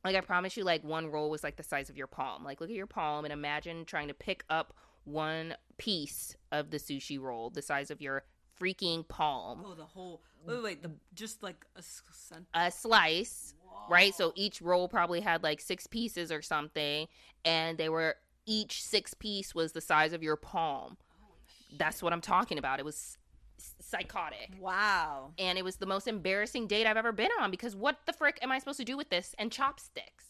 like 0.04 0.16
i 0.16 0.20
promise 0.20 0.56
you 0.56 0.64
like 0.64 0.82
one 0.82 1.08
roll 1.08 1.28
was 1.28 1.44
like 1.44 1.56
the 1.56 1.62
size 1.62 1.90
of 1.90 1.96
your 1.96 2.06
palm 2.06 2.44
like 2.44 2.60
look 2.60 2.70
at 2.70 2.76
your 2.76 2.86
palm 2.86 3.24
and 3.24 3.32
imagine 3.32 3.84
trying 3.84 4.08
to 4.08 4.14
pick 4.14 4.44
up 4.48 4.72
one 5.08 5.54
piece 5.76 6.36
of 6.50 6.70
the 6.70 6.78
sushi 6.78 7.20
roll 7.20 7.50
the 7.50 7.62
size 7.62 7.90
of 7.90 8.00
your 8.00 8.24
freaking 8.60 9.06
palm 9.06 9.62
Oh, 9.64 9.74
the 9.74 9.84
whole. 9.84 10.22
Wait, 10.46 10.62
wait, 10.62 10.82
the 10.82 10.90
just 11.14 11.42
like 11.42 11.64
a 11.76 11.82
a 12.54 12.70
slice 12.70 13.54
right? 13.88 14.14
So 14.14 14.32
each 14.34 14.60
roll 14.60 14.88
probably 14.88 15.20
had 15.20 15.42
like 15.42 15.60
six 15.60 15.86
pieces 15.86 16.30
or 16.30 16.42
something, 16.42 17.08
and 17.44 17.78
they 17.78 17.88
were 17.88 18.16
each 18.46 18.82
six 18.82 19.14
piece 19.14 19.54
was 19.54 19.72
the 19.72 19.80
size 19.80 20.12
of 20.12 20.22
your 20.22 20.36
palm. 20.36 20.96
That's 21.76 22.02
what 22.02 22.12
I'm 22.12 22.20
talking 22.20 22.58
about. 22.58 22.78
It 22.78 22.84
was 22.84 23.18
psychotic. 23.80 24.52
Wow. 24.58 25.32
And 25.38 25.58
it 25.58 25.64
was 25.64 25.76
the 25.76 25.86
most 25.86 26.08
embarrassing 26.08 26.66
date 26.66 26.86
I've 26.86 26.96
ever 26.96 27.12
been 27.12 27.30
on 27.40 27.50
because 27.50 27.76
what 27.76 27.98
the 28.06 28.12
frick 28.12 28.38
am 28.42 28.50
I 28.50 28.58
supposed 28.58 28.78
to 28.78 28.84
do 28.84 28.96
with 28.96 29.10
this 29.10 29.34
and 29.38 29.52
chopsticks? 29.52 30.27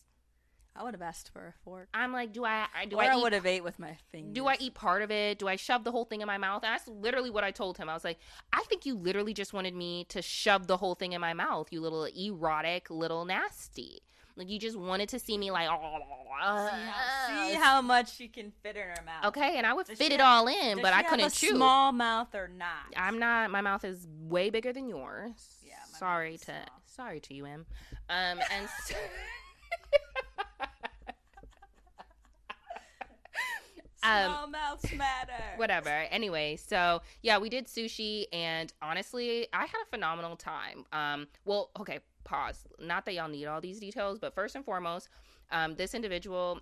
I 0.78 0.84
would 0.84 0.94
have 0.94 1.02
asked 1.02 1.30
for 1.32 1.48
a 1.48 1.52
fork. 1.64 1.88
I'm 1.92 2.12
like, 2.12 2.32
do 2.32 2.44
I, 2.44 2.66
I 2.78 2.84
do 2.86 2.96
or 2.96 3.02
I, 3.02 3.08
I, 3.08 3.16
would 3.16 3.32
have 3.32 3.46
ate 3.46 3.64
with 3.64 3.78
my 3.78 3.96
fingers. 4.12 4.34
do 4.34 4.46
I 4.46 4.56
eat 4.60 4.74
part 4.74 5.02
of 5.02 5.10
it? 5.10 5.38
Do 5.38 5.48
I 5.48 5.56
shove 5.56 5.82
the 5.82 5.90
whole 5.90 6.04
thing 6.04 6.20
in 6.20 6.26
my 6.26 6.38
mouth? 6.38 6.62
And 6.62 6.72
that's 6.72 6.86
literally 6.86 7.30
what 7.30 7.42
I 7.42 7.50
told 7.50 7.78
him. 7.78 7.88
I 7.88 7.94
was 7.94 8.04
like, 8.04 8.18
I 8.52 8.62
think 8.68 8.86
you 8.86 8.94
literally 8.94 9.34
just 9.34 9.52
wanted 9.52 9.74
me 9.74 10.04
to 10.10 10.22
shove 10.22 10.68
the 10.68 10.76
whole 10.76 10.94
thing 10.94 11.12
in 11.14 11.20
my 11.20 11.34
mouth, 11.34 11.68
you 11.72 11.80
little 11.80 12.04
erotic 12.04 12.90
little 12.90 13.24
nasty. 13.24 14.02
Like 14.36 14.48
you 14.48 14.60
just 14.60 14.78
wanted 14.78 15.08
to 15.08 15.18
see 15.18 15.36
me 15.36 15.50
like, 15.50 15.68
See 15.68 17.54
how 17.54 17.82
much 17.82 18.14
she 18.14 18.28
can 18.28 18.52
fit 18.62 18.76
in 18.76 18.82
her 18.82 19.02
mouth. 19.04 19.24
okay, 19.26 19.58
and 19.58 19.66
I 19.66 19.74
would 19.74 19.86
Does 19.86 19.98
fit 19.98 20.12
it 20.12 20.20
have- 20.20 20.28
all 20.28 20.46
in, 20.46 20.80
but 20.80 20.92
I 20.92 21.02
couldn't 21.02 21.26
a 21.26 21.30
chew. 21.30 21.56
Small 21.56 21.90
mouth 21.90 22.32
or 22.36 22.46
not? 22.46 22.94
I'm 22.96 23.18
not. 23.18 23.50
My 23.50 23.62
mouth 23.62 23.84
is 23.84 24.06
way 24.20 24.50
bigger 24.50 24.72
than 24.72 24.88
yours. 24.88 25.32
Yeah, 25.66 25.72
my 25.92 25.98
sorry 25.98 26.38
to 26.38 26.44
small. 26.44 26.56
sorry 26.86 27.18
to 27.18 27.34
you, 27.34 27.46
Em. 27.46 27.66
Um, 28.08 28.38
and 28.52 28.68
so, 28.84 28.94
Um, 34.02 34.24
Small 34.32 34.46
mouths 34.48 34.92
matter. 34.94 35.32
whatever. 35.56 35.88
Anyway, 35.88 36.56
so 36.56 37.02
yeah, 37.22 37.38
we 37.38 37.48
did 37.48 37.66
sushi, 37.66 38.26
and 38.32 38.72
honestly, 38.80 39.48
I 39.52 39.62
had 39.66 39.80
a 39.82 39.90
phenomenal 39.90 40.36
time. 40.36 40.84
Um, 40.92 41.26
well, 41.44 41.70
okay, 41.80 41.98
pause. 42.24 42.64
Not 42.78 43.04
that 43.06 43.14
y'all 43.14 43.28
need 43.28 43.46
all 43.46 43.60
these 43.60 43.80
details, 43.80 44.18
but 44.18 44.34
first 44.34 44.54
and 44.54 44.64
foremost, 44.64 45.08
um, 45.50 45.74
this 45.74 45.94
individual, 45.94 46.60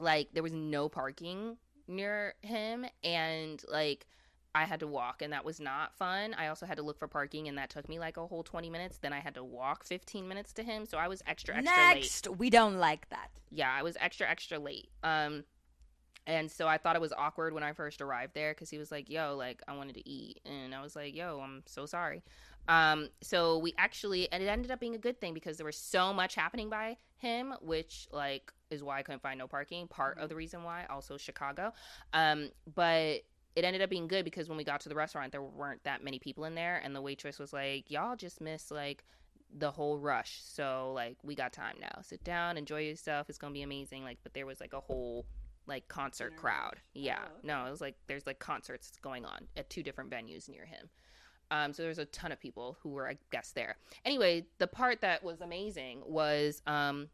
like, 0.00 0.28
there 0.32 0.42
was 0.42 0.52
no 0.52 0.88
parking 0.88 1.56
near 1.86 2.34
him, 2.42 2.86
and 3.04 3.62
like. 3.70 4.06
I 4.54 4.64
had 4.64 4.80
to 4.80 4.86
walk, 4.88 5.20
and 5.22 5.32
that 5.34 5.44
was 5.44 5.60
not 5.60 5.94
fun. 5.94 6.34
I 6.36 6.48
also 6.48 6.64
had 6.66 6.78
to 6.78 6.82
look 6.82 6.98
for 6.98 7.06
parking, 7.06 7.46
and 7.48 7.58
that 7.58 7.68
took 7.70 7.86
me 7.88 8.00
like 8.00 8.16
a 8.16 8.26
whole 8.26 8.42
20 8.42 8.70
minutes. 8.70 8.96
Then 8.98 9.12
I 9.12 9.20
had 9.20 9.34
to 9.34 9.44
walk 9.44 9.84
15 9.84 10.26
minutes 10.26 10.52
to 10.54 10.64
him, 10.64 10.86
so 10.86 10.96
I 10.98 11.06
was 11.06 11.22
extra, 11.26 11.54
extra 11.56 11.76
late 11.76 11.94
Next, 11.96 12.28
we 12.28 12.48
don't 12.50 12.78
like 12.78 13.08
that. 13.10 13.30
yeah, 13.52 13.70
I 13.72 13.82
was 13.82 13.96
extra 14.00 14.26
extra 14.28 14.58
late. 14.58 14.88
Um 15.04 15.44
and 16.28 16.50
so 16.50 16.68
I 16.68 16.76
thought 16.76 16.94
it 16.94 17.00
was 17.00 17.12
awkward 17.14 17.54
when 17.54 17.62
I 17.64 17.72
first 17.72 18.00
arrived 18.02 18.34
there 18.34 18.54
cuz 18.54 18.70
he 18.70 18.78
was 18.78 18.92
like, 18.92 19.08
"Yo, 19.08 19.34
like 19.34 19.62
I 19.66 19.74
wanted 19.74 19.94
to 19.94 20.08
eat." 20.08 20.40
And 20.44 20.74
I 20.74 20.82
was 20.82 20.94
like, 20.94 21.14
"Yo, 21.14 21.40
I'm 21.40 21.64
so 21.66 21.86
sorry." 21.86 22.22
Um 22.68 23.08
so 23.22 23.58
we 23.58 23.74
actually 23.78 24.30
and 24.30 24.42
it 24.42 24.46
ended 24.46 24.70
up 24.70 24.78
being 24.78 24.94
a 24.94 24.98
good 24.98 25.20
thing 25.20 25.34
because 25.34 25.56
there 25.56 25.66
was 25.66 25.78
so 25.78 26.12
much 26.12 26.34
happening 26.34 26.68
by 26.68 26.98
him, 27.16 27.54
which 27.62 28.06
like 28.12 28.52
is 28.70 28.82
why 28.82 28.98
I 28.98 29.02
couldn't 29.02 29.22
find 29.22 29.38
no 29.38 29.48
parking, 29.48 29.88
part 29.88 30.18
of 30.18 30.28
the 30.28 30.36
reason 30.36 30.62
why, 30.62 30.86
also 30.90 31.16
Chicago. 31.16 31.72
Um 32.12 32.50
but 32.74 33.22
it 33.56 33.64
ended 33.64 33.82
up 33.82 33.90
being 33.90 34.06
good 34.06 34.24
because 34.24 34.48
when 34.48 34.58
we 34.58 34.64
got 34.64 34.80
to 34.82 34.88
the 34.88 34.94
restaurant 34.94 35.32
there 35.32 35.42
weren't 35.42 35.82
that 35.84 36.04
many 36.04 36.18
people 36.18 36.44
in 36.44 36.54
there 36.54 36.76
and 36.84 36.94
the 36.94 37.00
waitress 37.02 37.38
was 37.38 37.52
like, 37.52 37.90
"Y'all 37.90 38.16
just 38.16 38.40
missed 38.40 38.70
like 38.70 39.02
the 39.56 39.70
whole 39.70 39.98
rush. 39.98 40.40
So 40.42 40.92
like 40.94 41.16
we 41.22 41.34
got 41.34 41.52
time 41.52 41.76
now. 41.80 42.02
Sit 42.02 42.22
down, 42.24 42.56
enjoy 42.56 42.82
yourself. 42.82 43.28
It's 43.28 43.38
gonna 43.38 43.54
be 43.54 43.62
amazing. 43.62 44.04
Like, 44.04 44.18
but 44.22 44.34
there 44.34 44.46
was 44.46 44.60
like 44.60 44.72
a 44.72 44.80
whole 44.80 45.26
like 45.68 45.86
concert 45.88 46.30
Dinner 46.30 46.40
crowd. 46.40 46.74
Yeah, 46.94 47.18
Oh, 47.20 47.24
okay. 47.38 47.46
no, 47.46 47.66
it 47.66 47.70
was 47.70 47.80
like 47.80 47.94
there's 48.08 48.26
like 48.26 48.38
concerts 48.40 48.90
going 49.02 49.24
on 49.24 49.46
at 49.56 49.70
two 49.70 49.82
different 49.82 50.10
venues 50.10 50.48
near 50.48 50.64
him. 50.64 50.88
Um, 51.50 51.72
so 51.72 51.82
there's 51.82 51.98
a 51.98 52.04
ton 52.06 52.32
of 52.32 52.40
people 52.40 52.76
who 52.82 52.90
were, 52.90 53.08
I 53.08 53.16
guess, 53.30 53.52
there. 53.52 53.76
Anyway, 54.04 54.46
the 54.58 54.66
part 54.66 55.00
that 55.00 55.22
was 55.22 55.40
amazing 55.40 56.02
was 56.06 56.60
um, 56.66 57.08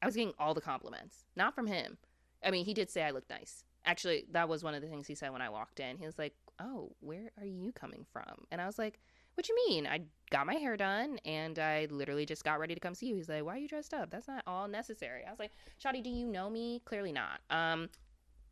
I 0.00 0.06
was 0.06 0.16
getting 0.16 0.32
all 0.38 0.54
the 0.54 0.60
compliments, 0.60 1.24
not 1.36 1.54
from 1.54 1.66
him. 1.66 1.98
I 2.44 2.50
mean, 2.50 2.64
he 2.64 2.74
did 2.74 2.90
say 2.90 3.02
I 3.02 3.10
looked 3.12 3.30
nice. 3.30 3.64
Actually, 3.84 4.24
that 4.32 4.48
was 4.48 4.64
one 4.64 4.74
of 4.74 4.82
the 4.82 4.88
things 4.88 5.06
he 5.06 5.14
said 5.14 5.32
when 5.32 5.42
I 5.42 5.48
walked 5.48 5.78
in. 5.80 5.96
He 5.96 6.06
was 6.06 6.18
like, 6.18 6.34
"Oh, 6.58 6.92
where 7.00 7.30
are 7.38 7.46
you 7.46 7.72
coming 7.72 8.04
from?" 8.12 8.46
And 8.50 8.60
I 8.60 8.66
was 8.66 8.78
like, 8.78 8.98
"What 9.34 9.46
do 9.46 9.52
you 9.52 9.68
mean? 9.68 9.86
I 9.86 10.00
got 10.30 10.46
my 10.46 10.54
hair 10.54 10.76
done 10.76 11.18
and 11.24 11.58
I 11.58 11.86
literally 11.90 12.24
just 12.26 12.44
got 12.44 12.58
ready 12.60 12.74
to 12.74 12.80
come 12.80 12.94
see 12.94 13.06
you." 13.06 13.16
He's 13.16 13.28
like, 13.28 13.44
"Why 13.44 13.54
are 13.54 13.58
you 13.58 13.68
dressed 13.68 13.94
up? 13.94 14.10
That's 14.10 14.28
not 14.28 14.42
all 14.46 14.68
necessary." 14.68 15.24
I 15.26 15.30
was 15.30 15.38
like, 15.38 15.52
"Shotty, 15.82 16.02
do 16.02 16.10
you 16.10 16.26
know 16.26 16.48
me? 16.50 16.80
Clearly 16.84 17.12
not." 17.12 17.40
Um, 17.50 17.88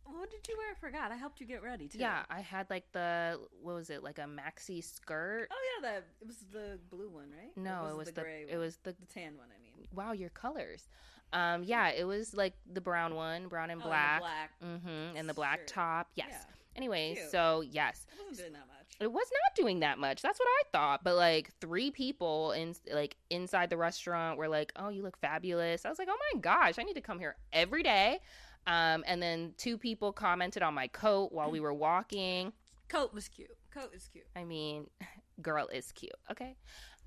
What 0.05 0.31
did 0.31 0.47
you 0.49 0.57
wear? 0.59 0.73
I 0.73 0.75
forgot. 0.75 1.13
I 1.13 1.17
helped 1.17 1.41
you 1.41 1.47
get 1.47 1.63
ready 1.63 1.87
too. 1.87 1.99
yeah, 1.99 2.25
I 2.29 2.41
had 2.41 2.69
like 2.69 2.91
the 2.93 3.39
what 3.63 3.75
was 3.75 3.91
it? 3.91 4.03
Like 4.03 4.19
a 4.19 4.23
maxi 4.23 4.83
skirt. 4.83 5.49
Oh 5.53 5.81
yeah, 5.83 5.91
the 5.91 5.97
it 6.21 6.27
was 6.27 6.39
the 6.53 6.79
blue 6.91 7.09
one, 7.09 7.31
right? 7.31 7.57
No, 7.57 7.87
it 7.91 7.97
was 7.97 8.09
the, 8.09 8.15
the, 8.15 8.21
gray 8.23 8.47
it 8.49 8.57
was 8.57 8.77
the 8.83 8.93
the 8.93 9.07
tan 9.07 9.37
one. 9.37 9.49
I 9.57 9.63
mean, 9.63 9.87
wow, 9.95 10.13
your 10.13 10.31
colors. 10.31 10.89
Um, 11.33 11.63
yeah, 11.63 11.91
it 11.91 12.05
was 12.05 12.35
like 12.35 12.55
the 12.73 12.81
brown 12.81 13.15
one, 13.15 13.47
brown 13.47 13.71
and 13.71 13.81
Oh, 13.81 13.85
the 13.85 13.89
black. 13.89 14.21
black. 14.21 14.51
Mm-hmm. 14.65 15.17
And 15.17 15.29
the 15.29 15.35
black 15.35 15.61
shirt. 15.61 15.67
top. 15.69 16.09
Yes. 16.17 16.27
Yeah. 16.31 16.45
Anyway, 16.75 17.15
Cute. 17.15 17.31
so 17.31 17.61
yes. 17.61 18.05
It 18.11 18.19
wasn't 18.19 18.39
doing 18.39 18.53
that 18.55 18.67
much. 18.67 18.80
It 18.99 19.11
was 19.11 19.27
not 19.33 19.57
doing 19.57 19.81
that 19.81 19.99
much. 19.99 20.21
That's 20.21 20.39
what 20.39 20.49
I 20.49 20.63
thought. 20.73 21.05
But 21.05 21.17
like 21.17 21.51
three 21.61 21.91
people 21.91 22.53
in 22.53 22.75
like 22.93 23.17
inside 23.31 23.71
the 23.71 23.77
restaurant 23.77 24.39
were 24.39 24.49
like, 24.49 24.73
"Oh, 24.77 24.89
you 24.91 25.03
look 25.03 25.19
fabulous." 25.19 25.87
I 25.87 25.89
was 25.89 25.99
like, 25.99 26.09
"Oh 26.11 26.19
my 26.35 26.41
gosh, 26.41 26.79
I 26.79 26.83
need 26.83 26.95
to 26.95 27.01
come 27.01 27.19
here 27.19 27.37
every 27.53 27.83
day." 27.83 28.21
Um, 28.67 29.05
and 29.07 29.23
then 29.23 29.55
two 29.57 29.79
people 29.79 30.13
commented 30.13 30.63
on 30.63 30.75
my 30.75 30.87
coat 30.87 31.33
while 31.33 31.51
we 31.51 31.61
were 31.61 31.73
walking. 31.73 32.53
Coat 32.89 33.15
was 33.15 33.29
cute. 33.29 33.57
Coat 33.73 33.91
is 33.95 34.09
cute. 34.13 34.27
I 34.37 34.45
mean, 34.45 34.89
girl 35.43 35.69
is 35.69 35.93
cute. 35.93 36.13
Okay. 36.31 36.57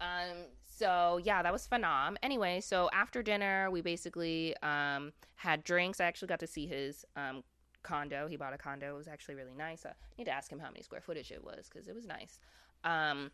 Um, 0.02 0.48
so 0.66 1.20
yeah, 1.24 1.44
that 1.44 1.54
was 1.54 1.68
phenom. 1.68 2.16
Anyway, 2.24 2.60
so 2.62 2.90
after 2.94 3.22
dinner, 3.22 3.70
we 3.70 3.82
basically 3.82 4.56
um, 4.64 5.14
had 5.36 5.64
drinks. 5.64 6.02
I 6.02 6.06
actually 6.06 6.30
got 6.30 6.40
to 6.40 6.48
see 6.48 6.66
his 6.66 7.06
um, 7.16 7.44
condo. 7.84 8.28
He 8.28 8.36
bought 8.38 8.54
a 8.54 8.58
condo. 8.58 8.96
It 8.96 8.98
was 8.98 9.08
actually 9.08 9.36
really 9.36 9.54
nice. 9.58 9.86
I 9.86 9.92
need 10.18 10.26
to 10.26 10.32
ask 10.32 10.52
him 10.52 10.60
how 10.60 10.68
many 10.70 10.82
square 10.82 11.02
footage 11.02 11.32
it 11.32 11.44
was 11.44 11.70
because 11.72 11.88
it 11.88 11.96
was 11.96 12.06
nice. 12.06 12.40
Um, 12.84 13.32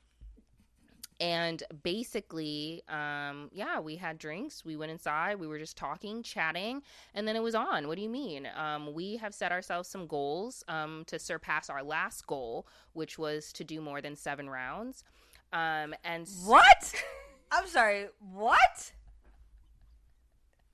and 1.21 1.61
basically, 1.83 2.81
um, 2.87 3.49
yeah, 3.51 3.79
we 3.81 3.97
had 3.97 4.17
drinks. 4.17 4.63
We 4.63 4.77
went 4.77 4.91
inside. 4.91 5.37
We 5.37 5.47
were 5.47 5.59
just 5.59 5.75
talking, 5.75 6.23
chatting, 6.23 6.81
and 7.13 7.27
then 7.27 7.35
it 7.35 7.43
was 7.43 7.55
on. 7.55 7.87
What 7.89 7.97
do 7.97 8.01
you 8.01 8.09
mean? 8.09 8.47
Um, 8.55 8.93
we 8.93 9.17
have 9.17 9.33
set 9.33 9.51
ourselves 9.51 9.89
some 9.89 10.07
goals 10.07 10.63
um, 10.69 11.03
to 11.07 11.19
surpass 11.19 11.69
our 11.69 11.83
last 11.83 12.25
goal, 12.25 12.65
which 12.93 13.19
was 13.19 13.51
to 13.53 13.65
do 13.65 13.81
more 13.81 13.99
than 13.99 14.15
seven 14.15 14.49
rounds. 14.49 15.03
Um, 15.51 15.93
and 16.05 16.23
s- 16.25 16.43
What? 16.45 16.93
I'm 17.51 17.67
sorry. 17.67 18.07
What? 18.33 18.93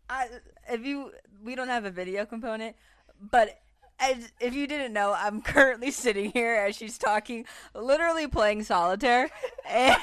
I 0.08 0.28
if 0.70 0.86
you 0.86 1.12
we 1.44 1.56
don't 1.56 1.70
have 1.70 1.86
a 1.86 1.90
video 1.90 2.26
component, 2.26 2.76
but 3.20 3.60
as 4.00 4.32
if 4.40 4.54
you 4.54 4.68
didn't 4.68 4.94
know, 4.94 5.14
I'm 5.18 5.42
currently 5.44 5.92
sitting 5.92 6.32
here 6.32 6.56
as 6.56 6.76
she's 6.76 6.98
talking, 6.98 7.46
literally 7.74 8.28
playing 8.28 8.64
solitaire, 8.64 9.30
and 9.70 9.96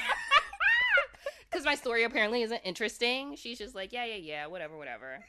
because 1.49 1.65
my 1.65 1.75
story 1.75 2.03
apparently 2.03 2.41
isn't 2.41 2.61
interesting, 2.63 3.35
she's 3.35 3.57
just 3.57 3.75
like, 3.75 3.93
yeah, 3.93 4.05
yeah, 4.05 4.15
yeah, 4.15 4.45
whatever, 4.47 4.77
whatever. 4.77 5.23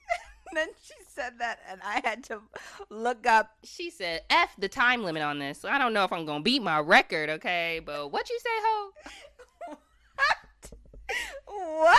then 0.54 0.68
she 0.82 0.94
said 1.08 1.34
that, 1.38 1.60
and 1.70 1.80
I 1.82 2.00
had 2.04 2.24
to 2.24 2.40
look 2.90 3.26
up. 3.26 3.52
She 3.64 3.90
said, 3.90 4.22
"F 4.28 4.50
the 4.58 4.68
time 4.68 5.02
limit 5.02 5.22
on 5.22 5.38
this. 5.38 5.64
I 5.64 5.78
don't 5.78 5.92
know 5.92 6.04
if 6.04 6.12
I'm 6.12 6.26
gonna 6.26 6.42
beat 6.42 6.62
my 6.62 6.78
record, 6.78 7.30
okay? 7.30 7.80
But 7.84 8.12
what 8.12 8.28
you 8.28 8.38
say, 8.38 8.50
ho? 8.50 8.90
What? 10.14 10.72
What? 11.46 11.98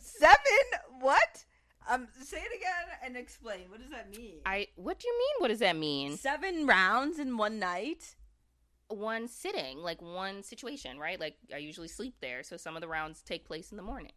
Seven? 0.00 1.00
What? 1.00 1.43
Um, 1.90 2.08
say 2.22 2.38
it 2.38 2.56
again 2.56 2.98
and 3.04 3.16
explain. 3.16 3.68
What 3.68 3.80
does 3.80 3.90
that 3.90 4.16
mean? 4.16 4.36
I 4.46 4.68
what 4.76 4.98
do 4.98 5.06
you 5.08 5.18
mean? 5.18 5.42
What 5.42 5.48
does 5.48 5.58
that 5.58 5.76
mean? 5.76 6.16
Seven 6.16 6.66
rounds 6.66 7.18
in 7.18 7.36
one 7.36 7.58
night? 7.58 8.16
One 8.88 9.28
sitting, 9.28 9.78
like 9.78 10.00
one 10.00 10.42
situation, 10.42 10.98
right? 10.98 11.18
Like 11.20 11.36
I 11.54 11.58
usually 11.58 11.88
sleep 11.88 12.16
there, 12.20 12.42
so 12.42 12.56
some 12.56 12.74
of 12.76 12.80
the 12.82 12.88
rounds 12.88 13.22
take 13.22 13.44
place 13.46 13.70
in 13.70 13.76
the 13.76 13.82
morning. 13.82 14.12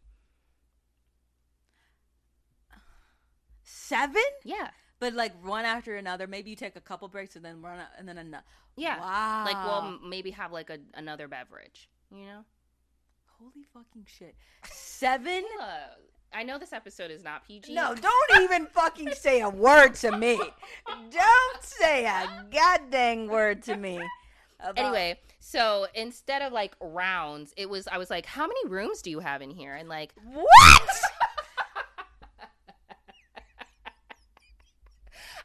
Seven? 3.62 4.22
Yeah, 4.44 4.70
But 4.98 5.12
like 5.14 5.32
one 5.44 5.64
after 5.64 5.96
another. 5.96 6.26
Maybe 6.26 6.50
you 6.50 6.56
take 6.56 6.76
a 6.76 6.80
couple 6.80 7.06
breaks 7.08 7.36
and 7.36 7.44
then 7.44 7.60
run, 7.60 7.78
out, 7.80 7.88
and 7.98 8.08
then 8.08 8.18
another. 8.18 8.44
yeah. 8.76 8.98
Wow. 8.98 9.44
Like 9.44 9.64
we'll 9.64 10.08
maybe 10.08 10.30
have 10.32 10.52
like 10.52 10.70
a, 10.70 10.78
another 10.94 11.28
beverage, 11.28 11.88
you 12.10 12.24
know. 12.24 12.44
holy 13.38 13.64
fucking 13.74 14.06
shit. 14.06 14.34
Seven? 14.72 15.44
I 16.32 16.42
know 16.42 16.58
this 16.58 16.72
episode 16.72 17.10
is 17.10 17.24
not 17.24 17.46
PG. 17.46 17.72
No, 17.74 17.94
don't 17.94 18.42
even 18.42 18.66
fucking 18.66 19.12
say 19.14 19.40
a 19.40 19.48
word 19.48 19.94
to 19.96 20.16
me. 20.16 20.36
Don't 20.86 21.62
say 21.62 22.04
a 22.06 22.44
goddamn 22.52 23.28
word 23.28 23.62
to 23.64 23.76
me. 23.76 24.00
about- 24.60 24.78
Anyway, 24.78 25.18
so 25.40 25.86
instead 25.94 26.42
of 26.42 26.52
like 26.52 26.74
rounds, 26.80 27.54
it 27.56 27.68
was 27.70 27.86
I 27.88 27.96
was 27.98 28.10
like, 28.10 28.26
"How 28.26 28.46
many 28.46 28.68
rooms 28.68 29.00
do 29.02 29.10
you 29.10 29.20
have 29.20 29.40
in 29.40 29.50
here?" 29.50 29.74
And 29.74 29.88
like, 29.88 30.12
what? 30.32 30.90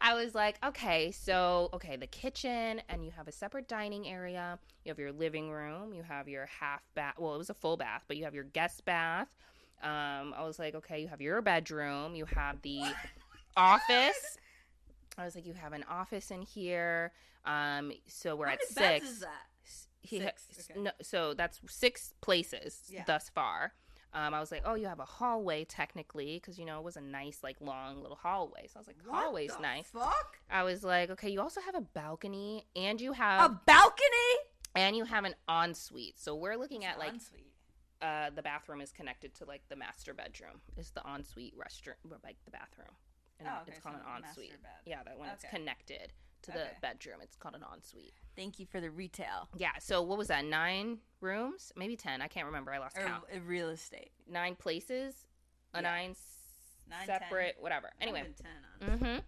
I 0.02 0.16
was 0.16 0.36
like, 0.36 0.58
"Okay, 0.66 1.12
so 1.12 1.70
okay, 1.74 1.96
the 1.96 2.08
kitchen, 2.08 2.82
and 2.90 3.06
you 3.06 3.12
have 3.12 3.28
a 3.30 3.32
separate 3.32 3.70
dining 3.70 4.06
area. 4.08 4.60
You 4.84 4.90
have 4.90 5.00
your 5.00 5.14
living 5.14 5.50
room. 5.50 5.94
You 5.94 6.04
have 6.04 6.28
your 6.28 6.46
half 6.48 6.82
bath. 6.94 7.14
Well, 7.18 7.36
it 7.36 7.38
was 7.38 7.50
a 7.50 7.54
full 7.54 7.78
bath, 7.78 8.04
but 8.08 8.18
you 8.18 8.26
have 8.26 8.36
your 8.36 8.44
guest 8.44 8.84
bath. 8.84 9.30
Um, 9.84 10.34
I 10.38 10.44
was 10.46 10.58
like, 10.60 10.76
okay, 10.76 11.02
you 11.02 11.08
have 11.10 11.22
your 11.22 11.42
bedroom. 11.42 12.16
You 12.16 12.26
have 12.26 12.62
the 12.62 12.82
office. 13.58 14.38
I 15.18 15.26
was 15.26 15.36
like, 15.36 15.46
you 15.46 15.54
have 15.54 15.74
an 15.74 15.84
office 15.90 16.32
in 16.32 16.42
here. 16.42 17.12
Um, 17.46 17.92
so 18.08 18.36
we're 18.36 18.48
How 18.48 18.54
at 18.54 18.64
six. 18.64 19.24
he 20.02 20.20
Six, 20.20 20.48
ha- 20.50 20.74
okay. 20.74 20.82
no, 20.82 20.92
so 21.02 21.34
that's 21.34 21.60
six 21.68 22.14
places 22.22 22.82
Yeah. 22.90 23.04
thus 23.06 23.30
far. 23.30 23.74
Um, 24.16 24.34
I 24.34 24.40
was 24.40 24.52
like, 24.52 24.62
oh, 24.66 24.76
you 24.76 24.86
have 24.88 25.00
a 25.00 25.06
hallway 25.06 25.66
technically, 25.66 26.36
because 26.36 26.60
you 26.60 26.66
know 26.66 26.78
it 26.78 26.84
was 26.86 26.98
a 26.98 27.02
nice, 27.02 27.40
like, 27.42 27.58
long 27.60 28.00
little 28.02 28.16
hallway. 28.22 28.68
So 28.68 28.74
I 28.76 28.80
was 28.80 28.88
like, 28.88 28.98
What 29.06 29.24
hallway's 29.24 29.56
the 29.56 29.62
nice. 29.62 29.88
Fuck? 29.88 30.38
I 30.52 30.64
was 30.64 30.84
like, 30.84 31.10
okay, 31.10 31.30
you 31.30 31.42
also 31.42 31.62
have 31.62 31.74
a 31.76 31.82
balcony, 31.82 32.66
and 32.76 33.02
you 33.02 33.14
have 33.14 33.50
A 33.52 33.60
balcony? 33.66 34.04
and 34.76 34.96
you 34.96 35.06
have 35.06 35.26
an 35.26 35.34
ensuite. 35.50 36.20
So 36.20 36.36
we're 36.36 36.58
looking 36.58 36.86
at 36.86 37.00
like 37.00 37.14
Ensuite. 37.14 37.53
Uh, 38.04 38.30
the 38.36 38.42
bathroom 38.42 38.82
is 38.82 38.92
connected 38.92 39.34
to 39.36 39.46
like 39.46 39.62
the 39.70 39.76
master 39.76 40.14
bedroom. 40.14 40.62
It's 40.78 40.92
the 40.92 41.02
ensuite 41.16 41.54
restaurant 41.56 42.00
like 42.24 42.38
the 42.46 42.52
bathroom? 42.52 42.90
And 43.40 43.48
Oh, 43.48 43.62
okay, 43.62 43.72
it's 43.72 43.80
called 43.80 43.96
so 43.96 44.02
an 44.18 44.24
ensuite. 44.24 44.54
Yeah, 44.86 45.02
that 45.06 45.18
when 45.18 45.30
it's 45.30 45.46
connected 45.50 46.12
to 46.44 46.52
the 46.52 46.62
Okay. 46.64 46.78
bedroom, 46.82 47.18
it's 47.22 47.36
called 47.36 47.56
an 47.56 47.64
ensuite. 47.74 48.14
Thank 48.36 48.60
you 48.60 48.66
for 48.66 48.80
the 48.82 48.92
retail 48.92 49.48
Yeah. 49.56 49.72
So 49.80 50.02
what 50.02 50.18
was 50.18 50.28
that? 50.28 50.44
Nine 50.46 51.00
rooms? 51.22 51.72
Maybe 51.76 51.96
ten. 51.96 52.22
I 52.22 52.28
can't 52.28 52.46
remember. 52.46 52.72
I 52.74 52.78
lost 52.80 52.98
or 52.98 53.06
count. 53.06 53.24
real 53.46 53.70
estate. 53.70 54.12
Nine 54.28 54.56
places. 54.56 55.26
A 55.74 55.78
Yeah. 55.78 55.82
nine, 55.90 56.16
Nine, 56.90 57.06
separate. 57.08 57.56
Whatever. 57.60 57.90
Might 58.00 58.08
have 58.10 58.16
Anyway. 58.18 58.34
ten. 58.80 58.90
Mm-hmm. 59.00 59.20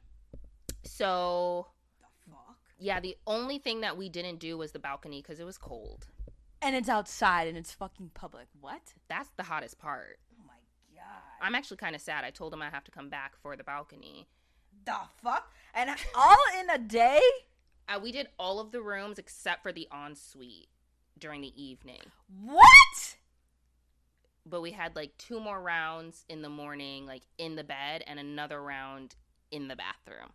So 0.84 1.68
The 2.00 2.32
fuck? 2.32 2.58
yeah, 2.78 3.00
the 3.00 3.18
only 3.26 3.58
thing 3.60 3.82
that 3.82 3.98
we 3.98 4.10
didn't 4.10 4.38
do 4.40 4.58
was 4.58 4.72
the 4.72 4.80
balcony 4.80 5.22
because 5.22 5.40
it 5.40 5.46
was 5.46 5.58
cold. 5.58 6.08
And 6.62 6.76
it's 6.76 6.90
outside 6.90 7.48
and 7.48 7.58
it's 7.58 7.74
fucking 7.74 8.12
public. 8.14 8.48
What? 8.60 8.94
That's 9.08 9.30
the 9.38 9.44
hottest 9.44 9.78
part. 9.80 10.20
Oh 10.40 10.44
my 10.48 10.54
god. 10.96 11.22
I'm 11.42 11.56
actually 11.56 11.78
kind 11.78 11.96
of 11.96 12.02
sad. 12.02 12.24
I 12.24 12.32
told 12.32 12.54
him 12.54 12.62
I 12.62 12.70
have 12.70 12.84
to 12.86 12.92
come 12.92 13.10
back 13.10 13.34
for 13.42 13.56
the 13.56 13.64
balcony. 13.64 14.28
the 14.86 14.96
fuck? 15.24 15.52
And 15.74 15.90
all 16.16 16.38
in 16.60 16.70
a 16.70 16.78
day? 16.78 17.22
Uh, 17.88 18.00
we 18.02 18.12
did 18.12 18.30
all 18.40 18.60
of 18.60 18.72
the 18.72 18.82
rooms 18.82 19.20
except 19.20 19.62
for 19.62 19.72
the 19.72 19.88
ensuite 19.94 20.70
during 21.20 21.42
the 21.42 21.62
evening. 21.62 22.02
What? 22.44 23.18
But 24.46 24.62
we 24.62 24.72
had 24.72 24.96
like 24.96 25.18
two 25.18 25.40
more 25.40 25.62
rounds 25.62 26.24
in 26.30 26.42
the 26.42 26.50
morning, 26.50 27.06
like 27.06 27.24
in 27.38 27.56
the 27.56 27.64
bed, 27.64 28.04
and 28.08 28.20
another 28.20 28.62
round 28.62 29.16
in 29.52 29.68
the 29.68 29.76
bathroom. 29.76 30.30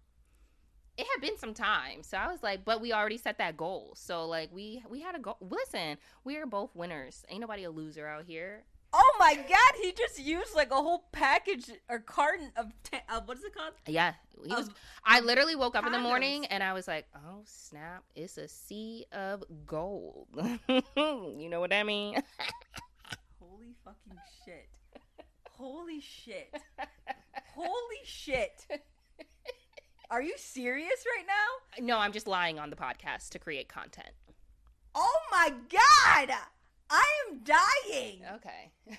It 1.01 1.07
had 1.15 1.23
been 1.23 1.39
some 1.39 1.55
time, 1.55 2.03
so 2.03 2.19
I 2.19 2.31
was 2.31 2.43
like, 2.43 2.63
but 2.67 2.83
we 2.83 2.93
already 2.93 3.17
set 3.17 3.39
that 3.39 3.57
goal. 3.57 3.93
So 3.97 4.27
like 4.27 4.51
we 4.53 4.83
we 4.91 5.01
had 5.01 5.15
a 5.15 5.19
goal. 5.19 5.39
Listen, 5.41 5.97
we 6.25 6.37
are 6.37 6.45
both 6.45 6.77
winners. 6.77 7.25
Ain't 7.31 7.41
nobody 7.41 7.65
a 7.65 7.71
loser 7.71 8.07
out 8.07 8.25
here. 8.27 8.65
Oh 8.93 9.17
my 9.19 9.35
god, 9.35 9.81
he 9.81 9.93
just 9.93 10.19
used 10.19 10.55
like 10.55 10.71
a 10.71 10.75
whole 10.75 11.05
package 11.13 11.71
or 11.89 12.01
carton 12.01 12.53
of, 12.55 12.67
of 13.09 13.27
what 13.27 13.39
is 13.39 13.45
it 13.45 13.55
called? 13.55 13.73
Yeah, 13.87 14.13
he 14.45 14.55
was. 14.55 14.69
Of- 14.69 14.75
I 15.03 15.21
literally 15.21 15.57
woke 15.57 15.75
up 15.75 15.87
in 15.87 15.93
the 15.93 15.99
morning 15.99 16.45
and 16.47 16.63
I 16.63 16.75
was 16.75 16.87
like, 16.87 17.07
"Oh 17.15 17.43
snap! 17.45 18.05
It's 18.15 18.37
a 18.37 18.47
sea 18.47 19.07
of 19.11 19.43
gold." 19.65 20.29
you 20.69 21.49
know 21.49 21.61
what 21.61 21.73
I 21.73 21.83
mean? 21.83 22.23
Holy 23.41 23.75
fucking 23.85 24.21
shit. 24.45 24.69
Holy 25.53 26.01
shit. 26.01 26.55
Holy 27.55 28.01
shit. 28.05 28.67
Are 30.11 30.21
you 30.21 30.35
serious 30.37 31.05
right 31.17 31.25
now? 31.27 31.85
no, 31.87 31.99
I'm 31.99 32.13
just 32.13 32.27
lying 32.27 32.59
on 32.59 32.71
the 32.71 32.77
podcast 32.77 33.31
to 33.31 33.39
create 33.39 33.69
content. 33.69 34.11
Oh 34.95 35.19
my 35.31 35.51
god! 35.71 36.35
I 36.91 37.05
am 37.29 37.39
dying. 37.45 38.23
Okay. 38.35 38.73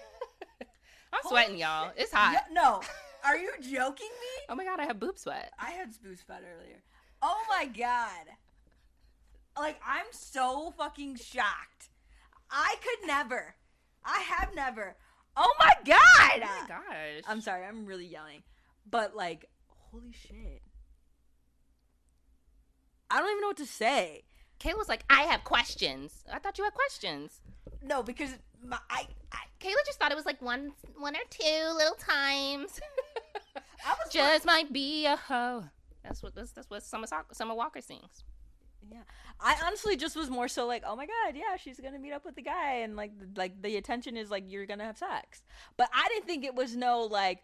I'm 1.13 1.19
sweating, 1.27 1.59
Holy 1.59 1.61
y'all. 1.61 1.91
It's 1.97 2.13
hot. 2.13 2.45
No. 2.53 2.81
Are 3.25 3.37
you 3.37 3.51
joking 3.61 4.07
me? 4.07 4.45
Oh 4.47 4.55
my 4.55 4.63
god, 4.63 4.79
I 4.79 4.85
have 4.85 4.99
boob 5.01 5.17
sweat. 5.17 5.51
I 5.59 5.71
had 5.71 5.89
boob 6.01 6.17
sweat 6.17 6.43
earlier. 6.43 6.81
Oh 7.21 7.41
my 7.49 7.65
god. 7.65 8.27
Like, 9.57 9.81
I'm 9.85 10.05
so 10.11 10.73
fucking 10.77 11.17
shocked. 11.17 11.89
I 12.49 12.75
could 12.81 13.05
never. 13.05 13.55
I 14.05 14.19
have 14.21 14.55
never. 14.55 14.95
Oh 15.35 15.53
my 15.59 15.71
god! 15.85 16.41
Oh 16.43 16.61
my 16.61 16.67
gosh. 16.67 17.23
I'm 17.27 17.41
sorry, 17.41 17.65
I'm 17.65 17.85
really 17.85 18.05
yelling. 18.05 18.43
But, 18.89 19.13
like, 19.13 19.49
holy 19.67 20.13
shit. 20.13 20.61
I 23.11 23.19
don't 23.19 23.29
even 23.29 23.41
know 23.41 23.47
what 23.47 23.57
to 23.57 23.65
say. 23.65 24.23
Kayla's 24.59 24.89
like, 24.89 25.03
I 25.09 25.23
have 25.23 25.43
questions. 25.43 26.23
I 26.31 26.39
thought 26.39 26.57
you 26.57 26.63
had 26.63 26.73
questions. 26.73 27.41
No, 27.83 28.03
because 28.03 28.37
my, 28.63 28.77
I, 28.89 29.07
I, 29.31 29.37
Kayla 29.59 29.85
just 29.85 29.99
thought 29.99 30.11
it 30.11 30.15
was 30.15 30.25
like 30.25 30.41
one, 30.41 30.71
one 30.97 31.15
or 31.15 31.23
two 31.29 31.73
little 31.75 31.95
times. 31.95 32.79
I 33.55 33.95
was 34.03 34.13
just 34.13 34.45
might 34.45 34.71
be 34.71 35.05
a 35.05 35.15
hoe. 35.15 35.63
That's 36.03 36.21
what 36.21 36.35
that's, 36.35 36.51
that's 36.51 36.69
what 36.69 36.83
Summer 36.83 37.07
Summer 37.31 37.55
Walker 37.55 37.81
sings. 37.81 38.23
Yeah, 38.91 39.03
I 39.39 39.55
honestly 39.65 39.95
just 39.95 40.15
was 40.15 40.29
more 40.29 40.47
so 40.47 40.65
like, 40.65 40.83
oh 40.85 40.95
my 40.95 41.05
god, 41.05 41.35
yeah, 41.35 41.55
she's 41.57 41.79
gonna 41.79 41.99
meet 41.99 42.13
up 42.13 42.25
with 42.25 42.35
the 42.35 42.41
guy, 42.41 42.77
and 42.77 42.95
like, 42.95 43.11
like 43.35 43.61
the 43.61 43.77
attention 43.77 44.17
is 44.17 44.31
like 44.31 44.43
you're 44.47 44.65
gonna 44.65 44.85
have 44.85 44.97
sex, 44.97 45.43
but 45.77 45.89
I 45.93 46.07
didn't 46.09 46.25
think 46.25 46.43
it 46.43 46.55
was 46.55 46.75
no 46.75 47.01
like 47.01 47.43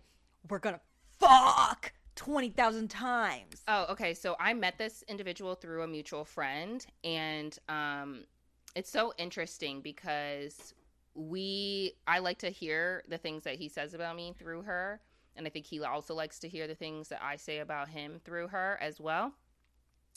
we're 0.49 0.59
gonna 0.59 0.81
fuck 1.19 1.93
twenty 2.17 2.49
thousand 2.49 2.89
times. 2.89 3.61
Oh, 3.67 3.85
okay. 3.91 4.13
So 4.13 4.35
I 4.39 4.53
met 4.53 4.77
this 4.77 5.03
individual 5.07 5.55
through 5.55 5.83
a 5.83 5.87
mutual 5.87 6.25
friend, 6.25 6.85
and 7.05 7.57
um, 7.69 8.25
it's 8.75 8.89
so 8.91 9.13
interesting 9.17 9.79
because 9.81 10.73
we 11.15 11.93
I 12.07 12.19
like 12.19 12.39
to 12.39 12.49
hear 12.49 13.03
the 13.07 13.17
things 13.17 13.43
that 13.43 13.55
he 13.55 13.69
says 13.69 13.93
about 13.93 14.15
me 14.17 14.33
through 14.37 14.63
her, 14.63 14.99
and 15.35 15.47
I 15.47 15.49
think 15.49 15.65
he 15.65 15.79
also 15.81 16.13
likes 16.13 16.39
to 16.39 16.49
hear 16.49 16.67
the 16.67 16.75
things 16.75 17.07
that 17.09 17.21
I 17.23 17.37
say 17.37 17.59
about 17.59 17.87
him 17.87 18.19
through 18.25 18.49
her 18.49 18.77
as 18.81 18.99
well. 18.99 19.33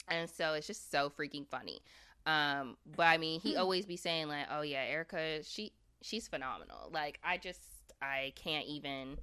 And 0.09 0.29
so 0.29 0.53
it's 0.53 0.67
just 0.67 0.91
so 0.91 1.09
freaking 1.09 1.47
funny. 1.47 1.81
Um, 2.25 2.77
but 2.95 3.03
I 3.07 3.17
mean, 3.17 3.39
he 3.39 3.53
Hmm. 3.53 3.61
always 3.61 3.85
be 3.85 3.97
saying 3.97 4.27
like, 4.27 4.47
"Oh 4.51 4.61
yeah, 4.61 4.83
Erica, 4.83 5.43
she 5.43 5.71
she's 6.01 6.27
phenomenal." 6.27 6.89
Like 6.91 7.19
I 7.23 7.37
just 7.37 7.61
I 8.01 8.33
can't 8.35 8.65
even 8.67 9.17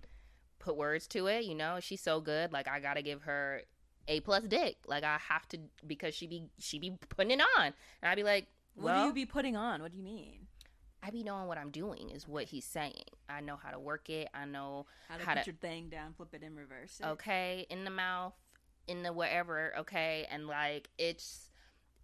put 0.59 0.77
words 0.77 1.07
to 1.09 1.27
it. 1.27 1.45
You 1.45 1.55
know, 1.55 1.79
she's 1.81 2.01
so 2.01 2.21
good. 2.21 2.53
Like 2.53 2.69
I 2.69 2.81
gotta 2.81 3.03
give 3.03 3.23
her 3.23 3.63
a 4.09 4.21
plus 4.21 4.45
dick. 4.45 4.77
Like 4.87 5.05
I 5.05 5.19
have 5.29 5.47
to 5.49 5.59
because 5.87 6.15
she 6.15 6.27
be 6.27 6.45
she 6.59 6.79
be 6.79 6.93
putting 7.09 7.33
it 7.39 7.43
on, 7.59 7.67
and 7.67 8.11
I'd 8.11 8.17
be 8.17 8.23
like, 8.23 8.47
What 8.75 8.95
do 8.97 9.01
you 9.07 9.13
be 9.13 9.27
putting 9.27 9.57
on? 9.57 9.83
What 9.83 9.93
do 9.93 9.99
you 9.99 10.05
mean? 10.05 10.47
I 11.03 11.11
be 11.11 11.23
knowing 11.23 11.47
what 11.47 11.59
I'm 11.59 11.71
doing 11.71 12.11
is 12.11 12.27
what 12.27 12.45
he's 12.47 12.65
saying. 12.65 13.05
I 13.29 13.41
know 13.41 13.55
how 13.57 13.71
to 13.71 13.79
work 13.79 14.11
it. 14.11 14.29
I 14.35 14.45
know 14.47 14.87
How 15.09 15.17
to 15.17 15.25
How 15.25 15.35
put 15.35 15.45
to- 15.45 15.51
your 15.51 15.57
thing 15.57 15.89
down, 15.91 16.13
flip 16.15 16.31
it 16.35 16.43
in 16.43 16.57
reverse. 16.57 16.99
it. 17.01 17.07
okay 17.07 17.67
in 17.71 17.85
the 17.85 17.91
mouth, 17.91 18.35
in 18.89 19.03
the 19.05 19.13
wherever. 19.13 19.75
Okay, 19.79 20.27
and 20.31 20.47
like 20.49 20.89
it's 20.99 21.51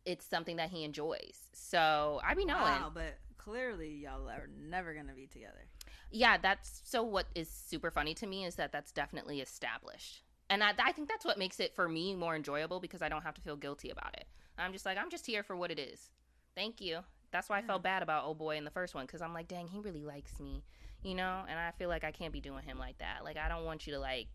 it's 0.04 0.26
something 0.26 0.56
that 0.56 0.68
he 0.70 0.84
enjoys. 0.84 1.38
So 1.54 2.20
I 2.24 2.34
be 2.34 2.44
knowing. 2.44 2.62
Wow, 2.62 2.92
but 2.94 3.18
clearly 3.38 3.90
y'all 4.04 4.28
are 4.28 4.48
never 4.60 4.94
gonna 4.94 5.14
be 5.14 5.26
together. 5.26 5.66
Yeah 6.14 6.36
that's 6.38 6.80
so 6.84 7.02
what 7.02 7.26
is 7.34 7.48
super 7.50 7.90
funny 7.90 8.14
to 8.14 8.26
me 8.26 8.44
is 8.44 8.54
that 8.54 8.72
that's 8.72 8.92
definitely 8.92 9.40
established. 9.40 10.22
And 10.48 10.62
I, 10.62 10.72
I 10.78 10.92
think 10.92 11.08
that's 11.08 11.24
what 11.24 11.38
makes 11.38 11.58
it 11.58 11.74
for 11.74 11.88
me 11.88 12.14
more 12.14 12.36
enjoyable 12.36 12.78
because 12.80 13.02
i 13.02 13.08
don't 13.08 13.22
have 13.22 13.34
to 13.34 13.40
feel 13.40 13.56
guilty 13.56 13.90
about 13.90 14.14
it. 14.14 14.26
I'm 14.56 14.72
just 14.72 14.86
like 14.86 14.96
i'm 14.96 15.10
just 15.10 15.26
here 15.26 15.42
for 15.42 15.56
what 15.56 15.70
it 15.70 15.78
is. 15.78 16.10
Thank 16.54 16.80
you. 16.80 17.00
That's 17.32 17.48
why 17.48 17.58
i 17.58 17.62
felt 17.62 17.82
bad 17.82 18.02
about 18.02 18.24
old 18.24 18.38
boy 18.38 18.56
in 18.56 18.64
the 18.64 18.70
first 18.70 18.94
one 18.94 19.04
because 19.06 19.20
i'm 19.20 19.34
like 19.34 19.48
dang 19.48 19.66
he 19.68 19.80
really 19.80 20.04
likes 20.04 20.38
me 20.40 20.62
you 21.02 21.14
know? 21.14 21.42
And 21.48 21.58
i 21.58 21.70
feel 21.78 21.88
like 21.88 22.04
i 22.04 22.12
can't 22.12 22.32
be 22.32 22.40
doing 22.40 22.62
him 22.64 22.78
like 22.78 22.98
that. 22.98 23.24
Like 23.24 23.36
i 23.36 23.48
don't 23.48 23.64
want 23.64 23.86
you 23.86 23.92
to 23.94 23.98
like 23.98 24.28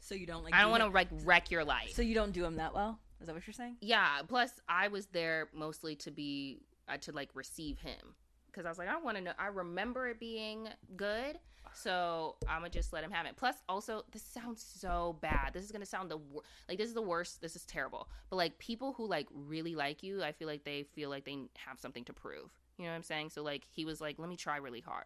So 0.00 0.14
you 0.14 0.26
don't 0.26 0.42
like. 0.44 0.54
i 0.54 0.60
don't 0.62 0.70
want 0.72 0.82
to 0.82 0.88
like 0.90 1.08
wreck 1.24 1.50
your 1.50 1.64
life. 1.64 1.92
So 1.94 2.02
you 2.02 2.14
don't 2.14 2.32
do 2.32 2.44
him 2.44 2.56
that 2.56 2.74
well. 2.74 2.98
Is 3.20 3.26
that 3.26 3.34
what 3.34 3.46
you're 3.46 3.54
saying? 3.54 3.76
yeah 3.82 4.22
plus 4.26 4.50
i 4.68 4.88
was 4.88 5.06
there 5.06 5.48
mostly 5.54 5.94
to 5.94 6.10
be 6.10 6.62
uh, 6.88 6.96
to 6.96 7.12
like 7.12 7.28
receive 7.34 7.78
him 7.78 8.14
because 8.52 8.66
i 8.66 8.68
was 8.68 8.78
like 8.78 8.88
i 8.88 8.96
want 8.98 9.16
to 9.16 9.22
know 9.22 9.32
i 9.38 9.46
remember 9.46 10.08
it 10.08 10.18
being 10.20 10.68
good 10.96 11.38
so 11.72 12.36
i'm 12.48 12.58
gonna 12.60 12.70
just 12.70 12.92
let 12.92 13.04
him 13.04 13.10
have 13.10 13.26
it. 13.26 13.36
Plus 13.36 13.56
also 13.68 14.02
this 14.12 14.22
sounds 14.22 14.62
so 14.62 15.16
bad. 15.20 15.50
This 15.52 15.64
is 15.64 15.72
gonna 15.72 15.86
sound 15.86 16.10
the 16.10 16.16
wor- 16.16 16.42
like 16.68 16.78
this 16.78 16.88
is 16.88 16.94
the 16.94 17.02
worst 17.02 17.40
this 17.40 17.56
is 17.56 17.64
terrible. 17.64 18.08
But 18.28 18.36
like 18.36 18.58
people 18.58 18.92
who 18.92 19.06
like 19.06 19.28
really 19.32 19.74
like 19.74 20.02
you 20.02 20.22
i 20.22 20.32
feel 20.32 20.48
like 20.48 20.64
they 20.64 20.82
feel 20.82 21.10
like 21.10 21.24
they 21.24 21.38
have 21.56 21.78
something 21.78 22.04
to 22.04 22.12
prove. 22.12 22.50
You 22.76 22.84
know 22.84 22.90
what 22.90 22.96
i'm 22.96 23.02
saying? 23.02 23.30
So 23.30 23.42
like 23.42 23.66
he 23.70 23.84
was 23.84 24.00
like 24.00 24.18
let 24.18 24.28
me 24.28 24.36
try 24.36 24.56
really 24.56 24.80
hard. 24.80 25.04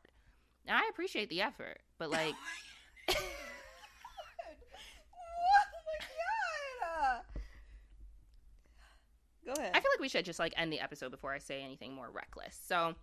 Now 0.67 0.77
i 0.77 0.89
appreciate 0.91 1.29
the 1.29 1.43
effort 1.43 1.79
but 1.99 2.09
oh 2.09 2.13
like? 2.13 2.35
Oh! 7.07 7.21
Go 9.45 9.53
ahead. 9.53 9.73
i 9.75 9.81
feel 9.81 9.91
like 9.93 10.01
we 10.01 10.09
should 10.09 10.25
just 10.25 10.39
like 10.39 10.55
end 10.57 10.73
the 10.73 10.81
episode 10.81 11.11
before 11.11 11.35
i 11.35 11.39
say 11.39 11.63
anything 11.63 11.93
more 11.93 12.11
reckless. 12.11 12.59
So 12.67 12.95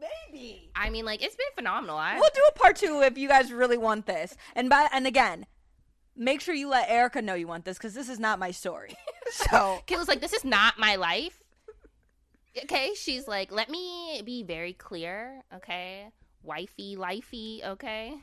Maybe. 0.00 0.70
i 0.74 0.90
mean 0.90 1.04
like 1.04 1.22
it's 1.22 1.36
been 1.36 1.46
phenomenal 1.54 1.96
i 1.96 2.14
We'll 2.14 2.30
do 2.34 2.42
a 2.48 2.58
part 2.58 2.76
two 2.76 3.02
if 3.02 3.16
you 3.18 3.28
guys 3.28 3.52
really 3.52 3.78
want 3.78 4.06
this. 4.06 4.36
And 4.54 4.68
by 4.68 4.88
and 4.92 5.06
again, 5.06 5.46
make 6.16 6.40
sure 6.40 6.54
you 6.54 6.68
let 6.68 6.88
Erica 6.88 7.22
know 7.22 7.34
you 7.34 7.46
want 7.46 7.64
this 7.64 7.78
because 7.78 7.94
this 7.94 8.08
is 8.08 8.18
not 8.18 8.38
my 8.38 8.50
story. 8.50 8.94
So 9.32 9.78
Kayla's 9.86 10.08
like, 10.08 10.20
this 10.20 10.34
is 10.34 10.44
not 10.44 10.78
my 10.78 10.96
life. 10.96 11.42
Okay, 12.64 12.92
she's 12.94 13.26
like, 13.26 13.50
let 13.50 13.70
me 13.70 14.20
be 14.26 14.42
very 14.42 14.74
clear. 14.74 15.42
Okay, 15.54 16.06
wifey, 16.42 16.96
lifey. 16.96 17.64
Okay, 17.64 18.14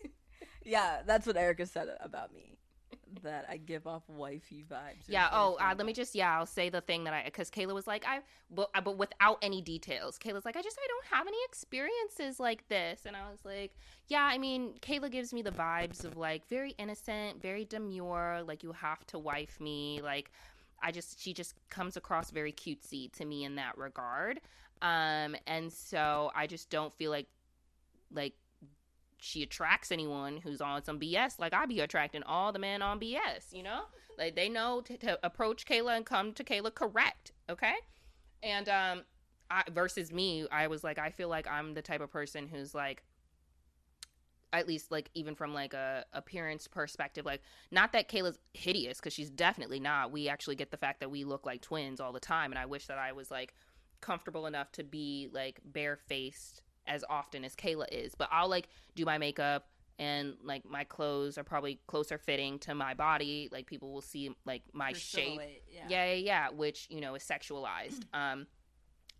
yeah, 0.64 1.00
that's 1.04 1.26
what 1.26 1.36
Erica 1.36 1.66
said 1.66 1.88
about 2.00 2.32
me. 2.32 2.56
That 3.22 3.46
I 3.48 3.56
give 3.56 3.86
off 3.86 4.02
wifey 4.08 4.64
vibes. 4.70 5.04
yeah. 5.08 5.28
Oh, 5.32 5.56
uh, 5.60 5.74
let 5.76 5.86
me 5.86 5.92
just 5.92 6.14
yeah. 6.14 6.36
I'll 6.36 6.46
say 6.46 6.68
the 6.68 6.80
thing 6.80 7.04
that 7.04 7.14
I 7.14 7.22
because 7.24 7.50
Kayla 7.50 7.74
was 7.74 7.86
like, 7.86 8.04
I 8.06 8.20
but 8.50 8.70
uh, 8.74 8.80
but 8.80 8.98
without 8.98 9.38
any 9.42 9.60
details. 9.60 10.18
Kayla's 10.18 10.44
like, 10.44 10.56
I 10.56 10.62
just 10.62 10.78
I 10.82 10.86
don't 10.86 11.18
have 11.18 11.26
any 11.26 11.38
experiences 11.44 12.40
like 12.40 12.66
this, 12.68 13.06
and 13.06 13.16
I 13.16 13.30
was 13.30 13.44
like, 13.44 13.72
yeah. 14.08 14.24
I 14.24 14.38
mean, 14.38 14.74
Kayla 14.80 15.10
gives 15.10 15.32
me 15.32 15.42
the 15.42 15.52
vibes 15.52 16.04
of 16.04 16.16
like 16.16 16.46
very 16.48 16.72
innocent, 16.72 17.40
very 17.40 17.64
demure. 17.64 18.42
Like 18.46 18.62
you 18.62 18.72
have 18.72 19.06
to 19.08 19.18
wife 19.18 19.60
me. 19.60 20.00
Like 20.02 20.30
I 20.82 20.92
just 20.92 21.20
she 21.20 21.32
just 21.32 21.54
comes 21.70 21.96
across 21.96 22.30
very 22.30 22.52
cutesy 22.52 23.10
to 23.12 23.24
me 23.24 23.44
in 23.44 23.54
that 23.56 23.78
regard. 23.78 24.40
Um, 24.82 25.34
and 25.46 25.72
so 25.72 26.30
I 26.34 26.46
just 26.46 26.68
don't 26.68 26.92
feel 26.92 27.10
like 27.10 27.26
like 28.12 28.34
she 29.24 29.42
attracts 29.42 29.90
anyone 29.90 30.36
who's 30.36 30.60
on 30.60 30.84
some 30.84 31.00
BS. 31.00 31.38
Like 31.38 31.54
I 31.54 31.64
be 31.64 31.80
attracting 31.80 32.22
all 32.24 32.52
the 32.52 32.58
men 32.58 32.82
on 32.82 33.00
BS, 33.00 33.52
you 33.52 33.62
know? 33.62 33.84
Like 34.18 34.36
they 34.36 34.50
know 34.50 34.82
to, 34.82 34.98
to 34.98 35.18
approach 35.24 35.64
Kayla 35.64 35.96
and 35.96 36.04
come 36.04 36.34
to 36.34 36.44
Kayla 36.44 36.74
correct, 36.74 37.32
okay? 37.48 37.74
And 38.42 38.68
um, 38.68 39.02
I, 39.50 39.62
versus 39.72 40.12
me, 40.12 40.46
I 40.52 40.66
was 40.66 40.84
like, 40.84 40.98
I 40.98 41.08
feel 41.08 41.28
like 41.28 41.48
I'm 41.48 41.72
the 41.72 41.80
type 41.80 42.02
of 42.02 42.10
person 42.10 42.48
who's 42.48 42.74
like, 42.74 43.02
at 44.52 44.68
least 44.68 44.92
like 44.92 45.10
even 45.14 45.34
from 45.34 45.52
like 45.52 45.74
a 45.74 46.04
appearance 46.12 46.68
perspective 46.68 47.26
like 47.26 47.40
not 47.72 47.90
that 47.90 48.08
kayla's 48.08 48.38
hideous 48.52 48.98
because 48.98 49.12
she's 49.12 49.28
definitely 49.28 49.80
not 49.80 50.12
we 50.12 50.28
actually 50.28 50.54
get 50.54 50.70
the 50.70 50.76
fact 50.76 51.00
that 51.00 51.10
we 51.10 51.24
look 51.24 51.44
like 51.44 51.60
twins 51.60 51.98
all 51.98 52.12
the 52.12 52.20
time 52.20 52.52
and 52.52 52.58
i 52.60 52.64
wish 52.64 52.86
that 52.86 52.96
i 52.96 53.10
was 53.10 53.32
like 53.32 53.52
comfortable 54.00 54.46
enough 54.46 54.70
to 54.70 54.84
be 54.84 55.28
like 55.32 55.58
barefaced 55.64 56.62
as 56.86 57.04
often 57.08 57.44
as 57.44 57.54
kayla 57.54 57.86
is 57.90 58.14
but 58.14 58.28
i'll 58.30 58.48
like 58.48 58.68
do 58.94 59.04
my 59.04 59.18
makeup 59.18 59.68
and 59.98 60.34
like 60.42 60.64
my 60.68 60.84
clothes 60.84 61.38
are 61.38 61.44
probably 61.44 61.78
closer 61.86 62.18
fitting 62.18 62.58
to 62.58 62.74
my 62.74 62.94
body 62.94 63.48
like 63.52 63.66
people 63.66 63.92
will 63.92 64.02
see 64.02 64.34
like 64.44 64.62
my 64.72 64.90
Your 64.90 64.98
shape 64.98 65.40
Yeah. 65.72 65.84
yeah 65.88 66.06
yeah 66.06 66.14
yeah 66.14 66.48
which 66.50 66.86
you 66.90 67.00
know 67.00 67.14
is 67.14 67.22
sexualized 67.22 68.02
um 68.12 68.46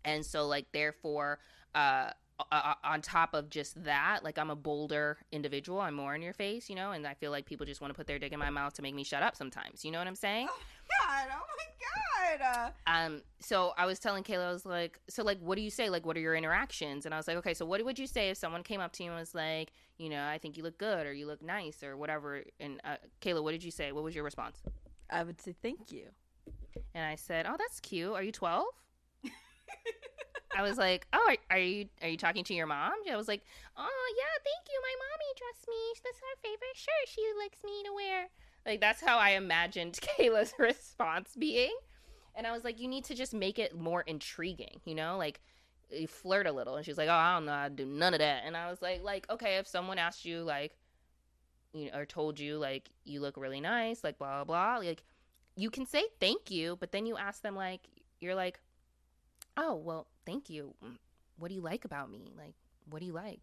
and 0.03 0.25
so 0.25 0.47
like 0.47 0.65
therefore 0.73 1.39
uh 1.73 2.11
uh, 2.51 2.73
on 2.83 3.01
top 3.01 3.33
of 3.33 3.49
just 3.49 3.81
that, 3.85 4.19
like 4.23 4.37
I'm 4.37 4.49
a 4.49 4.55
bolder 4.55 5.17
individual. 5.31 5.79
I'm 5.79 5.93
more 5.93 6.15
in 6.15 6.21
your 6.21 6.33
face, 6.33 6.69
you 6.69 6.75
know, 6.75 6.91
and 6.91 7.07
I 7.07 7.13
feel 7.13 7.31
like 7.31 7.45
people 7.45 7.65
just 7.65 7.79
want 7.79 7.93
to 7.93 7.95
put 7.97 8.07
their 8.07 8.19
dick 8.19 8.33
in 8.33 8.39
my 8.39 8.49
mouth 8.49 8.73
to 8.73 8.81
make 8.81 8.93
me 8.93 9.03
shut 9.03 9.23
up 9.23 9.35
sometimes. 9.35 9.85
You 9.85 9.91
know 9.91 9.99
what 9.99 10.07
I'm 10.07 10.15
saying? 10.15 10.47
Oh 10.49 10.59
god! 11.05 11.27
Oh 11.31 11.45
my 11.57 12.37
god! 12.37 12.73
Um, 12.87 13.21
so 13.39 13.73
I 13.77 13.85
was 13.85 13.99
telling 13.99 14.23
Kayla, 14.23 14.47
I 14.47 14.51
was 14.51 14.65
like, 14.65 14.99
so 15.09 15.23
like, 15.23 15.39
what 15.39 15.55
do 15.55 15.61
you 15.61 15.69
say? 15.69 15.89
Like, 15.89 16.05
what 16.05 16.17
are 16.17 16.21
your 16.21 16.35
interactions? 16.35 17.05
And 17.05 17.13
I 17.13 17.17
was 17.17 17.27
like, 17.27 17.37
okay, 17.37 17.53
so 17.53 17.65
what 17.65 17.83
would 17.83 17.99
you 17.99 18.07
say 18.07 18.29
if 18.29 18.37
someone 18.37 18.63
came 18.63 18.81
up 18.81 18.91
to 18.93 19.03
you 19.03 19.09
and 19.09 19.19
was 19.19 19.35
like, 19.35 19.71
you 19.97 20.09
know, 20.09 20.25
I 20.25 20.37
think 20.37 20.57
you 20.57 20.63
look 20.63 20.77
good 20.77 21.05
or 21.05 21.13
you 21.13 21.27
look 21.27 21.41
nice 21.41 21.83
or 21.83 21.97
whatever? 21.97 22.43
And 22.59 22.81
uh, 22.83 22.97
Kayla, 23.21 23.43
what 23.43 23.51
did 23.51 23.63
you 23.63 23.71
say? 23.71 23.91
What 23.91 24.03
was 24.03 24.15
your 24.15 24.23
response? 24.23 24.61
I 25.09 25.23
would 25.23 25.39
say 25.41 25.55
thank 25.61 25.91
you. 25.91 26.07
And 26.93 27.05
I 27.05 27.15
said, 27.15 27.45
oh, 27.47 27.55
that's 27.57 27.79
cute. 27.79 28.13
Are 28.13 28.23
you 28.23 28.31
12? 28.31 28.65
I 30.57 30.61
was 30.61 30.77
like, 30.77 31.05
"Oh, 31.11 31.19
are, 31.27 31.37
are 31.51 31.59
you 31.59 31.87
are 32.01 32.07
you 32.07 32.15
talking 32.15 32.45
to 32.45 32.53
your 32.53 32.65
mom?" 32.65 32.93
I 33.11 33.17
was 33.17 33.27
like, 33.27 33.43
"Oh, 33.75 34.05
yeah, 34.15 34.35
thank 34.39 34.63
you. 34.71 34.79
My 34.79 34.95
mommy 35.03 35.31
dressed 35.35 35.67
me. 35.67 35.81
That's 36.01 36.19
her 36.19 36.35
favorite 36.41 36.79
shirt. 36.79 37.07
She 37.07 37.21
likes 37.37 37.59
me 37.63 37.83
to 37.83 37.93
wear." 37.93 38.29
Like 38.65 38.81
that's 38.81 39.01
how 39.01 39.17
I 39.17 39.31
imagined 39.31 39.99
Kayla's 40.19 40.53
response 40.59 41.35
being. 41.37 41.75
And 42.35 42.45
I 42.45 42.51
was 42.51 42.63
like, 42.63 42.79
"You 42.79 42.87
need 42.87 43.05
to 43.05 43.15
just 43.15 43.33
make 43.33 43.59
it 43.59 43.75
more 43.75 44.01
intriguing, 44.01 44.81
you 44.85 44.95
know? 44.95 45.17
Like 45.17 45.41
you 45.89 46.07
flirt 46.07 46.47
a 46.47 46.51
little." 46.51 46.75
And 46.75 46.85
she's 46.85 46.97
like, 46.97 47.07
"Oh, 47.09 47.13
I 47.13 47.35
don't 47.35 47.45
know. 47.45 47.53
I 47.53 47.69
do 47.69 47.85
none 47.85 48.13
of 48.13 48.19
that." 48.19 48.43
And 48.45 48.57
I 48.57 48.69
was 48.69 48.81
like, 48.81 49.01
"Like, 49.03 49.29
okay, 49.29 49.57
if 49.57 49.67
someone 49.67 49.97
asked 49.97 50.25
you 50.25 50.43
like 50.43 50.77
you 51.73 51.91
know, 51.91 51.97
or 51.99 52.05
told 52.05 52.39
you 52.39 52.57
like 52.57 52.89
you 53.03 53.19
look 53.21 53.37
really 53.37 53.61
nice, 53.61 54.03
like 54.03 54.17
blah 54.17 54.43
blah 54.43 54.77
blah, 54.77 54.85
like 54.85 55.03
you 55.55 55.69
can 55.69 55.85
say 55.85 56.03
thank 56.19 56.51
you, 56.51 56.77
but 56.79 56.91
then 56.91 57.05
you 57.05 57.17
ask 57.17 57.41
them 57.41 57.55
like 57.55 57.81
you're 58.19 58.35
like, 58.35 58.59
"Oh, 59.57 59.75
well, 59.75 60.07
thank 60.25 60.49
you. 60.49 60.73
Mm, 60.83 60.97
What 61.37 61.49
do 61.49 61.55
you 61.55 61.61
like 61.61 61.85
about 61.85 62.09
me? 62.09 62.33
Like, 62.37 62.55
what 62.89 62.99
do 62.99 63.05
you 63.05 63.13
like? 63.13 63.41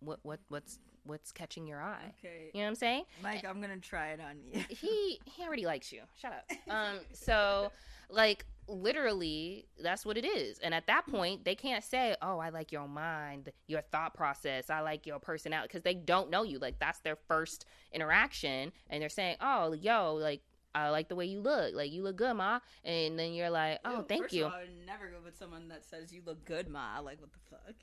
What 0.00 0.18
what 0.22 0.40
what's 0.48 0.78
what's 1.04 1.32
catching 1.32 1.66
your 1.66 1.80
eye?" 1.82 2.12
Okay, 2.18 2.50
You 2.52 2.60
know 2.60 2.64
what 2.64 2.68
I'm 2.68 2.74
saying? 2.74 3.04
Mike, 3.22 3.44
I'm 3.44 3.60
gonna 3.60 3.78
try 3.78 4.08
it 4.08 4.20
on 4.20 4.40
you. 4.44 4.64
He 4.68 5.20
he 5.24 5.42
already 5.42 5.66
likes 5.66 5.92
you. 5.92 6.02
Shut 6.20 6.32
up. 6.32 6.50
Um 6.70 7.00
so 7.12 7.70
like 8.08 8.44
literally 8.68 9.66
that's 9.82 10.06
what 10.06 10.16
it 10.16 10.24
is. 10.24 10.58
And 10.60 10.74
at 10.74 10.86
that 10.86 11.06
point, 11.06 11.44
they 11.44 11.54
can't 11.54 11.84
say, 11.84 12.16
"Oh, 12.22 12.38
I 12.38 12.50
like 12.50 12.72
your 12.72 12.88
mind, 12.88 13.50
your 13.66 13.82
thought 13.82 14.14
process. 14.14 14.70
I 14.70 14.80
like 14.80 15.06
your 15.06 15.18
personality" 15.18 15.68
because 15.68 15.82
they 15.82 15.94
don't 15.94 16.30
know 16.30 16.42
you. 16.42 16.58
Like 16.58 16.78
that's 16.78 17.00
their 17.00 17.16
first 17.28 17.66
interaction 17.92 18.72
and 18.88 19.02
they're 19.02 19.08
saying, 19.08 19.36
"Oh, 19.40 19.72
yo, 19.72 20.14
like 20.14 20.42
I 20.74 20.90
like 20.90 21.08
the 21.08 21.16
way 21.16 21.26
you 21.26 21.40
look. 21.40 21.74
Like 21.74 21.90
you 21.92 22.02
look 22.02 22.16
good, 22.16 22.34
ma." 22.34 22.60
And 22.84 23.18
then 23.18 23.32
you're 23.32 23.50
like, 23.50 23.80
"Oh, 23.84 23.98
Ew, 23.98 24.04
thank 24.08 24.32
you." 24.32 24.44
All, 24.44 24.52
I 24.52 24.60
would 24.60 24.86
never 24.86 25.08
go 25.08 25.16
with 25.24 25.36
someone 25.36 25.68
that 25.68 25.84
says 25.84 26.12
you 26.12 26.22
look 26.24 26.44
good, 26.44 26.68
ma. 26.68 27.00
Like 27.00 27.20
what 27.20 27.32
the 27.32 27.38
fuck? 27.50 27.74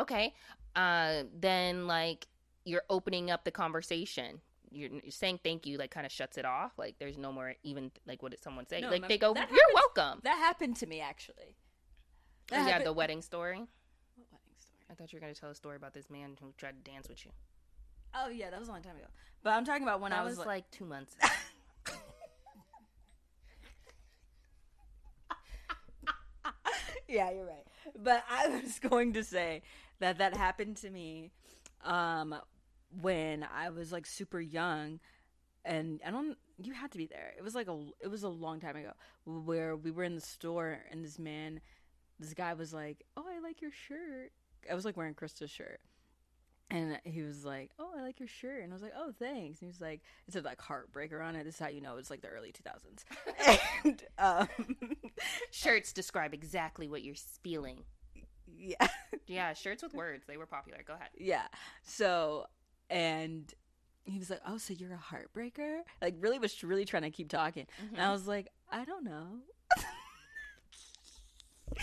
Okay 0.00 0.34
uh 0.76 1.22
then 1.38 1.86
like 1.86 2.26
you're 2.64 2.82
opening 2.90 3.30
up 3.30 3.44
the 3.44 3.50
conversation 3.50 4.40
you're, 4.70 4.90
you're 4.90 5.10
saying 5.10 5.40
thank 5.42 5.66
you 5.66 5.78
like 5.78 5.90
kind 5.90 6.04
of 6.06 6.12
shuts 6.12 6.36
it 6.36 6.44
off 6.44 6.72
like 6.78 6.96
there's 6.98 7.16
no 7.16 7.32
more 7.32 7.54
even 7.62 7.90
like 8.06 8.22
what 8.22 8.30
did 8.30 8.42
someone 8.42 8.66
say 8.66 8.80
No, 8.80 8.90
like 8.90 9.02
my- 9.02 9.08
they 9.08 9.18
go 9.18 9.34
you're 9.34 9.74
welcome 9.74 10.20
That 10.24 10.36
happened 10.38 10.76
to 10.76 10.86
me 10.86 11.00
actually. 11.00 11.56
That 12.50 12.56
yeah 12.58 12.68
happened- 12.68 12.86
the 12.86 12.92
wedding 12.92 13.22
story 13.22 13.58
What 13.58 14.26
wedding 14.32 14.54
story? 14.58 14.84
i 14.90 14.94
thought 14.94 15.12
you 15.12 15.16
were 15.16 15.20
going 15.20 15.34
to 15.34 15.40
tell 15.40 15.50
a 15.50 15.54
story 15.54 15.76
about 15.76 15.94
this 15.94 16.10
man 16.10 16.36
who 16.40 16.52
tried 16.58 16.84
to 16.84 16.90
dance 16.90 17.08
with 17.08 17.24
you 17.24 17.30
Oh 18.14 18.30
yeah, 18.30 18.48
that 18.48 18.58
was 18.58 18.68
a 18.68 18.72
long 18.72 18.80
time 18.80 18.96
ago. 18.96 19.04
But 19.42 19.50
I'm 19.50 19.66
talking 19.66 19.82
about 19.82 20.00
when 20.00 20.12
that 20.12 20.20
I 20.20 20.24
was, 20.24 20.30
was, 20.30 20.38
like, 20.38 20.46
like 20.46 20.70
two 20.70 20.86
months 20.86 21.14
yeah, 27.08 27.30
you're 27.30 27.46
right. 27.46 27.64
But 27.98 28.24
I 28.30 28.48
was 28.48 28.78
going 28.90 29.14
to 29.14 29.24
say 29.24 29.62
that 30.00 30.18
that 30.18 30.36
happened 30.36 30.76
to 30.78 30.90
me 30.90 31.32
um 31.84 32.34
when 33.00 33.46
I 33.54 33.70
was 33.70 33.92
like 33.92 34.06
super 34.06 34.40
young 34.40 35.00
and 35.64 36.00
I 36.04 36.10
don't 36.10 36.36
you 36.60 36.72
had 36.72 36.90
to 36.92 36.98
be 36.98 37.06
there. 37.06 37.32
It 37.36 37.44
was 37.44 37.54
like 37.54 37.68
a 37.68 37.86
it 38.00 38.08
was 38.08 38.22
a 38.22 38.28
long 38.28 38.60
time 38.60 38.76
ago 38.76 38.92
where 39.24 39.76
we 39.76 39.90
were 39.90 40.04
in 40.04 40.14
the 40.14 40.20
store 40.20 40.78
and 40.90 41.04
this 41.04 41.18
man 41.18 41.60
this 42.18 42.34
guy 42.34 42.54
was 42.54 42.74
like, 42.74 43.04
"Oh, 43.16 43.24
I 43.28 43.38
like 43.38 43.60
your 43.60 43.70
shirt." 43.70 44.32
I 44.68 44.74
was 44.74 44.84
like 44.84 44.96
wearing 44.96 45.14
Krista's 45.14 45.50
shirt. 45.50 45.80
And 46.70 46.98
he 47.04 47.22
was 47.22 47.44
like, 47.44 47.70
"Oh, 47.78 47.92
I 47.96 48.02
like 48.02 48.18
your 48.18 48.28
shirt," 48.28 48.62
and 48.62 48.72
I 48.72 48.74
was 48.74 48.82
like, 48.82 48.92
"Oh, 48.96 49.12
thanks." 49.18 49.60
And 49.60 49.66
he 49.68 49.72
was 49.72 49.80
like, 49.80 50.02
"It 50.26 50.34
said 50.34 50.44
like 50.44 50.58
heartbreaker 50.58 51.24
on 51.24 51.36
it. 51.36 51.44
This 51.44 51.54
is 51.54 51.60
how 51.60 51.68
you 51.68 51.80
know 51.80 51.96
it's 51.96 52.10
like 52.10 52.22
the 52.22 52.28
early 52.28 52.52
2000s." 52.52 53.04
and 53.84 54.04
um, 54.18 54.48
shirts 55.50 55.92
describe 55.92 56.34
exactly 56.34 56.88
what 56.88 57.02
you're 57.02 57.14
feeling 57.42 57.84
yeah, 58.58 58.88
yeah 59.26 59.52
shirts 59.52 59.82
with 59.82 59.94
words. 59.94 60.24
They 60.26 60.36
were 60.36 60.46
popular. 60.46 60.78
Go 60.86 60.94
ahead. 60.94 61.08
Yeah. 61.16 61.46
So, 61.82 62.46
and 62.90 63.52
he 64.04 64.18
was 64.18 64.30
like, 64.30 64.40
"Oh, 64.46 64.58
so 64.58 64.74
you're 64.74 64.92
a 64.92 64.96
heartbreaker?" 64.96 65.80
Like, 66.02 66.16
really 66.18 66.38
was 66.38 66.62
really 66.62 66.84
trying 66.84 67.04
to 67.04 67.10
keep 67.10 67.28
talking, 67.28 67.66
and 67.78 68.00
I 68.00 68.04
mm-hmm. 68.04 68.12
was 68.12 68.26
like, 68.26 68.48
"I 68.70 68.84
don't 68.84 69.04
know." 69.04 69.26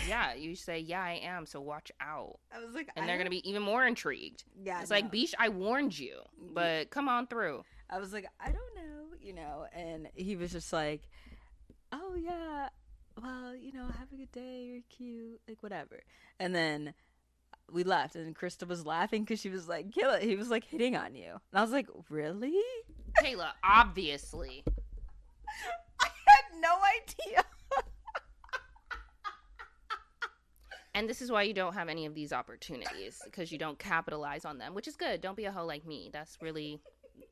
yeah 0.08 0.34
you 0.34 0.56
say 0.56 0.80
yeah 0.80 1.02
i 1.02 1.20
am 1.22 1.46
so 1.46 1.60
watch 1.60 1.90
out. 2.00 2.38
I 2.54 2.58
was 2.64 2.74
like, 2.74 2.88
and 2.96 3.08
they're 3.08 3.16
going 3.16 3.26
to 3.26 3.30
be 3.30 3.48
even 3.48 3.62
more 3.62 3.86
intrigued. 3.86 4.44
Yeah, 4.60 4.80
it's 4.80 4.90
no. 4.90 4.96
like 4.96 5.12
beesh 5.12 5.32
i 5.38 5.48
warned 5.48 5.96
you 5.98 6.20
but 6.52 6.90
come 6.90 7.08
on 7.08 7.26
through. 7.26 7.62
I 7.88 7.98
was 7.98 8.12
like, 8.12 8.26
I 8.40 8.46
don't 8.46 8.74
know, 8.74 9.16
you 9.20 9.32
know, 9.32 9.66
and 9.72 10.08
he 10.14 10.34
was 10.36 10.50
just 10.52 10.72
like, 10.72 11.02
oh 11.92 12.14
yeah, 12.16 12.68
well, 13.20 13.54
you 13.54 13.72
know, 13.72 13.86
have 13.98 14.12
a 14.12 14.16
good 14.16 14.32
day, 14.32 14.64
you're 14.70 14.82
cute, 14.88 15.40
like 15.48 15.62
whatever. 15.62 16.00
And 16.38 16.54
then 16.54 16.94
we 17.72 17.84
left, 17.84 18.16
and 18.16 18.36
Krista 18.36 18.66
was 18.66 18.86
laughing 18.86 19.24
because 19.24 19.40
she 19.40 19.48
was 19.48 19.68
like, 19.68 19.86
it. 19.96 20.22
He 20.22 20.36
was 20.36 20.50
like 20.50 20.64
hitting 20.64 20.96
on 20.96 21.14
you, 21.14 21.30
and 21.30 21.58
I 21.58 21.62
was 21.62 21.72
like, 21.72 21.88
really? 22.10 22.54
Kayla, 23.22 23.50
obviously. 23.64 24.64
I 26.00 26.08
had 26.26 26.60
no 26.60 26.76
idea. 27.00 27.44
And 30.96 31.10
this 31.10 31.20
is 31.20 31.30
why 31.30 31.42
you 31.42 31.52
don't 31.52 31.74
have 31.74 31.90
any 31.90 32.06
of 32.06 32.14
these 32.14 32.32
opportunities 32.32 33.20
because 33.22 33.52
you 33.52 33.58
don't 33.58 33.78
capitalize 33.78 34.46
on 34.46 34.56
them, 34.56 34.72
which 34.72 34.88
is 34.88 34.96
good. 34.96 35.20
Don't 35.20 35.36
be 35.36 35.44
a 35.44 35.52
hoe 35.52 35.66
like 35.66 35.84
me. 35.84 36.08
That's 36.10 36.38
really 36.40 36.80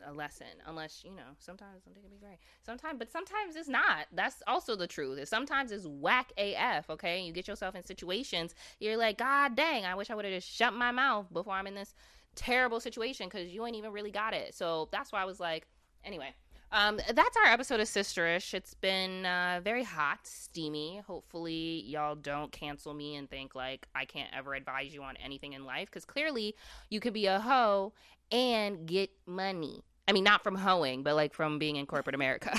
a 0.06 0.12
lesson. 0.12 0.46
Unless, 0.66 1.02
you 1.04 1.14
know, 1.14 1.22
sometimes 1.38 1.84
something 1.84 2.02
can 2.02 2.10
be 2.10 2.18
great. 2.18 2.38
Sometimes, 2.64 2.98
but 2.98 3.10
sometimes 3.10 3.56
it's 3.56 3.68
not. 3.68 4.06
That's 4.12 4.42
also 4.46 4.76
the 4.76 4.86
truth. 4.86 5.18
Is 5.18 5.28
Sometimes 5.28 5.72
it's 5.72 5.86
whack 5.86 6.32
AF, 6.38 6.90
okay? 6.90 7.22
You 7.22 7.32
get 7.32 7.48
yourself 7.48 7.74
in 7.74 7.84
situations, 7.84 8.54
you're 8.80 8.96
like, 8.96 9.18
God 9.18 9.56
dang, 9.56 9.84
I 9.84 9.94
wish 9.94 10.10
I 10.10 10.14
would 10.14 10.24
have 10.24 10.34
just 10.34 10.50
shut 10.50 10.74
my 10.74 10.90
mouth 10.90 11.32
before 11.32 11.54
I'm 11.54 11.66
in 11.66 11.74
this 11.74 11.94
terrible 12.34 12.80
situation 12.80 13.28
because 13.28 13.48
you 13.48 13.64
ain't 13.66 13.76
even 13.76 13.92
really 13.92 14.10
got 14.10 14.34
it. 14.34 14.54
So 14.54 14.88
that's 14.92 15.12
why 15.12 15.22
I 15.22 15.24
was 15.24 15.40
like, 15.40 15.66
anyway. 16.04 16.34
Um, 16.72 16.98
that's 17.12 17.36
our 17.36 17.52
episode 17.52 17.80
of 17.80 17.86
Sisterish. 17.86 18.52
It's 18.52 18.74
been 18.74 19.24
uh, 19.24 19.60
very 19.62 19.84
hot, 19.84 20.20
steamy. 20.24 21.02
Hopefully, 21.06 21.84
y'all 21.86 22.16
don't 22.16 22.50
cancel 22.50 22.94
me 22.94 23.14
and 23.14 23.30
think 23.30 23.54
like 23.54 23.86
I 23.94 24.04
can't 24.04 24.30
ever 24.36 24.54
advise 24.54 24.92
you 24.92 25.02
on 25.02 25.16
anything 25.18 25.52
in 25.52 25.64
life 25.64 25.88
because 25.88 26.04
clearly 26.04 26.56
you 26.90 26.98
could 26.98 27.12
be 27.12 27.26
a 27.26 27.38
hoe 27.38 27.92
and 28.32 28.86
get 28.86 29.10
money. 29.26 29.84
I 30.08 30.12
mean, 30.12 30.24
not 30.24 30.42
from 30.42 30.56
hoeing, 30.56 31.02
but 31.02 31.14
like 31.14 31.32
from 31.32 31.58
being 31.58 31.76
in 31.76 31.86
corporate 31.86 32.14
America. 32.14 32.54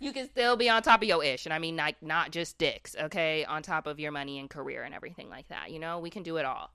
you 0.00 0.12
can 0.12 0.28
still 0.28 0.56
be 0.56 0.68
on 0.68 0.82
top 0.82 1.02
of 1.02 1.08
your 1.08 1.22
ish, 1.22 1.46
and 1.46 1.52
I 1.52 1.58
mean, 1.58 1.76
like 1.76 2.02
not 2.02 2.32
just 2.32 2.58
dicks, 2.58 2.96
okay? 3.00 3.44
On 3.44 3.62
top 3.62 3.86
of 3.86 4.00
your 4.00 4.12
money 4.12 4.38
and 4.38 4.50
career 4.50 4.82
and 4.82 4.94
everything 4.94 5.30
like 5.30 5.48
that. 5.48 5.70
You 5.70 5.78
know, 5.78 6.00
we 6.00 6.10
can 6.10 6.22
do 6.22 6.38
it 6.38 6.44
all. 6.44 6.72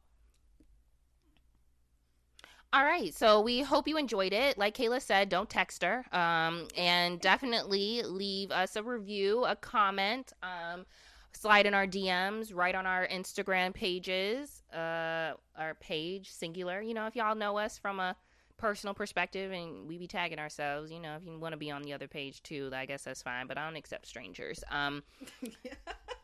All 2.74 2.84
right, 2.84 3.14
so 3.14 3.40
we 3.40 3.62
hope 3.62 3.88
you 3.88 3.98
enjoyed 3.98 4.34
it. 4.34 4.58
Like 4.58 4.76
Kayla 4.76 5.00
said, 5.00 5.30
don't 5.30 5.48
text 5.48 5.84
her, 5.84 6.04
um, 6.12 6.68
and 6.76 7.22
definitely 7.22 8.02
leave 8.02 8.50
us 8.50 8.76
a 8.76 8.82
review, 8.82 9.46
a 9.46 9.56
comment, 9.56 10.34
um, 10.42 10.88
slide 11.34 11.68
in 11.68 11.76
our 11.76 11.86
DMs, 11.86 12.52
write 12.52 12.74
on 12.74 12.88
our 12.88 13.08
Instagram 13.08 13.76
pages, 13.76 14.64
uh, 14.74 15.34
our 15.56 15.76
page 15.82 16.32
singular. 16.32 16.82
You 16.82 16.96
know, 16.96 17.06
if 17.06 17.16
y'all 17.16 17.36
know 17.36 17.60
us 17.60 17.78
from 17.78 18.00
a 18.00 18.16
personal 18.58 18.96
perspective, 18.96 19.52
and 19.52 19.88
we 19.88 20.00
be 20.00 20.08
tagging 20.08 20.40
ourselves. 20.40 20.92
You 20.92 21.00
know, 21.00 21.16
if 21.16 21.26
you 21.28 21.38
want 21.38 21.54
to 21.54 21.58
be 21.58 21.70
on 21.70 21.84
the 21.84 21.94
other 21.94 22.08
page 22.08 22.42
too, 22.42 22.72
I 22.74 22.88
guess 22.88 23.04
that's 23.04 23.22
fine. 23.22 23.46
But 23.46 23.60
I 23.60 23.66
don't 23.66 23.76
accept 23.76 24.08
strangers. 24.08 24.64
Um, 24.72 25.04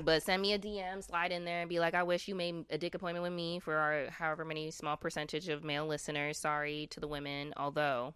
But 0.00 0.22
send 0.22 0.42
me 0.42 0.52
a 0.52 0.58
DM, 0.58 1.02
slide 1.02 1.32
in 1.32 1.44
there, 1.44 1.60
and 1.60 1.68
be 1.68 1.80
like, 1.80 1.94
I 1.94 2.02
wish 2.04 2.28
you 2.28 2.34
made 2.34 2.64
a 2.70 2.78
dick 2.78 2.94
appointment 2.94 3.22
with 3.24 3.32
me 3.32 3.58
for 3.58 3.74
our 3.74 4.06
however 4.10 4.44
many 4.44 4.70
small 4.70 4.96
percentage 4.96 5.48
of 5.48 5.64
male 5.64 5.86
listeners. 5.86 6.38
Sorry 6.38 6.86
to 6.90 7.00
the 7.00 7.08
women, 7.08 7.52
although 7.56 8.14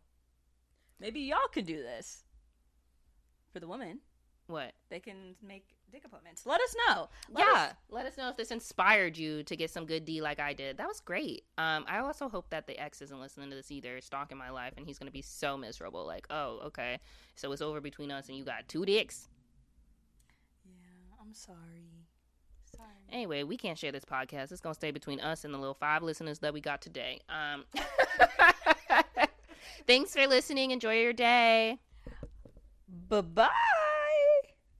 Maybe 1.00 1.20
y'all 1.20 1.48
can 1.52 1.64
do 1.64 1.76
this 1.78 2.22
for 3.52 3.58
the 3.60 3.66
women. 3.66 3.98
what? 4.46 4.72
They 4.90 5.00
can 5.00 5.34
make 5.42 5.64
dick 5.90 6.04
appointments. 6.04 6.46
Let 6.46 6.60
us 6.60 6.74
know. 6.88 7.08
Let 7.30 7.44
yeah, 7.46 7.52
us- 7.62 7.72
let 7.90 8.06
us 8.06 8.16
know 8.16 8.28
if 8.28 8.36
this 8.36 8.50
inspired 8.52 9.18
you 9.18 9.42
to 9.42 9.56
get 9.56 9.70
some 9.70 9.84
good 9.84 10.04
D 10.04 10.20
like 10.22 10.38
I 10.38 10.52
did. 10.54 10.76
That 10.78 10.86
was 10.86 11.00
great. 11.00 11.44
Um, 11.58 11.84
I 11.88 11.98
also 11.98 12.28
hope 12.28 12.48
that 12.50 12.66
the 12.68 12.78
ex 12.80 13.02
isn't 13.02 13.20
listening 13.20 13.50
to 13.50 13.56
this 13.56 13.70
either, 13.72 14.00
stalking 14.00 14.38
my 14.38 14.50
life, 14.50 14.74
and 14.76 14.86
he's 14.86 14.98
gonna 14.98 15.10
be 15.10 15.22
so 15.22 15.56
miserable. 15.56 16.06
Like, 16.06 16.26
oh, 16.30 16.60
okay, 16.66 17.00
so 17.34 17.50
it's 17.52 17.60
over 17.62 17.80
between 17.80 18.10
us, 18.12 18.28
and 18.28 18.38
you 18.38 18.44
got 18.44 18.68
two 18.68 18.84
dicks. 18.86 19.28
Yeah, 21.32 21.54
I'm 21.54 21.56
sorry. 21.56 22.06
Sorry. 22.76 22.88
Anyway, 23.10 23.42
we 23.42 23.56
can't 23.56 23.78
share 23.78 23.92
this 23.92 24.04
podcast. 24.04 24.52
It's 24.52 24.60
gonna 24.60 24.74
stay 24.74 24.90
between 24.90 25.20
us 25.20 25.44
and 25.44 25.52
the 25.52 25.58
little 25.58 25.74
five 25.74 26.02
listeners 26.02 26.38
that 26.40 26.52
we 26.52 26.60
got 26.60 26.80
today. 26.82 27.20
Um, 27.28 27.64
thanks 29.86 30.14
for 30.14 30.26
listening. 30.26 30.70
Enjoy 30.70 30.94
your 31.00 31.12
day. 31.12 31.78
Bye 33.08 33.20
bye. 33.20 33.48